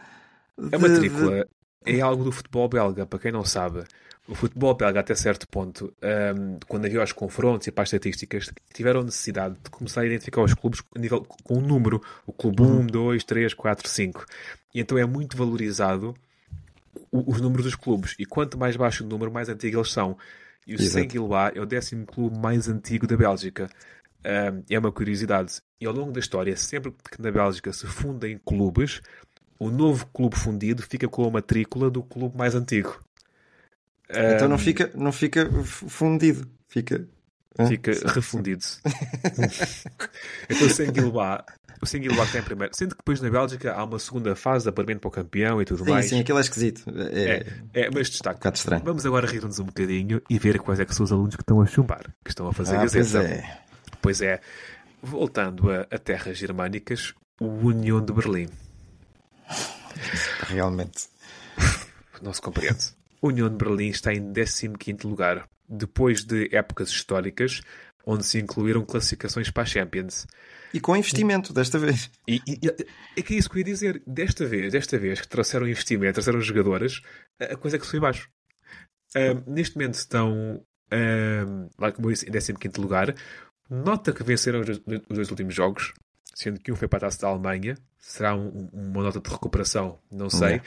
A 0.57 0.77
de- 0.77 0.77
matrícula 0.77 1.45
é 1.85 2.01
algo 2.01 2.23
do 2.23 2.31
futebol 2.31 2.67
belga, 2.67 3.05
para 3.05 3.19
quem 3.19 3.31
não 3.31 3.43
sabe. 3.45 3.83
O 4.27 4.33
futebol 4.33 4.73
belga, 4.73 5.01
até 5.01 5.13
certo 5.13 5.47
ponto, 5.47 5.93
ahm, 6.01 6.57
quando 6.67 6.85
havia 6.85 7.03
os 7.03 7.11
confrontos 7.11 7.67
e 7.67 7.71
para 7.71 7.83
as 7.83 7.89
estatísticas, 7.89 8.51
tiveram 8.73 9.03
necessidade 9.03 9.55
de 9.63 9.69
começar 9.69 10.01
a 10.01 10.05
identificar 10.05 10.41
os 10.41 10.53
clubes 10.55 10.81
a 10.95 10.99
nível, 10.99 11.23
com 11.43 11.59
um 11.59 11.61
número. 11.61 12.01
O 12.25 12.33
clube 12.33 12.63
1, 12.63 12.87
2, 12.87 13.23
3, 13.23 13.53
4, 13.53 13.87
5. 13.87 14.25
E 14.73 14.79
então 14.79 14.97
é 14.97 15.05
muito 15.05 15.37
valorizado 15.37 16.15
o- 17.11 17.31
os 17.31 17.39
números 17.39 17.65
dos 17.65 17.75
clubes. 17.75 18.15
E 18.17 18.25
quanto 18.25 18.57
mais 18.57 18.75
baixo 18.75 19.03
o 19.03 19.07
número, 19.07 19.31
mais 19.31 19.47
antigo 19.47 19.77
eles 19.77 19.91
são. 19.91 20.17
E 20.65 20.73
o 20.73 20.81
Exato. 20.81 20.93
Saint-Gillois 20.93 21.51
é 21.55 21.61
o 21.61 21.65
décimo 21.65 22.05
clube 22.07 22.35
mais 22.39 22.67
antigo 22.67 23.05
da 23.05 23.15
Bélgica. 23.15 23.69
Ahm, 24.23 24.63
é 24.67 24.79
uma 24.79 24.91
curiosidade. 24.91 25.61
E 25.79 25.85
ao 25.85 25.93
longo 25.93 26.11
da 26.11 26.19
história, 26.19 26.57
sempre 26.57 26.91
que 27.11 27.21
na 27.21 27.31
Bélgica 27.31 27.71
se 27.71 27.85
fundem 27.85 28.39
clubes, 28.43 29.01
o 29.59 29.69
novo 29.69 30.05
clube 30.07 30.35
fundido 30.35 30.81
fica 30.83 31.07
com 31.07 31.25
a 31.27 31.31
matrícula 31.31 31.89
do 31.89 32.03
clube 32.03 32.37
mais 32.37 32.55
antigo. 32.55 32.99
Então 34.09 34.47
não 34.47 34.55
Ahm, 34.55 34.59
fica, 34.59 34.91
não 34.95 35.11
fica 35.11 35.49
fundido, 35.63 36.47
fica. 36.67 37.07
Fica 37.67 37.91
refundido. 38.09 38.63
então 40.49 40.67
o 40.67 40.69
Saint-Gillois 40.69 41.41
o 41.81 41.85
Saint-Gillois 41.85 42.31
tem 42.31 42.41
a 42.41 42.43
primeira. 42.43 42.73
Sendo 42.73 42.91
que 42.91 42.97
depois 42.99 43.21
na 43.21 43.29
Bélgica 43.29 43.73
há 43.73 43.83
uma 43.83 43.97
segunda 43.99 44.35
fase 44.35 44.63
de 44.65 44.69
apuramento 44.69 44.99
para 45.01 45.07
o 45.07 45.11
campeão 45.11 45.61
e 45.61 45.65
tudo 45.65 45.83
Sim, 45.83 45.89
mais. 45.91 46.05
sim, 46.07 46.19
aquilo 46.19 46.37
é 46.37 46.41
esquisito. 46.41 46.83
É, 47.13 47.45
É, 47.73 47.81
é, 47.85 47.89
mas 47.91 48.09
destaque. 48.09 48.45
um 48.47 48.51
estranho. 48.51 48.83
Vamos 48.83 49.05
agora 49.05 49.25
rir-nos 49.27 49.59
um 49.59 49.65
bocadinho 49.65 50.21
e 50.29 50.37
ver 50.39 50.59
quais 50.59 50.79
é 50.79 50.85
que 50.85 50.93
são 50.95 51.03
os 51.03 51.11
alunos 51.11 51.35
que 51.35 51.41
estão 51.41 51.61
a 51.61 51.65
chumbar, 51.65 52.03
que 52.23 52.29
estão 52.31 52.47
a 52.47 52.53
fazer 52.53 52.75
Ah, 52.75 52.79
pois 52.79 52.93
gazeta. 52.93 53.27
é. 53.33 53.57
Pois 54.01 54.21
é. 54.21 54.39
Voltando 55.01 55.69
a, 55.71 55.81
a 55.91 55.97
terras 55.97 56.37
germânicas, 56.37 57.13
o 57.39 57.45
União 57.67 58.03
de 58.03 58.11
Berlim. 58.13 58.47
Realmente. 60.47 61.07
Não 62.21 62.33
se 62.33 62.41
compreende. 62.41 62.85
União 63.21 63.49
de 63.49 63.55
Berlim 63.55 63.89
está 63.89 64.13
em 64.13 64.21
15º 64.31 65.05
lugar, 65.05 65.47
depois 65.67 66.23
de 66.23 66.49
épocas 66.55 66.89
históricas 66.89 67.61
onde 68.05 68.23
se 68.23 68.39
incluíram 68.39 68.85
classificações 68.85 69.49
para 69.49 69.63
a 69.63 69.65
Champions. 69.65 70.27
E 70.73 70.79
com 70.79 70.95
investimento, 70.95 71.51
desta 71.51 71.79
vez. 71.79 72.11
E, 72.27 72.39
e- 72.47 72.59
é 73.17 73.21
que 73.21 73.33
é 73.33 73.37
isso 73.37 73.49
que 73.49 73.55
eu 73.55 73.59
ia 73.59 73.65
dizer. 73.65 74.03
Desta 74.05 74.45
vez, 74.45 74.71
desta 74.71 74.97
vez 74.99 75.21
que 75.21 75.27
trouxeram 75.27 75.67
investimento, 75.67 76.13
trouxeram 76.13 76.39
jogadores, 76.41 77.01
a 77.39 77.55
coisa 77.55 77.77
é 77.77 77.79
que 77.79 77.85
foi 77.87 77.99
baixo. 77.99 78.29
Neste 79.47 79.75
momento 79.75 79.95
estão, 79.95 80.61
lá 81.79 81.91
como 81.91 82.09
eu 82.09 82.13
disse, 82.13 82.51
em 82.51 82.55
15 82.55 82.79
lugar. 82.79 83.15
Nota 83.69 84.13
que 84.13 84.23
venceram 84.23 84.59
os 84.59 84.65
dois, 84.67 84.81
os 85.09 85.15
dois 85.15 85.31
últimos 85.31 85.55
jogos, 85.55 85.91
sendo 86.35 86.59
que 86.59 86.71
um 86.71 86.75
foi 86.75 86.87
para 86.87 86.97
a 86.97 87.01
taça 87.01 87.21
da 87.21 87.29
Alemanha. 87.29 87.75
Será 87.97 88.35
um- 88.35 88.69
um- 88.73 88.91
uma 88.91 89.01
nota 89.03 89.19
de 89.19 89.29
recuperação? 89.29 89.97
Não 90.11 90.29
sei. 90.29 90.61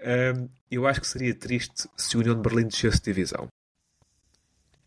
Ahm, 0.00 0.48
eu 0.70 0.86
acho 0.86 1.00
que 1.00 1.06
seria 1.08 1.34
triste 1.34 1.88
se 1.96 2.16
o 2.16 2.20
União 2.20 2.34
de 2.36 2.40
Berlim 2.40 2.68
descesse 2.68 2.98
de 2.98 3.04
divisão. 3.12 3.48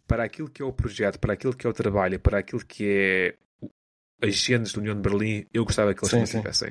Para 0.08 0.24
aquilo 0.24 0.50
que 0.50 0.62
é 0.62 0.66
o 0.66 0.72
projeto, 0.74 1.20
para 1.20 1.34
aquilo 1.34 1.54
que 1.56 1.68
é 1.68 1.70
o 1.70 1.74
trabalho, 1.74 2.20
para 2.20 2.40
aquilo 2.40 2.66
que 2.66 3.36
é 4.22 4.26
as 4.26 4.36
genes 4.36 4.72
da 4.74 4.80
União 4.80 4.96
de 4.96 5.02
Berlim, 5.02 5.46
eu 5.54 5.66
gostava 5.66 5.94
que 5.94 6.04
eles 6.04 6.14
não 6.14 6.26
sim. 6.26 6.38
tivessem. 6.40 6.70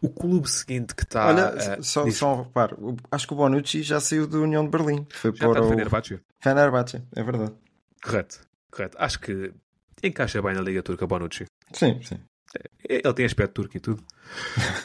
O 0.00 0.08
clube 0.10 0.48
seguinte 0.50 0.94
que 0.94 1.02
está. 1.02 1.28
Olha, 1.28 1.82
só, 1.82 2.10
só 2.10 2.34
um 2.34 2.42
reparo, 2.42 2.96
acho 3.10 3.26
que 3.26 3.32
o 3.32 3.36
Bonucci 3.36 3.82
já 3.82 4.00
saiu 4.00 4.26
da 4.26 4.38
União 4.38 4.64
de 4.64 4.70
Berlim. 4.70 5.06
Foi 5.10 5.34
já 5.34 5.48
para 5.48 5.62
o 5.62 5.68
Fenerbahçe. 5.68 6.20
Fenerbahçe, 6.40 7.02
é 7.16 7.22
verdade. 7.22 7.52
Correto, 8.02 8.40
correto. 8.70 8.96
Acho 9.00 9.18
que 9.20 9.52
encaixa 10.08 10.42
bem 10.42 10.54
na 10.54 10.60
Liga 10.60 10.82
Turca 10.82 11.06
Bonucci. 11.06 11.44
Sim, 11.72 12.00
sim. 12.02 12.20
Ele 12.88 13.14
tem 13.14 13.26
aspecto 13.26 13.54
turco 13.54 13.76
e 13.76 13.80
tudo. 13.80 14.04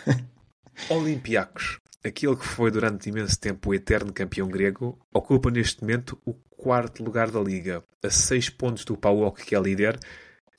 Olympiacos, 0.90 1.78
aquele 2.04 2.36
que 2.36 2.46
foi 2.46 2.72
durante 2.72 3.10
imenso 3.10 3.40
tempo 3.40 3.70
o 3.70 3.74
eterno 3.74 4.14
campeão 4.14 4.48
grego, 4.48 4.98
ocupa 5.14 5.52
neste 5.52 5.82
momento 5.82 6.20
o 6.26 6.34
quarto 6.34 7.04
lugar 7.04 7.30
da 7.30 7.40
Liga, 7.40 7.84
a 8.04 8.10
seis 8.10 8.50
pontos 8.50 8.86
do 8.86 8.98
PAOK, 8.98 9.46
que 9.46 9.56
é 9.56 9.60
líder, 9.60 10.00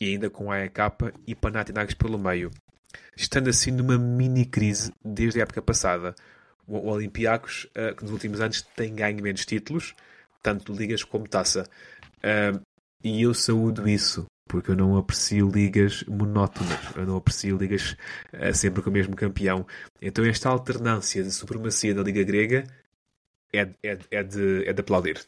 e 0.01 0.07
ainda 0.07 0.31
com 0.31 0.51
a 0.51 0.57
AEK 0.57 0.79
e 1.27 1.35
Panathinaikos 1.35 1.95
pelo 1.95 2.19
meio. 2.19 2.51
Estando 3.17 3.51
assim 3.51 3.71
numa 3.71 3.99
mini 3.99 4.45
crise 4.45 4.93
desde 5.05 5.41
a 5.41 5.43
época 5.43 5.61
passada. 5.61 6.15
O 6.67 6.89
Olympiacos, 6.89 7.67
eh, 7.75 7.93
que 7.93 8.03
nos 8.03 8.13
últimos 8.13 8.41
anos 8.41 8.63
tem 8.63 8.95
ganho 8.95 9.23
menos 9.23 9.45
títulos, 9.45 9.95
tanto 10.43 10.73
de 10.73 10.79
ligas 10.79 11.03
como 11.03 11.29
taça. 11.29 11.69
Ah, 12.23 12.59
e 13.03 13.23
eu 13.23 13.35
saúdo 13.35 13.89
isso, 13.89 14.27
porque 14.51 14.73
eu 14.73 14.77
não 14.77 14.97
aprecio 14.97 15.49
ligas 15.49 16.03
monótonas, 16.09 16.97
eu 16.97 17.07
não 17.07 17.17
aprecio 17.17 17.57
ligas 17.57 17.97
eh, 18.33 18.53
sempre 18.53 18.83
com 18.83 18.91
o 18.91 18.93
mesmo 18.93 19.15
campeão. 19.15 19.65
Então 20.03 20.25
esta 20.25 20.49
alternância 20.49 21.23
de 21.23 21.31
supremacia 21.31 21.95
da 21.95 22.03
Liga 22.03 22.25
Grega 22.25 22.67
é, 23.53 23.61
é, 23.81 23.99
é, 24.11 24.23
de, 24.25 24.69
é 24.69 24.73
de 24.73 24.81
aplaudir. 24.81 25.25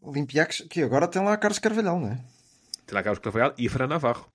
Olympiacos, 0.00 0.60
que 0.70 0.80
agora 0.80 1.08
tem 1.08 1.22
lá 1.22 1.36
Carlos 1.36 1.58
Carvalhal, 1.58 1.98
não 1.98 2.12
é? 2.12 2.20
Tem 2.86 2.94
lá 2.94 3.02
Carlos 3.02 3.18
Carvalhal 3.18 3.52
e 3.58 3.68
Fran 3.68 3.88
Navarro. 3.88 4.32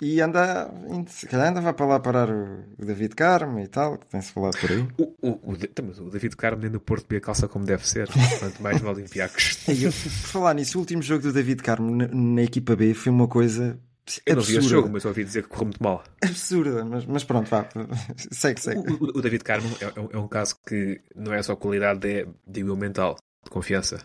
E 0.00 0.20
anda, 0.20 0.70
se 1.08 1.26
calhar 1.26 1.48
ainda 1.48 1.60
vai 1.60 1.72
para 1.72 1.86
lá 1.86 1.98
parar 2.00 2.30
o 2.30 2.64
o 2.78 2.84
David 2.84 3.16
Carmo 3.16 3.58
e 3.58 3.66
tal, 3.66 3.98
que 3.98 4.06
tem-se 4.06 4.30
falado 4.32 4.56
por 4.60 4.70
aí. 4.70 4.86
O, 4.96 5.12
o, 5.20 5.52
o, 5.52 5.54
então, 5.54 5.84
o 6.06 6.10
David 6.10 6.36
Carmo 6.36 6.62
nem 6.62 6.70
no 6.70 6.78
Porto 6.78 7.06
B 7.08 7.18
calça 7.20 7.48
como 7.48 7.64
deve 7.64 7.84
ser, 7.88 8.08
quanto 8.38 8.62
mais 8.62 8.80
no 8.80 8.88
Olympiacos. 8.90 9.58
Eu, 9.68 9.90
por 9.90 10.10
falar 10.10 10.54
nisso, 10.54 10.78
o 10.78 10.80
último 10.80 11.02
jogo 11.02 11.22
do 11.24 11.32
David 11.32 11.62
Carmo 11.62 11.94
na, 11.96 12.06
na 12.06 12.42
equipa 12.42 12.76
B 12.76 12.94
foi 12.94 13.10
uma 13.10 13.26
coisa 13.26 13.76
Eu 14.24 14.36
não 14.36 14.42
vi 14.42 14.56
esse 14.58 14.68
jogo, 14.68 14.88
mas 14.88 15.04
ouvi 15.04 15.24
dizer 15.24 15.42
que 15.42 15.48
correu 15.48 15.64
muito 15.66 15.82
mal. 15.82 16.04
Absurda, 16.22 16.84
mas, 16.84 17.04
mas 17.04 17.24
pronto, 17.24 17.50
vá, 17.50 17.68
segue, 18.30 18.60
segue. 18.60 18.78
O, 18.78 19.04
o- 19.06 19.18
o 19.18 19.20
David 19.20 19.42
Carmo 19.42 19.68
é, 19.80 19.84
é 19.96 20.00
um- 20.00 20.08
é 20.12 20.18
um 20.18 20.28
caso 20.28 20.54
que 20.64 21.00
não 21.16 21.34
é 21.34 21.42
só 21.42 21.56
qualidade, 21.56 22.08
é 22.08 22.24
nível 22.46 22.76
mental, 22.76 23.16
de 23.44 23.50
confiança. 23.50 23.98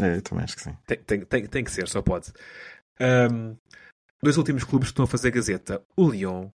É, 0.00 0.16
eu 0.16 0.22
também 0.22 0.44
acho 0.44 0.56
que 0.56 0.62
sim. 0.62 0.74
Tem, 0.86 0.96
tem, 0.98 1.20
tem, 1.26 1.46
tem 1.46 1.62
que 1.64 1.70
ser, 1.70 1.86
só 1.88 2.00
pode. 2.00 2.32
Ahm, 2.98 3.54
dois 4.26 4.36
últimos 4.36 4.64
clubes 4.64 4.88
que 4.88 4.92
estão 4.92 5.04
a 5.04 5.08
fazer 5.08 5.30
gazeta. 5.30 5.80
O 5.96 6.10
Lyon, 6.10 6.48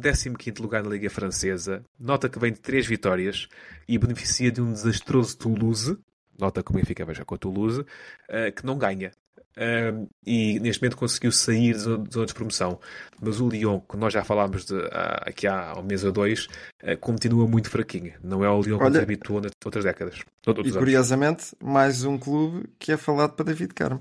15 0.00 0.62
lugar 0.62 0.84
na 0.84 0.90
Liga 0.90 1.10
Francesa. 1.10 1.82
Nota 1.98 2.28
que 2.28 2.38
vem 2.38 2.52
de 2.52 2.60
três 2.60 2.86
vitórias 2.86 3.48
e 3.88 3.98
beneficia 3.98 4.52
de 4.52 4.60
um 4.62 4.72
desastroso 4.72 5.36
Toulouse. 5.36 5.98
Nota 6.38 6.62
que 6.62 6.70
o 6.70 6.74
Benfica 6.74 7.04
vai 7.04 7.16
já 7.16 7.24
com 7.24 7.34
a 7.34 7.38
Toulouse. 7.38 7.84
ah, 8.30 8.52
que 8.52 8.64
não 8.64 8.78
ganha. 8.78 9.10
Ahm, 9.58 10.06
e 10.24 10.60
neste 10.60 10.82
momento 10.82 10.98
conseguiu 10.98 11.32
sair 11.32 11.72
da 11.72 11.80
zona 12.12 12.26
de 12.26 12.34
promoção. 12.34 12.78
Mas 13.20 13.40
o 13.40 13.48
Lyon, 13.48 13.80
que 13.80 13.96
nós 13.96 14.12
já 14.12 14.22
falámos 14.22 14.66
de, 14.66 14.76
ah, 14.92 15.24
aqui 15.26 15.48
há 15.48 15.74
um 15.78 15.82
mês 15.82 16.04
ou 16.04 16.12
dois, 16.12 16.46
ah, 16.84 16.94
continua 16.96 17.48
muito 17.48 17.68
fraquinho. 17.70 18.12
Não 18.22 18.44
é 18.44 18.48
o 18.50 18.60
Lyon 18.62 18.76
que 18.78 18.84
Olha- 18.84 18.92
nos 18.94 19.02
habituou 19.02 19.40
nas 19.40 19.50
outras 19.64 19.82
décadas. 19.82 20.20
Outros 20.46 20.66
E 20.66 20.68
anos. 20.68 20.78
curiosamente, 20.78 21.56
mais 21.60 22.04
um 22.04 22.16
clube 22.18 22.68
que 22.78 22.92
é 22.92 22.96
falado 22.96 23.32
para 23.32 23.46
David 23.46 23.74
Carmo. 23.74 24.00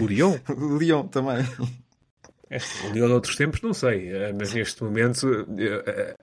O 0.00 0.06
Lyon? 0.06 0.36
O 0.58 0.76
Lyon 0.78 1.06
também. 1.06 1.46
É, 2.52 2.58
O 2.86 2.92
Lyon 2.92 3.06
de 3.06 3.12
outros 3.14 3.34
tempos, 3.34 3.62
não 3.62 3.72
sei, 3.72 4.10
eh, 4.10 4.32
mas 4.38 4.52
neste 4.52 4.84
momento 4.84 5.26
eh, 5.58 5.82
eh, 5.86 6.16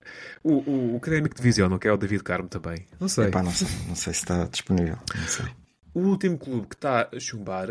o, 0.44 0.58
o, 0.58 0.92
o 0.94 0.96
académico 0.98 1.34
de 1.34 1.42
Viseu 1.42 1.68
não 1.68 1.76
quer 1.76 1.90
o 1.92 1.96
David 1.96 2.22
Carmo 2.22 2.48
também. 2.48 2.86
Não 3.00 3.08
sei. 3.08 3.26
Epá, 3.26 3.42
não 3.42 3.50
sei, 3.50 3.66
não 3.88 3.96
sei 3.96 4.12
se 4.14 4.20
está 4.20 4.44
disponível. 4.44 4.96
Não 5.12 5.26
sei. 5.26 5.46
O 5.92 6.00
último 6.02 6.38
clube 6.38 6.68
que 6.68 6.76
está 6.76 7.08
a 7.12 7.18
chumbar 7.18 7.68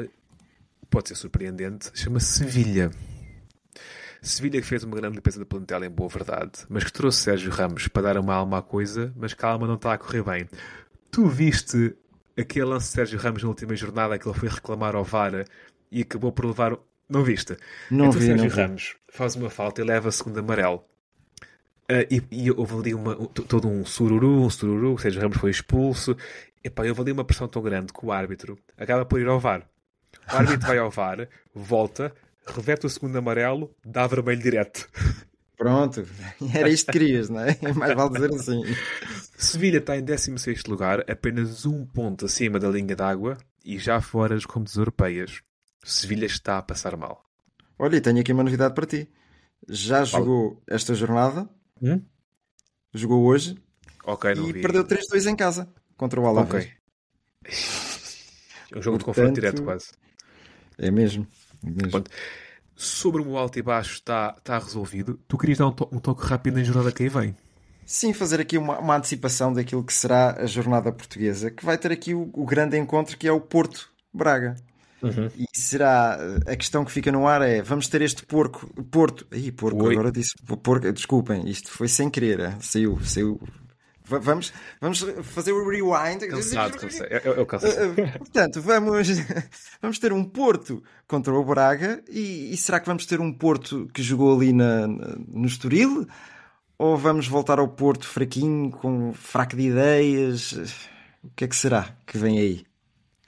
pode 0.89 1.07
ser 1.07 1.15
surpreendente, 1.15 1.89
chama-se 1.93 2.39
Sevilha. 2.39 2.91
Sevilha 4.21 4.59
que 4.59 4.67
fez 4.67 4.83
uma 4.83 4.97
grande 4.97 5.15
limpeza 5.15 5.39
da 5.39 5.45
plantel 5.45 5.85
em 5.85 5.89
boa 5.89 6.09
verdade, 6.09 6.51
mas 6.67 6.83
que 6.83 6.91
trouxe 6.91 7.21
Sérgio 7.21 7.51
Ramos 7.51 7.87
para 7.87 8.01
dar 8.01 8.17
uma 8.17 8.33
alma 8.33 8.57
à 8.57 8.61
coisa, 8.61 9.13
mas 9.15 9.33
calma, 9.33 9.65
não 9.65 9.75
está 9.75 9.93
a 9.93 9.97
correr 9.97 10.21
bem. 10.21 10.49
Tu 11.09 11.25
viste 11.29 11.95
aquele 12.37 12.65
lance 12.65 12.87
de 12.87 12.91
Sérgio 12.93 13.17
Ramos 13.17 13.41
na 13.41 13.47
última 13.47 13.73
jornada 13.73 14.19
que 14.19 14.27
ele 14.27 14.37
foi 14.37 14.49
reclamar 14.49 14.95
ao 14.95 15.05
VAR 15.05 15.45
e 15.89 16.01
acabou 16.01 16.33
por 16.33 16.45
levar. 16.45 16.77
Não 17.09 17.23
viste? 17.23 17.57
Não 17.89 18.05
então 18.05 18.19
vi, 18.19 18.25
Sérgio 18.27 18.43
não 18.43 18.49
vi. 18.49 18.61
Ramos 18.61 18.95
faz 19.11 19.35
uma 19.35 19.49
falta 19.49 19.81
e 19.81 19.83
leva 19.83 20.11
segundo 20.11 20.39
amarelo. 20.39 20.83
Ah, 21.87 22.05
e, 22.09 22.21
e 22.31 22.51
houve 22.51 22.75
ali 22.75 22.93
uma, 22.93 23.15
todo 23.15 23.67
um 23.67 23.85
sururu, 23.85 24.43
um 24.43 24.49
sururu, 24.49 24.93
o 24.93 24.97
Sérgio 24.97 25.21
Ramos 25.21 25.37
foi 25.37 25.49
expulso. 25.49 26.15
Epá, 26.63 26.85
houve 26.85 27.01
ali 27.01 27.11
uma 27.11 27.23
pressão 27.23 27.47
tão 27.47 27.61
grande 27.61 27.91
que 27.91 28.05
o 28.05 28.11
árbitro 28.11 28.57
acaba 28.77 29.05
por 29.05 29.19
ir 29.19 29.27
ao 29.27 29.39
VAR. 29.39 29.67
O 30.31 30.35
árbitro 30.35 30.67
vai 30.67 30.77
ao 30.77 30.91
VAR, 30.91 31.27
volta, 31.53 32.13
reverte 32.45 32.85
o 32.85 32.89
segundo 32.89 33.17
amarelo, 33.17 33.73
dá 33.83 34.05
vermelho 34.05 34.41
direto. 34.41 34.87
Pronto, 35.57 36.05
era 36.55 36.69
isto 36.69 36.85
que 36.85 36.93
querias, 36.93 37.29
não 37.29 37.41
é? 37.41 37.57
Mais 37.75 37.93
vale 37.93 38.13
dizer 38.13 38.33
assim. 38.33 38.61
Sevilha 39.37 39.79
está 39.79 39.97
em 39.97 40.03
16 40.03 40.65
lugar, 40.65 41.03
apenas 41.09 41.65
um 41.65 41.85
ponto 41.85 42.25
acima 42.25 42.59
da 42.59 42.69
linha 42.69 42.95
d'água 42.95 43.37
e 43.65 43.77
já 43.77 43.99
fora 43.99 44.35
das 44.35 44.45
competições 44.45 44.79
europeias. 44.79 45.41
Sevilha 45.83 46.25
está 46.25 46.57
a 46.57 46.61
passar 46.61 46.95
mal. 46.97 47.23
Olha, 47.77 47.95
e 47.97 48.01
tenho 48.01 48.19
aqui 48.19 48.33
uma 48.33 48.43
novidade 48.43 48.73
para 48.75 48.85
ti. 48.85 49.07
Já 49.67 50.03
jogou 50.03 50.61
esta 50.67 50.93
jornada, 50.93 51.47
Hum? 51.81 52.01
jogou 52.93 53.23
hoje 53.25 53.57
Ok, 54.05 54.33
não 54.35 54.49
e 54.49 54.53
vi. 54.53 54.61
perdeu 54.61 54.83
3-2 54.85 55.25
em 55.27 55.35
casa 55.35 55.71
contra 55.97 56.19
o 56.19 56.25
Alavés. 56.27 56.65
Ok. 56.65 56.79
É 58.71 58.77
um 58.77 58.81
jogo 58.81 58.97
de 58.97 59.03
Portanto- 59.03 59.05
confronto 59.05 59.33
direto 59.33 59.63
quase. 59.63 59.91
É 60.77 60.91
mesmo. 60.91 61.27
é 61.65 61.69
mesmo. 61.69 61.91
Pronto. 61.91 62.11
Sobre 62.75 63.21
o 63.21 63.37
alto 63.37 63.59
e 63.59 63.61
baixo 63.61 63.95
está, 63.95 64.35
está 64.37 64.57
resolvido. 64.57 65.19
Tu 65.27 65.37
querias 65.37 65.57
dar 65.57 65.67
um, 65.67 65.71
to- 65.71 65.89
um 65.91 65.99
toque 65.99 66.25
rápido 66.25 66.55
na 66.57 66.63
jornada 66.63 66.91
que 66.91 67.03
aí 67.03 67.09
vem? 67.09 67.35
Sim, 67.85 68.13
fazer 68.13 68.39
aqui 68.39 68.57
uma, 68.57 68.79
uma 68.79 68.95
antecipação 68.97 69.51
daquilo 69.51 69.83
que 69.83 69.91
será 69.93 70.39
a 70.41 70.45
jornada 70.45 70.91
portuguesa, 70.91 71.49
que 71.51 71.65
vai 71.65 71.77
ter 71.77 71.91
aqui 71.91 72.13
o, 72.13 72.29
o 72.33 72.45
grande 72.45 72.77
encontro 72.77 73.17
que 73.17 73.27
é 73.27 73.31
o 73.31 73.41
Porto 73.41 73.91
Braga. 74.13 74.55
E 75.37 75.45
será 75.57 76.17
a 76.47 76.55
questão 76.55 76.83
que 76.83 76.91
fica 76.91 77.11
no 77.11 77.27
ar 77.27 77.41
é: 77.41 77.61
vamos 77.61 77.87
ter 77.87 78.01
este 78.01 78.25
porco, 78.25 78.67
Porto, 78.85 79.25
aí 79.31 79.51
porco, 79.51 79.83
Oi. 79.85 79.93
agora 79.93 80.11
disse 80.11 80.31
porco, 80.61 80.91
desculpem, 80.91 81.47
isto 81.49 81.71
foi 81.71 81.87
sem 81.87 82.09
querer, 82.09 82.39
eh, 82.39 82.55
saiu, 82.59 82.99
saiu. 83.03 83.39
Va- 84.05 84.19
Vamos, 84.19 84.51
vamos 84.81 85.05
fazer 85.21 85.51
o 85.51 85.69
rewind. 85.69 86.25
Cansado, 86.27 86.75
cansado. 86.79 87.07
É 87.11 87.29
o 87.39 87.45
cansado. 87.45 87.91
Uh, 87.91 88.17
Portanto, 88.19 88.59
vamos, 88.61 89.07
vamos 89.81 89.99
ter 89.99 90.11
um 90.11 90.23
Porto 90.23 90.83
contra 91.07 91.31
o 91.33 91.45
Braga 91.45 92.03
e, 92.09 92.51
e 92.51 92.57
será 92.57 92.79
que 92.79 92.87
vamos 92.87 93.05
ter 93.05 93.21
um 93.21 93.31
Porto 93.31 93.87
que 93.93 94.01
jogou 94.01 94.35
ali 94.35 94.51
na- 94.51 94.87
no 94.87 95.45
Estoril? 95.45 96.07
Ou 96.77 96.97
vamos 96.97 97.27
voltar 97.27 97.59
ao 97.59 97.67
Porto 97.67 98.07
fraquinho, 98.07 98.71
com 98.71 99.13
fraco 99.13 99.55
de 99.55 99.67
ideias? 99.67 100.53
O 101.23 101.29
que 101.35 101.43
é 101.43 101.47
que 101.47 101.55
será 101.55 101.95
que 102.07 102.17
vem 102.17 102.39
aí? 102.39 102.63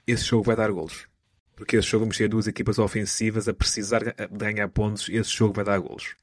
Esse 0.06 0.24
jogo 0.24 0.42
vai 0.42 0.56
dar 0.56 0.70
golos. 0.72 1.06
Porque 1.54 1.76
esse 1.76 1.88
jogo 1.88 2.04
vamos 2.04 2.16
ter 2.16 2.28
duas 2.28 2.46
equipas 2.46 2.78
ofensivas 2.78 3.48
a 3.48 3.54
precisar 3.54 4.00
de 4.02 4.14
ganhar 4.32 4.68
pontos. 4.68 5.08
Esse 5.08 5.30
jogo 5.30 5.54
vai 5.54 5.64
dar 5.64 5.78
golos. 5.78 6.14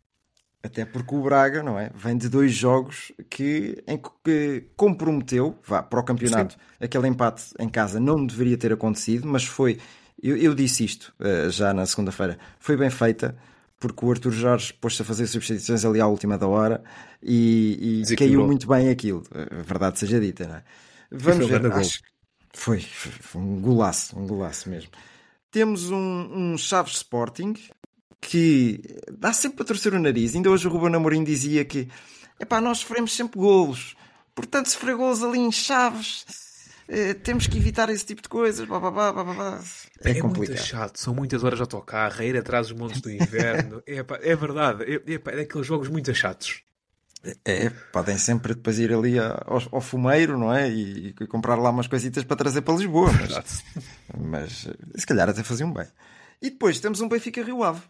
Até 0.62 0.84
porque 0.84 1.16
o 1.16 1.22
Braga, 1.22 1.64
não 1.64 1.80
é? 1.80 1.90
Vem 1.96 2.18
de 2.18 2.28
dois 2.28 2.54
jogos 2.54 3.14
que, 3.30 3.82
em 3.88 3.98
que 3.98 4.68
comprometeu, 4.76 5.58
vá, 5.66 5.82
para 5.82 6.00
o 6.00 6.04
campeonato. 6.04 6.58
Aquele 6.82 7.08
empate 7.08 7.46
em 7.58 7.70
casa 7.70 8.00
não 8.00 8.26
deveria 8.26 8.58
ter 8.58 8.74
acontecido, 8.74 9.26
mas 9.26 9.46
foi. 9.46 9.80
Eu, 10.22 10.36
eu 10.36 10.54
disse 10.54 10.84
isto 10.84 11.14
eh, 11.20 11.50
já 11.50 11.74
na 11.74 11.86
segunda-feira. 11.86 12.38
Foi 12.60 12.76
bem 12.76 12.90
feita, 12.90 13.38
porque 13.80 14.06
o 14.06 14.12
Arthur 14.12 14.34
Jorge 14.34 14.74
pôs-se 14.74 15.02
a 15.02 15.06
fazer 15.06 15.28
substituições 15.28 15.86
ali 15.86 16.02
à 16.02 16.08
última 16.08 16.38
da 16.38 16.48
hora 16.48 16.84
e, 17.24 18.04
e 18.06 18.16
caiu 18.18 18.46
muito 18.46 18.68
bem 18.68 18.90
aquilo. 18.90 19.24
A 19.32 19.62
verdade 19.62 19.98
seja 19.98 20.20
dita, 20.20 20.46
não 20.46 20.56
é? 20.56 20.64
Vamos 21.10 21.48
ver. 21.48 21.72
Acho 21.72 22.02
foi, 22.54 22.82
foi 22.82 23.42
um 23.42 23.62
golaço, 23.62 24.18
um 24.18 24.28
golaço 24.28 24.70
mesmo. 24.70 24.90
Temos 25.52 25.90
um, 25.90 26.30
um 26.32 26.58
Chaves 26.58 26.98
Sporting 26.98 27.56
que 28.22 28.82
dá 29.12 29.34
sempre 29.34 29.58
para 29.58 29.66
torcer 29.68 29.94
o 29.94 30.00
nariz. 30.00 30.36
Ainda 30.36 30.50
hoje 30.50 30.68
o 30.68 30.72
Ruben 30.72 30.96
Amorim 30.96 31.24
dizia 31.24 31.64
que 31.66 31.88
epá, 32.40 32.62
nós 32.62 32.80
sofremos 32.80 33.16
sempre 33.16 33.40
golos, 33.40 33.96
portanto, 34.36 34.68
sofrer 34.68 34.96
golos 34.96 35.24
ali 35.24 35.40
em 35.40 35.52
Chaves, 35.52 36.26
eh, 36.88 37.14
temos 37.14 37.46
que 37.46 37.58
evitar 37.58 37.90
esse 37.90 38.06
tipo 38.06 38.22
de 38.22 38.30
coisas. 38.30 38.68
Blá, 38.68 38.80
blá, 38.80 38.92
blá, 38.92 39.14
blá, 39.14 39.24
blá. 39.24 39.64
É, 40.02 40.14
muito 40.14 40.22
complicado. 40.24 40.58
chato. 40.58 41.00
São 41.00 41.14
muitas 41.14 41.44
horas 41.44 41.60
de 41.60 41.62
autocarro, 41.62 42.22
a 42.22 42.26
ir 42.26 42.36
atrás 42.36 42.68
dos 42.68 42.78
montes 42.78 43.00
do 43.00 43.12
inverno. 43.12 43.84
é, 43.88 44.02
pá, 44.02 44.20
é 44.22 44.36
verdade. 44.36 44.84
É, 44.84 45.14
é, 45.14 45.20
pá, 45.20 45.32
é 45.32 45.38
daqueles 45.38 45.68
jogos 45.68 45.88
muito 45.88 46.14
chatos. 46.16 46.64
É, 47.44 47.70
podem 47.92 48.18
sempre 48.18 48.54
depois 48.54 48.80
ir 48.80 48.94
ali 48.94 49.20
ao, 49.20 49.62
ao 49.72 49.82
fumeiro, 49.82 50.38
não 50.38 50.54
é? 50.54 50.70
E, 50.70 51.08
e 51.20 51.28
comprar 51.28 51.56
lá 51.56 51.70
umas 51.70 51.88
coisitas 51.88 52.24
para 52.24 52.38
trazer 52.38 52.62
para 52.62 52.76
Lisboa. 52.76 53.12
Mas, 53.12 53.64
mas 54.18 54.68
se 54.96 55.06
calhar 55.06 55.28
até 55.30 55.44
faziam 55.44 55.72
bem. 55.74 55.86
E 56.42 56.50
depois 56.50 56.80
temos 56.80 57.02
um 57.02 57.10
Benfica 57.10 57.44
Rio 57.44 57.62
Ave. 57.64 57.82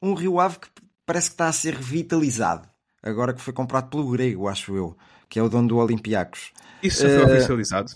Um 0.00 0.14
Rio 0.14 0.40
Ave 0.40 0.58
que 0.58 0.68
parece 1.04 1.28
que 1.28 1.34
está 1.34 1.48
a 1.48 1.52
ser 1.52 1.74
revitalizado. 1.74 2.66
agora 3.02 3.34
que 3.34 3.42
foi 3.42 3.52
comprado 3.52 3.90
pelo 3.90 4.10
grego, 4.10 4.48
acho 4.48 4.74
eu, 4.74 4.96
que 5.28 5.38
é 5.38 5.42
o 5.42 5.48
dono 5.50 5.68
do 5.68 5.76
Olympiacos. 5.76 6.52
Isso 6.82 7.02
já 7.02 7.08
foi 7.08 7.32
Eh, 7.32 7.36
oficializado? 7.36 7.92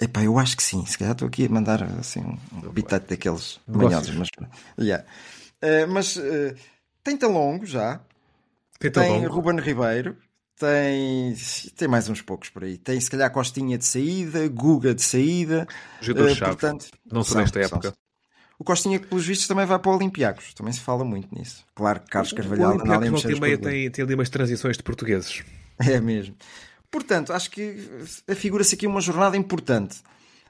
Epá, 0.00 0.22
eu 0.22 0.38
acho 0.38 0.56
que 0.56 0.62
sim. 0.62 0.84
Se 0.86 0.96
calhar 0.96 1.12
estou 1.14 1.26
aqui 1.26 1.46
a 1.46 1.48
mandar 1.48 1.82
assim 1.98 2.20
um 2.52 2.70
bitite 2.70 3.06
daqueles 3.08 3.58
manhosos, 3.66 4.14
mas, 4.14 4.28
yeah. 4.78 5.04
Eh, 5.60 5.86
mas 5.86 6.16
eh, 6.16 6.54
tem 7.02 7.16
Talongo 7.16 7.66
já, 7.66 8.00
Tem 8.78 9.10
longo. 9.10 9.28
Ruben 9.28 9.58
Ribeiro, 9.60 10.16
tem, 10.58 11.34
tem 11.76 11.88
mais 11.88 12.08
uns 12.08 12.20
poucos 12.22 12.48
por 12.50 12.64
aí. 12.64 12.76
Tem 12.78 13.00
se 13.00 13.10
calhar 13.10 13.30
Costinha 13.30 13.76
de 13.78 13.84
saída, 13.84 14.46
Guga 14.48 14.94
de 14.94 15.02
saída. 15.02 15.66
Jogador-chave. 16.00 16.42
eh, 16.42 16.54
portanto, 16.54 16.86
Não 17.10 17.24
só 17.24 17.38
nesta 17.38 17.62
são. 17.66 17.78
época. 17.78 17.94
O 18.58 18.62
Costinha, 18.62 18.98
que 19.00 19.06
pelos 19.08 19.26
vistos, 19.26 19.48
também 19.48 19.66
vai 19.66 19.78
para 19.78 19.90
o 19.90 19.96
Olympiacos. 19.96 20.54
Também 20.54 20.72
se 20.72 20.80
fala 20.80 21.04
muito 21.04 21.34
nisso. 21.36 21.64
Claro 21.74 22.00
que 22.00 22.08
Carlos 22.10 22.32
Carvalhal 22.32 22.70
o 22.70 22.74
Olympiacos 22.76 23.10
volta 23.10 23.32
e 23.32 23.40
meia 23.40 23.58
coisas. 23.58 23.72
tem, 23.72 23.90
tem 23.90 24.04
ali 24.04 24.14
umas 24.14 24.28
transições 24.30 24.76
de 24.76 24.82
portugueses. 24.82 25.42
É 25.76 26.00
mesmo. 26.00 26.36
Portanto, 26.88 27.32
acho 27.32 27.50
que 27.50 27.76
afigura-se 28.28 28.76
aqui 28.76 28.86
uma 28.86 29.00
jornada 29.00 29.36
importante, 29.36 29.96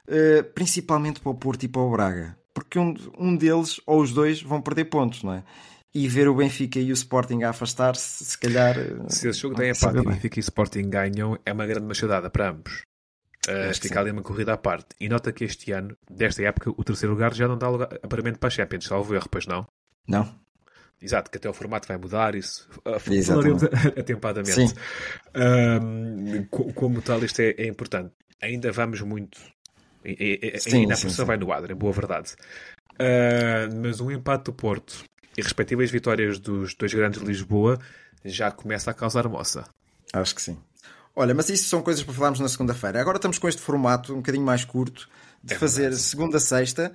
eh, 0.06 0.42
principalmente 0.42 1.18
para 1.18 1.30
o 1.30 1.34
Porto 1.34 1.62
e 1.62 1.68
para 1.68 1.80
o 1.80 1.90
Braga, 1.90 2.36
porque 2.52 2.78
um, 2.78 2.94
um 3.18 3.34
deles 3.34 3.80
ou 3.86 4.02
os 4.02 4.12
dois 4.12 4.42
vão 4.42 4.60
perder 4.60 4.84
pontos, 4.84 5.22
não 5.22 5.32
é? 5.32 5.42
E 5.94 6.08
ver 6.08 6.26
o 6.28 6.34
Benfica 6.34 6.78
e 6.80 6.90
o 6.90 6.94
Sporting 6.94 7.42
a 7.44 7.50
afastar-se, 7.50 8.24
se 8.24 8.36
calhar. 8.38 8.76
eh, 8.76 9.08
Se 9.08 9.28
esse 9.28 9.38
jogo 9.40 9.54
saber 9.56 9.70
empate 9.70 9.96
e 9.98 10.00
bem. 10.02 10.12
Benfica 10.14 10.38
e 10.38 10.40
Sporting 10.40 10.90
ganham, 10.90 11.38
é 11.46 11.52
uma 11.52 11.66
grande 11.66 11.86
machadada 11.86 12.28
para 12.28 12.50
ambos. 12.50 12.82
Uh, 13.46 13.68
Acho 13.70 13.80
que 13.80 13.88
fica 13.88 14.00
ali 14.00 14.10
uma 14.10 14.22
corrida 14.22 14.54
à 14.54 14.56
parte. 14.56 14.88
E 14.98 15.08
nota 15.08 15.30
que 15.32 15.44
este 15.44 15.70
ano, 15.70 15.96
desta 16.10 16.42
época, 16.42 16.70
o 16.70 16.82
terceiro 16.82 17.12
lugar 17.12 17.32
já 17.34 17.46
não 17.46 17.56
dá 17.58 17.68
lugar 17.68 17.88
aparentemente 18.02 18.38
para 18.38 18.48
a 18.48 18.50
Champions, 18.50 18.86
salvo 18.86 19.14
erro, 19.14 19.28
pois 19.30 19.46
não? 19.46 19.66
Não? 20.08 20.34
Exato, 21.00 21.30
que 21.30 21.36
até 21.36 21.48
o 21.48 21.52
formato 21.52 21.86
vai 21.86 21.98
mudar, 21.98 22.34
isso 22.34 22.68
Exatamente. 23.10 23.26
falaremos 23.26 23.62
atempadamente. 23.98 24.68
Sim. 24.68 24.74
Um, 25.36 26.44
co- 26.50 26.72
como 26.72 27.02
tal, 27.02 27.22
isto 27.22 27.40
é, 27.40 27.50
é 27.58 27.66
importante. 27.66 28.12
Ainda 28.42 28.72
vamos 28.72 29.00
muito. 29.02 29.38
e- 30.04 30.40
e- 30.54 30.58
Sim, 30.60 30.80
ainda 30.82 30.94
a 30.94 30.98
pressão 30.98 31.24
sim. 31.24 31.28
vai 31.28 31.36
no 31.36 31.52
adro, 31.52 31.72
é 31.72 31.74
boa 31.74 31.92
verdade. 31.92 32.32
Uh, 32.94 33.74
mas 33.82 34.00
um 34.00 34.10
empate 34.10 34.44
do 34.44 34.52
Porto 34.52 35.04
e 35.36 35.42
respectivas 35.42 35.90
vitórias 35.90 36.38
dos 36.38 36.74
dois 36.74 36.92
grandes 36.92 37.20
de 37.20 37.26
Lisboa 37.26 37.78
já 38.24 38.50
começa 38.50 38.90
a 38.90 38.94
causar 38.94 39.28
moça. 39.28 39.64
Acho 40.12 40.34
que 40.34 40.42
sim. 40.42 40.58
Olha, 41.16 41.34
mas 41.34 41.48
isso 41.48 41.68
são 41.68 41.82
coisas 41.82 42.02
para 42.02 42.14
falarmos 42.14 42.40
na 42.40 42.48
segunda-feira. 42.48 43.00
Agora 43.00 43.16
estamos 43.16 43.38
com 43.38 43.48
este 43.48 43.60
formato 43.60 44.12
um 44.12 44.16
bocadinho 44.16 44.44
mais 44.44 44.64
curto 44.64 45.08
de 45.42 45.54
É 45.54 45.58
fazer 45.58 45.92
segunda 45.94 46.38
a 46.38 46.40
sexta. 46.40 46.92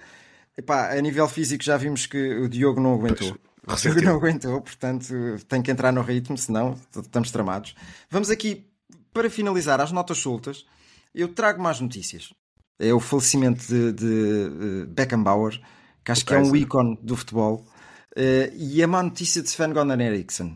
Epá, 0.58 0.92
a 0.92 1.02
nível 1.02 1.28
físico 1.28 1.64
já 1.64 1.78
vimos 1.78 2.06
que 2.06 2.18
o 2.36 2.50
Diogo 2.50 2.82
não 2.82 2.94
aguentou. 2.94 3.38
O 3.68 3.76
Diogo 3.76 4.02
não 4.02 4.16
aguentou, 4.16 4.62
portanto 4.62 5.14
tem 5.48 5.62
que 5.62 5.70
entrar 5.70 5.92
no 5.92 6.02
ritmo, 6.02 6.36
senão 6.36 6.76
estamos 6.96 7.30
tramados. 7.30 7.76
Vamos 8.10 8.32
aqui, 8.32 8.66
para 9.14 9.30
finalizar, 9.30 9.80
às 9.80 9.92
notas 9.92 10.18
soltas, 10.18 10.66
eu 11.14 11.28
trago 11.28 11.62
mais 11.62 11.80
notícias. 11.80 12.34
É 12.80 12.92
o 12.92 13.00
falecimento 13.00 13.68
de, 13.68 13.92
de 13.92 14.06
eh, 14.06 14.86
Beckenbauer, 14.88 15.62
que 16.04 16.12
acho 16.12 16.26
que 16.26 16.34
é 16.34 16.40
um 16.40 16.56
ícone 16.56 16.98
do 17.04 17.16
futebol, 17.16 17.64
e 18.18 18.82
a 18.84 18.88
má 18.88 19.01
notícia 19.03 19.41
de 19.41 19.49
Sven 19.49 19.74
Goran 19.74 20.01
Eriksson. 20.01 20.55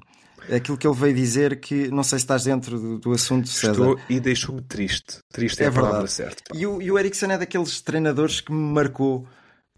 Aquilo 0.54 0.78
que 0.78 0.86
ele 0.86 0.96
veio 0.96 1.16
dizer 1.16 1.62
que, 1.62 1.88
não 1.90 2.04
sei 2.04 2.20
se 2.20 2.24
estás 2.26 2.44
dentro 2.44 2.78
do, 2.78 3.00
do 3.00 3.12
assunto, 3.14 3.48
César. 3.48 3.72
Estou 3.72 4.00
e 4.10 4.20
deixou-me 4.20 4.62
triste. 4.62 5.20
Triste 5.32 5.62
é, 5.62 5.66
É 5.66 5.68
a 5.70 5.72
palavra 5.72 5.92
verdade. 6.00 6.12
certa. 6.12 6.44
E 6.54 6.68
o, 6.68 6.82
e 6.82 6.92
o 6.92 7.00
Eriksen 7.00 7.32
é 7.32 7.38
daqueles 7.38 7.80
treinadores 7.80 8.42
que 8.42 8.52
me 8.52 8.74
marcou 8.74 9.26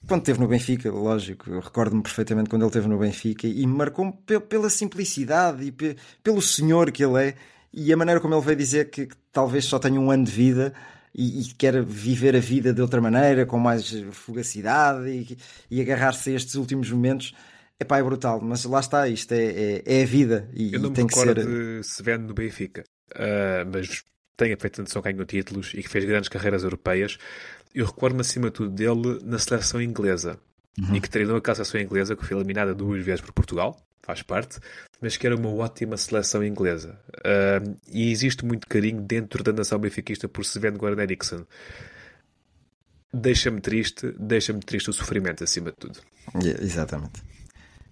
quando 0.07 0.21
esteve 0.21 0.39
no 0.39 0.47
Benfica, 0.47 0.91
lógico. 0.91 1.51
Eu 1.51 1.59
recordo-me 1.59 2.01
perfeitamente 2.01 2.49
quando 2.49 2.63
ele 2.63 2.69
esteve 2.69 2.87
no 2.87 2.97
Benfica 2.97 3.45
e 3.47 3.65
me 3.67 3.75
marcou-me 3.75 4.13
pe- 4.25 4.39
pela 4.39 4.69
simplicidade 4.69 5.63
e 5.65 5.71
pe- 5.71 5.97
pelo 6.23 6.41
senhor 6.41 6.91
que 6.91 7.03
ele 7.05 7.21
é 7.23 7.35
e 7.71 7.93
a 7.93 7.97
maneira 7.97 8.19
como 8.19 8.33
ele 8.33 8.41
veio 8.45 8.57
dizer 8.57 8.89
que, 8.89 9.05
que 9.05 9.15
talvez 9.31 9.65
só 9.65 9.77
tenha 9.77 9.99
um 9.99 10.09
ano 10.09 10.23
de 10.23 10.31
vida 10.31 10.73
e, 11.13 11.41
e 11.41 11.45
quer 11.53 11.83
viver 11.83 12.35
a 12.35 12.39
vida 12.39 12.73
de 12.73 12.81
outra 12.81 12.99
maneira, 13.01 13.45
com 13.45 13.59
mais 13.59 13.91
fugacidade 14.11 15.09
e, 15.09 15.37
e 15.69 15.79
agarrar-se 15.81 16.31
a 16.31 16.33
estes 16.33 16.55
últimos 16.55 16.89
momentos. 16.89 17.35
Epá, 17.79 17.97
é 17.97 18.03
brutal, 18.03 18.39
mas 18.41 18.63
lá 18.65 18.79
está, 18.79 19.07
isto 19.07 19.33
é, 19.33 19.43
é, 19.45 19.83
é 19.85 20.03
a 20.03 20.05
vida 20.05 20.49
e, 20.53 20.73
Eu 20.73 20.79
e 20.79 20.81
não 20.81 20.89
me 20.89 20.95
tem 20.95 21.05
que 21.07 21.13
recordo 21.15 21.41
ser. 21.41 21.47
de 21.49 21.79
Sven 21.83 22.17
no 22.19 22.33
Benfica, 22.33 22.83
Ah, 23.13 23.65
mas 23.71 24.03
tenho 24.37 24.55
a 24.55 24.81
noção 24.81 25.01
que 25.01 25.11
ganhou 25.11 25.25
títulos 25.25 25.73
e 25.73 25.83
que 25.83 25.89
fez 25.89 26.05
grandes 26.05 26.29
carreiras 26.29 26.63
europeias. 26.63 27.17
Eu 27.73 27.85
recordo-me 27.85 28.21
acima 28.21 28.47
de 28.47 28.53
tudo 28.53 28.69
dele 28.69 29.19
na 29.23 29.37
seleção 29.39 29.81
inglesa 29.81 30.39
Uhum. 30.77 30.95
e 30.95 30.99
que 31.01 31.09
treinou 31.09 31.41
a 31.45 31.55
seleção 31.55 31.79
inglesa, 31.79 32.15
que 32.17 32.25
foi 32.25 32.35
eliminada 32.37 32.73
duas 32.73 33.01
vezes 33.03 33.21
por 33.21 33.31
Portugal, 33.31 33.77
faz 34.03 34.21
parte, 34.21 34.59
mas 35.01 35.15
que 35.15 35.25
era 35.25 35.33
uma 35.35 35.49
ótima 35.49 35.95
seleção 35.95 36.43
inglesa. 36.43 36.99
Ah, 37.25 37.61
e 37.91 38.11
existe 38.11 38.45
muito 38.45 38.67
carinho 38.67 39.01
dentro 39.01 39.41
da 39.43 39.51
nação 39.53 39.79
benfiquista 39.79 40.27
por 40.29 40.43
Sven 40.45 40.73
Goran 40.73 41.01
Eriksson. 41.01 41.45
Deixa-me 43.13 43.61
triste, 43.61 44.13
deixa-me 44.19 44.59
triste 44.59 44.89
o 44.89 44.93
sofrimento 44.93 45.43
acima 45.43 45.71
de 45.71 45.77
tudo. 45.77 45.99
Yeah, 46.41 46.61
exatamente. 46.63 47.21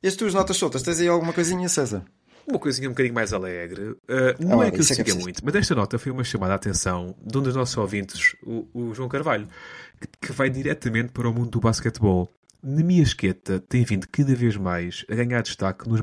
E 0.03 0.07
as 0.07 0.15
tuas 0.15 0.33
notas 0.33 0.57
soltas, 0.57 0.83
tens 0.83 0.99
aí 0.99 1.07
alguma 1.07 1.31
coisinha, 1.33 1.67
César? 1.69 2.03
Uma 2.45 2.59
coisinha 2.59 2.89
um 2.89 2.91
bocadinho 2.91 3.15
mais 3.15 3.31
alegre. 3.31 3.91
Uh, 3.91 3.97
não 4.39 4.59
Ah, 4.59 4.67
é 4.67 4.71
que 4.71 4.77
eu 4.77 4.81
é 4.81 4.81
é 4.81 4.83
siga 4.83 5.03
preciso. 5.03 5.23
muito, 5.23 5.45
mas 5.45 5.55
esta 5.55 5.73
nota 5.73 5.97
foi 5.97 6.11
uma 6.11 6.25
chamada 6.25 6.51
à 6.53 6.55
atenção 6.57 7.15
de 7.25 7.37
um 7.37 7.41
dos 7.41 7.55
nossos 7.55 7.77
ouvintes, 7.77 8.35
o, 8.43 8.67
o 8.73 8.93
João 8.93 9.07
Carvalho, 9.07 9.47
que, 10.01 10.27
que 10.27 10.33
vai 10.33 10.49
diretamente 10.49 11.13
para 11.13 11.29
o 11.29 11.33
mundo 11.33 11.51
do 11.51 11.61
basquetebol. 11.61 12.29
Nemiasqueta 12.61 13.59
tem 13.61 13.83
vindo 13.83 14.07
cada 14.09 14.35
vez 14.35 14.57
mais 14.57 15.05
a 15.09 15.15
ganhar 15.15 15.41
destaque 15.41 15.87
nos, 15.87 16.01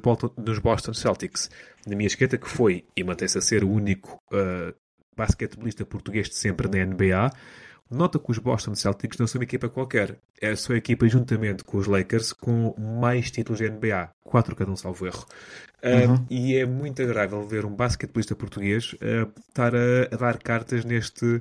Boston 0.59 0.94
Celtics. 0.94 1.51
Nemiasqueta 1.86 2.38
que 2.38 2.48
foi 2.48 2.84
e 2.96 3.05
mantém-se 3.05 3.36
a 3.36 3.40
ser 3.42 3.62
o 3.64 3.70
único 3.70 4.18
uh, 4.32 4.74
basquetebolista 5.16 5.84
português 5.84 6.28
de 6.28 6.36
sempre 6.36 6.68
na 6.68 6.84
NBA. 6.84 7.30
Nota 7.91 8.18
que 8.20 8.30
os 8.30 8.38
Boston 8.38 8.74
Celtics 8.74 9.18
não 9.18 9.26
são 9.26 9.41
uma 9.41 9.45
equipa 9.45 9.68
qualquer. 9.68 10.16
É 10.41 10.51
a 10.51 10.57
sua 10.57 10.76
equipa, 10.76 11.09
juntamente 11.09 11.64
com 11.64 11.76
os 11.76 11.86
Lakers, 11.88 12.32
com 12.32 12.74
mais 12.78 13.30
títulos 13.30 13.59
de 13.59 13.68
NBA. 13.68 14.11
Quatro 14.22 14.55
cada 14.55 14.70
um, 14.70 14.76
salvo 14.76 15.07
erro. 15.07 15.26
Uh, 15.82 16.24
E 16.30 16.57
é 16.57 16.64
muito 16.66 17.03
agradável 17.03 17.45
ver 17.47 17.64
um 17.64 17.74
basquetebolista 17.74 18.36
português 18.36 18.93
uh, 18.95 19.30
estar 19.49 19.74
a, 19.74 20.03
a 20.12 20.16
dar 20.16 20.38
cartas 20.38 20.84
neste, 20.84 21.41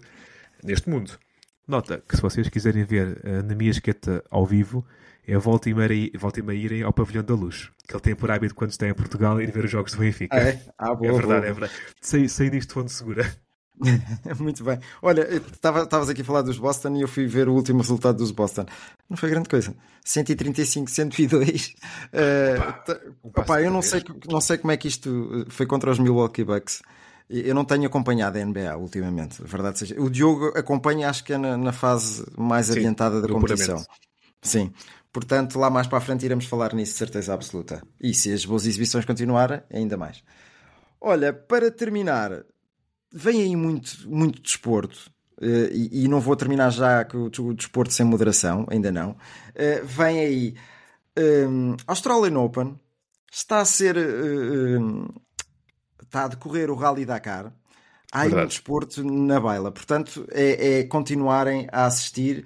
neste 0.64 0.89
mundo. 0.89 1.20
Nota 1.68 2.02
que 2.08 2.16
se 2.16 2.22
vocês 2.22 2.50
quiserem 2.50 2.84
ver 2.84 3.22
uh, 3.24 3.43
na 3.43 3.54
minha 3.54 3.70
esqueta 3.70 4.24
ao 4.32 4.45
vivo, 4.45 4.84
é 5.28 5.38
volta 5.38 5.70
e, 5.70 5.74
meia, 5.74 6.10
volta 6.18 6.39
e 6.39 6.43
meia 6.43 6.58
irem 6.58 6.82
ao 6.84 6.91
Pavilhão 6.93 7.24
da 7.24 7.36
Luz. 7.36 7.70
Que 7.88 7.93
ele 7.93 8.02
tem 8.02 8.16
por 8.16 8.32
hábito 8.32 8.56
quando 8.56 8.72
está 8.72 8.88
em 8.88 8.93
Portugal 8.93 9.39
ir 9.39 9.52
ver 9.52 9.66
os 9.66 9.72
jogos 9.72 9.91
do 9.91 10.00
Benfica. 10.00 10.36
Ah, 10.36 10.39
é? 10.41 10.64
Ah, 10.78 10.95
boa, 10.95 11.12
é 11.12 11.14
verdade, 11.14 11.41
boa. 11.41 11.47
é 11.47 11.52
verdade. 11.54 11.74
Sei, 12.02 12.28
sei 12.28 12.50
disto 12.50 12.70
de 12.70 12.74
fonte 12.74 12.91
segura. 12.91 13.32
Muito 14.39 14.63
bem. 14.63 14.80
Olha, 15.01 15.27
estavas 15.32 16.09
aqui 16.09 16.21
a 16.21 16.25
falar 16.25 16.41
dos 16.41 16.57
Boston 16.57 16.95
e 16.95 17.01
eu 17.01 17.07
fui 17.07 17.25
ver 17.25 17.47
o 17.47 17.53
último 17.53 17.80
resultado 17.80 18.17
dos 18.17 18.32
Boston. 18.32 18.65
Não 19.09 19.15
foi 19.15 19.30
grande 19.30 19.49
coisa. 19.49 19.73
135, 20.03 20.89
102. 20.89 21.75
Uh, 22.13 23.32
passo 23.32 23.53
eu 23.59 23.71
não 23.71 23.80
de 23.80 23.86
sei, 23.86 24.03
não 24.30 24.41
sei 24.41 24.57
como 24.57 24.71
é 24.71 24.77
que 24.77 24.88
isto 24.88 25.09
uh, 25.09 25.45
foi 25.49 25.65
contra 25.65 25.91
os 25.91 25.99
Milwaukee 25.99 26.43
Bucks. 26.43 26.82
Eu 27.30 27.53
não 27.53 27.63
tenho 27.63 27.86
acompanhado 27.86 28.39
a 28.39 28.43
NBA 28.43 28.75
ultimamente, 28.77 29.41
verdade 29.43 29.77
seja. 29.77 30.01
O 30.01 30.09
Diogo 30.09 30.47
acompanha, 30.57 31.09
acho 31.09 31.23
que 31.23 31.34
é 31.34 31.38
na, 31.38 31.55
na 31.55 31.71
fase 31.71 32.25
mais 32.36 32.67
Sim, 32.67 32.80
adiantada 32.80 33.21
da 33.21 33.27
competição. 33.27 33.84
Sim. 34.41 34.73
Portanto, 35.13 35.59
lá 35.59 35.69
mais 35.69 35.86
para 35.86 35.99
a 35.99 36.01
frente 36.01 36.25
iremos 36.25 36.45
falar 36.45 36.73
nisso, 36.73 36.93
de 36.93 36.97
certeza 36.97 37.34
absoluta. 37.34 37.84
E 38.01 38.15
se 38.15 38.34
as 38.34 38.45
boas 38.45 38.65
exibições 38.65 39.05
continuarem, 39.05 39.61
ainda 39.71 39.95
mais. 39.95 40.23
Olha, 40.99 41.32
para 41.32 41.69
terminar, 41.71 42.43
vem 43.12 43.41
aí 43.41 43.55
muito, 43.55 43.91
muito 44.10 44.41
desporto. 44.41 45.12
eh, 45.41 45.70
e, 45.72 46.03
e 46.05 46.07
não 46.07 46.20
vou 46.20 46.36
terminar 46.36 46.70
já 46.72 47.03
com 47.05 47.24
o, 47.26 47.53
desporto 47.53 47.93
sem 47.93 48.05
moderação, 48.05 48.66
ainda 48.70 48.91
não. 48.91 49.16
Eh, 49.55 49.82
vem 49.84 50.20
aí 50.20 50.55
um, 51.47 51.76
Australian 51.88 52.39
Open, 52.39 52.80
está 53.32 53.60
a 53.62 53.66
ser. 53.66 53.97
um, 53.97 55.07
está 56.03 56.26
a 56.26 56.28
decorrer 56.30 56.70
o 56.72 56.76
Rally 56.76 57.05
Dakar. 57.05 57.53
Há 58.12 58.22
aí 58.22 58.34
um 58.34 58.45
desporto 58.47 59.03
na 59.03 59.39
baila. 59.39 59.72
Portanto, 59.72 60.26
é, 60.32 60.80
é 60.80 60.84
continuarem 60.84 61.68
a 61.72 61.86
assistir. 61.86 62.45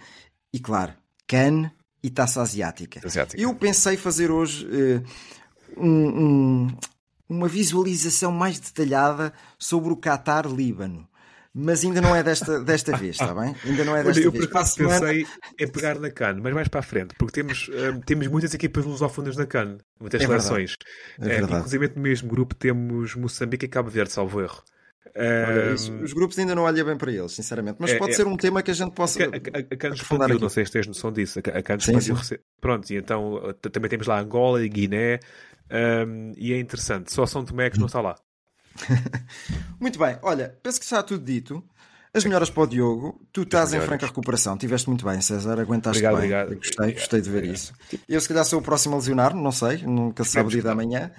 E 0.51 0.59
claro, 0.59 0.93
Cannes 1.25 1.71
e 2.03 2.09
Taça 2.09 2.41
Asiática. 2.41 2.99
Asiática. 3.05 3.41
Eu 3.41 3.55
pensei 3.55 3.95
fazer 3.95 4.29
hoje 4.29 4.67
um- 5.77 6.65
um- 6.65 6.77
uma 7.29 7.47
visualização 7.47 8.31
mais 8.31 8.59
detalhada 8.59 9.33
sobre 9.57 9.91
o 9.93 9.97
Qatar-Líbano. 9.97 11.07
Mas 11.55 11.83
ainda 11.85 12.01
não 12.01 12.15
é 12.15 12.23
desta, 12.23 12.59
desta 12.63 12.97
vez, 12.97 13.11
está 13.15 13.31
bem? 13.31 13.55
Ainda 13.63 13.85
não 13.85 13.95
é 13.95 14.03
desta 14.03 14.21
eu 14.23 14.31
vez. 14.31 14.45
por 14.45 14.51
Para 14.51 14.59
a 14.59 14.63
acaso 14.63 14.75
semana- 14.75 14.99
pensei 15.01 15.27
em 15.59 15.67
pegar 15.67 15.99
na 15.99 16.09
CAN, 16.09 16.39
mas 16.41 16.51
mais 16.51 16.67
para 16.67 16.79
a 16.79 16.83
frente, 16.83 17.13
porque 17.15 17.31
temos, 17.43 17.69
hum, 17.69 18.01
temos 18.01 18.25
muitas 18.27 18.55
equipas 18.55 18.83
lusófonas 18.83 19.37
na 19.37 19.45
CAN, 19.45 19.77
muitas 19.99 20.19
É 20.19 20.25
seleções. 20.25 20.75
É 21.21 21.35
Eh, 21.35 21.41
inclusive 21.41 21.91
no 21.95 22.01
mesmo 22.01 22.27
grupo 22.27 22.55
temos 22.55 23.13
Moçambique 23.13 23.65
e 23.65 23.69
Cabo 23.69 23.87
Verde, 23.91 24.11
salvo 24.13 24.41
erro. 24.41 24.63
Olha, 25.15 25.69
Hum, 25.69 25.73
isso- 25.75 25.93
os 26.01 26.11
grupos 26.11 26.39
ainda 26.39 26.55
não 26.55 26.63
olham 26.63 26.83
bem 26.87 26.97
para 26.97 27.11
eles, 27.11 27.33
sinceramente. 27.33 27.75
Mas 27.79 27.91
É- 27.91 27.97
pode 27.99 28.13
é- 28.13 28.15
ser 28.15 28.25
um 28.25 28.35
tema 28.35 28.63
que 28.63 28.71
a 28.71 28.73
gente 28.73 28.93
possa. 28.95 29.21
A, 29.21 29.25
a, 29.27 29.27
a 29.27 29.31
CAN 29.31 29.89
aprofundar 29.89 29.93
expandiu, 29.93 30.35
aqui. 30.37 30.41
não 30.41 30.49
sei 30.49 30.65
se 30.65 30.71
tens 30.71 30.87
noção 30.87 31.11
disso. 31.11 31.37
A 31.37 31.59
A 31.59 31.61
CAN 31.61 31.79
Sim, 31.79 31.91
expandiu. 31.91 32.15
sim. 32.15 32.19
rece- 32.21 32.39
Pronto, 32.59 32.89
e 32.91 32.95
então 32.95 33.53
também 33.71 33.91
temos 33.91 34.07
lá 34.07 34.19
Angola 34.19 34.63
e 34.65 34.67
Guiné, 34.69 35.19
hum, 35.71 36.33
e 36.37 36.53
é 36.53 36.59
interessante. 36.59 37.11
Só 37.11 37.25
São 37.25 37.43
Tomé 37.45 37.67
é 37.67 37.69
que 37.69 37.79
não 37.79 37.87
está 37.87 38.01
lá. 38.01 38.15
Muito 39.79 39.99
bem, 39.99 40.17
olha, 40.21 40.57
penso 40.63 40.79
que 40.79 40.85
está 40.85 41.03
tudo 41.03 41.23
dito. 41.23 41.63
As 42.15 42.23
melhoras 42.25 42.49
para 42.51 42.63
o 42.63 42.67
Diogo. 42.67 43.19
Tu 43.33 43.41
estás 43.41 43.73
em 43.73 43.81
franca 43.81 44.05
recuperação. 44.05 44.55
Tiveste 44.55 44.87
muito 44.87 45.03
bem, 45.03 45.19
César. 45.19 45.59
Aguentaste 45.59 46.05
Obrigado, 46.05 46.21
bem. 46.21 46.31
obrigado. 46.31 46.55
Gostei, 46.57 46.73
Obrigado, 46.77 46.99
gostei 46.99 47.21
de 47.21 47.29
ver 47.31 47.37
obrigado. 47.37 47.55
isso. 47.55 47.73
Eu, 48.07 48.21
se 48.21 48.27
calhar, 48.27 48.45
sou 48.45 48.59
o 48.59 48.61
próximo 48.61 48.93
a 48.93 48.97
lesionar, 48.99 49.35
não 49.35 49.51
sei. 49.51 49.77
Nunca 49.77 50.23
se 50.23 50.29
sabe 50.29 50.47
o 50.47 50.51
dia 50.51 50.61
da 50.61 50.75
manhã. 50.75 51.11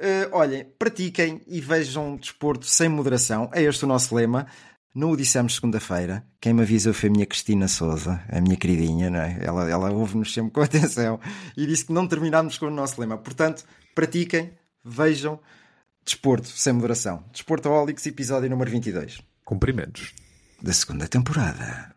Eh, 0.00 0.28
olhem, 0.32 0.66
pratiquem 0.76 1.40
e 1.46 1.60
vejam 1.60 2.16
desporto 2.16 2.66
sem 2.66 2.88
moderação. 2.88 3.48
É 3.54 3.62
este 3.62 3.84
o 3.84 3.86
nosso 3.88 4.12
lema. 4.16 4.48
Não 4.92 5.12
o 5.12 5.16
dissemos 5.16 5.54
segunda-feira. 5.54 6.24
Quem 6.40 6.52
me 6.52 6.62
avisou 6.62 6.92
foi 6.92 7.08
a 7.08 7.12
minha 7.12 7.24
Cristina 7.24 7.68
Souza, 7.68 8.20
a 8.28 8.40
minha 8.40 8.56
queridinha, 8.56 9.08
não 9.10 9.20
é? 9.20 9.38
Ela, 9.40 9.70
ela 9.70 9.92
ouve-nos 9.92 10.34
sempre 10.34 10.50
com 10.50 10.60
atenção 10.60 11.20
e 11.56 11.64
disse 11.68 11.84
que 11.84 11.92
não 11.92 12.08
terminámos 12.08 12.58
com 12.58 12.66
o 12.66 12.70
nosso 12.70 13.00
lema. 13.00 13.16
Portanto, 13.16 13.64
pratiquem, 13.94 14.52
vejam 14.84 15.38
desporto 16.04 16.48
sem 16.48 16.72
moderação. 16.72 17.24
Desportoholics, 17.32 18.06
episódio 18.06 18.50
número 18.50 18.70
22 18.70 19.20
Cumprimentos. 19.44 20.14
da 20.60 20.72
segunda 20.72 21.06
temporada. 21.08 21.94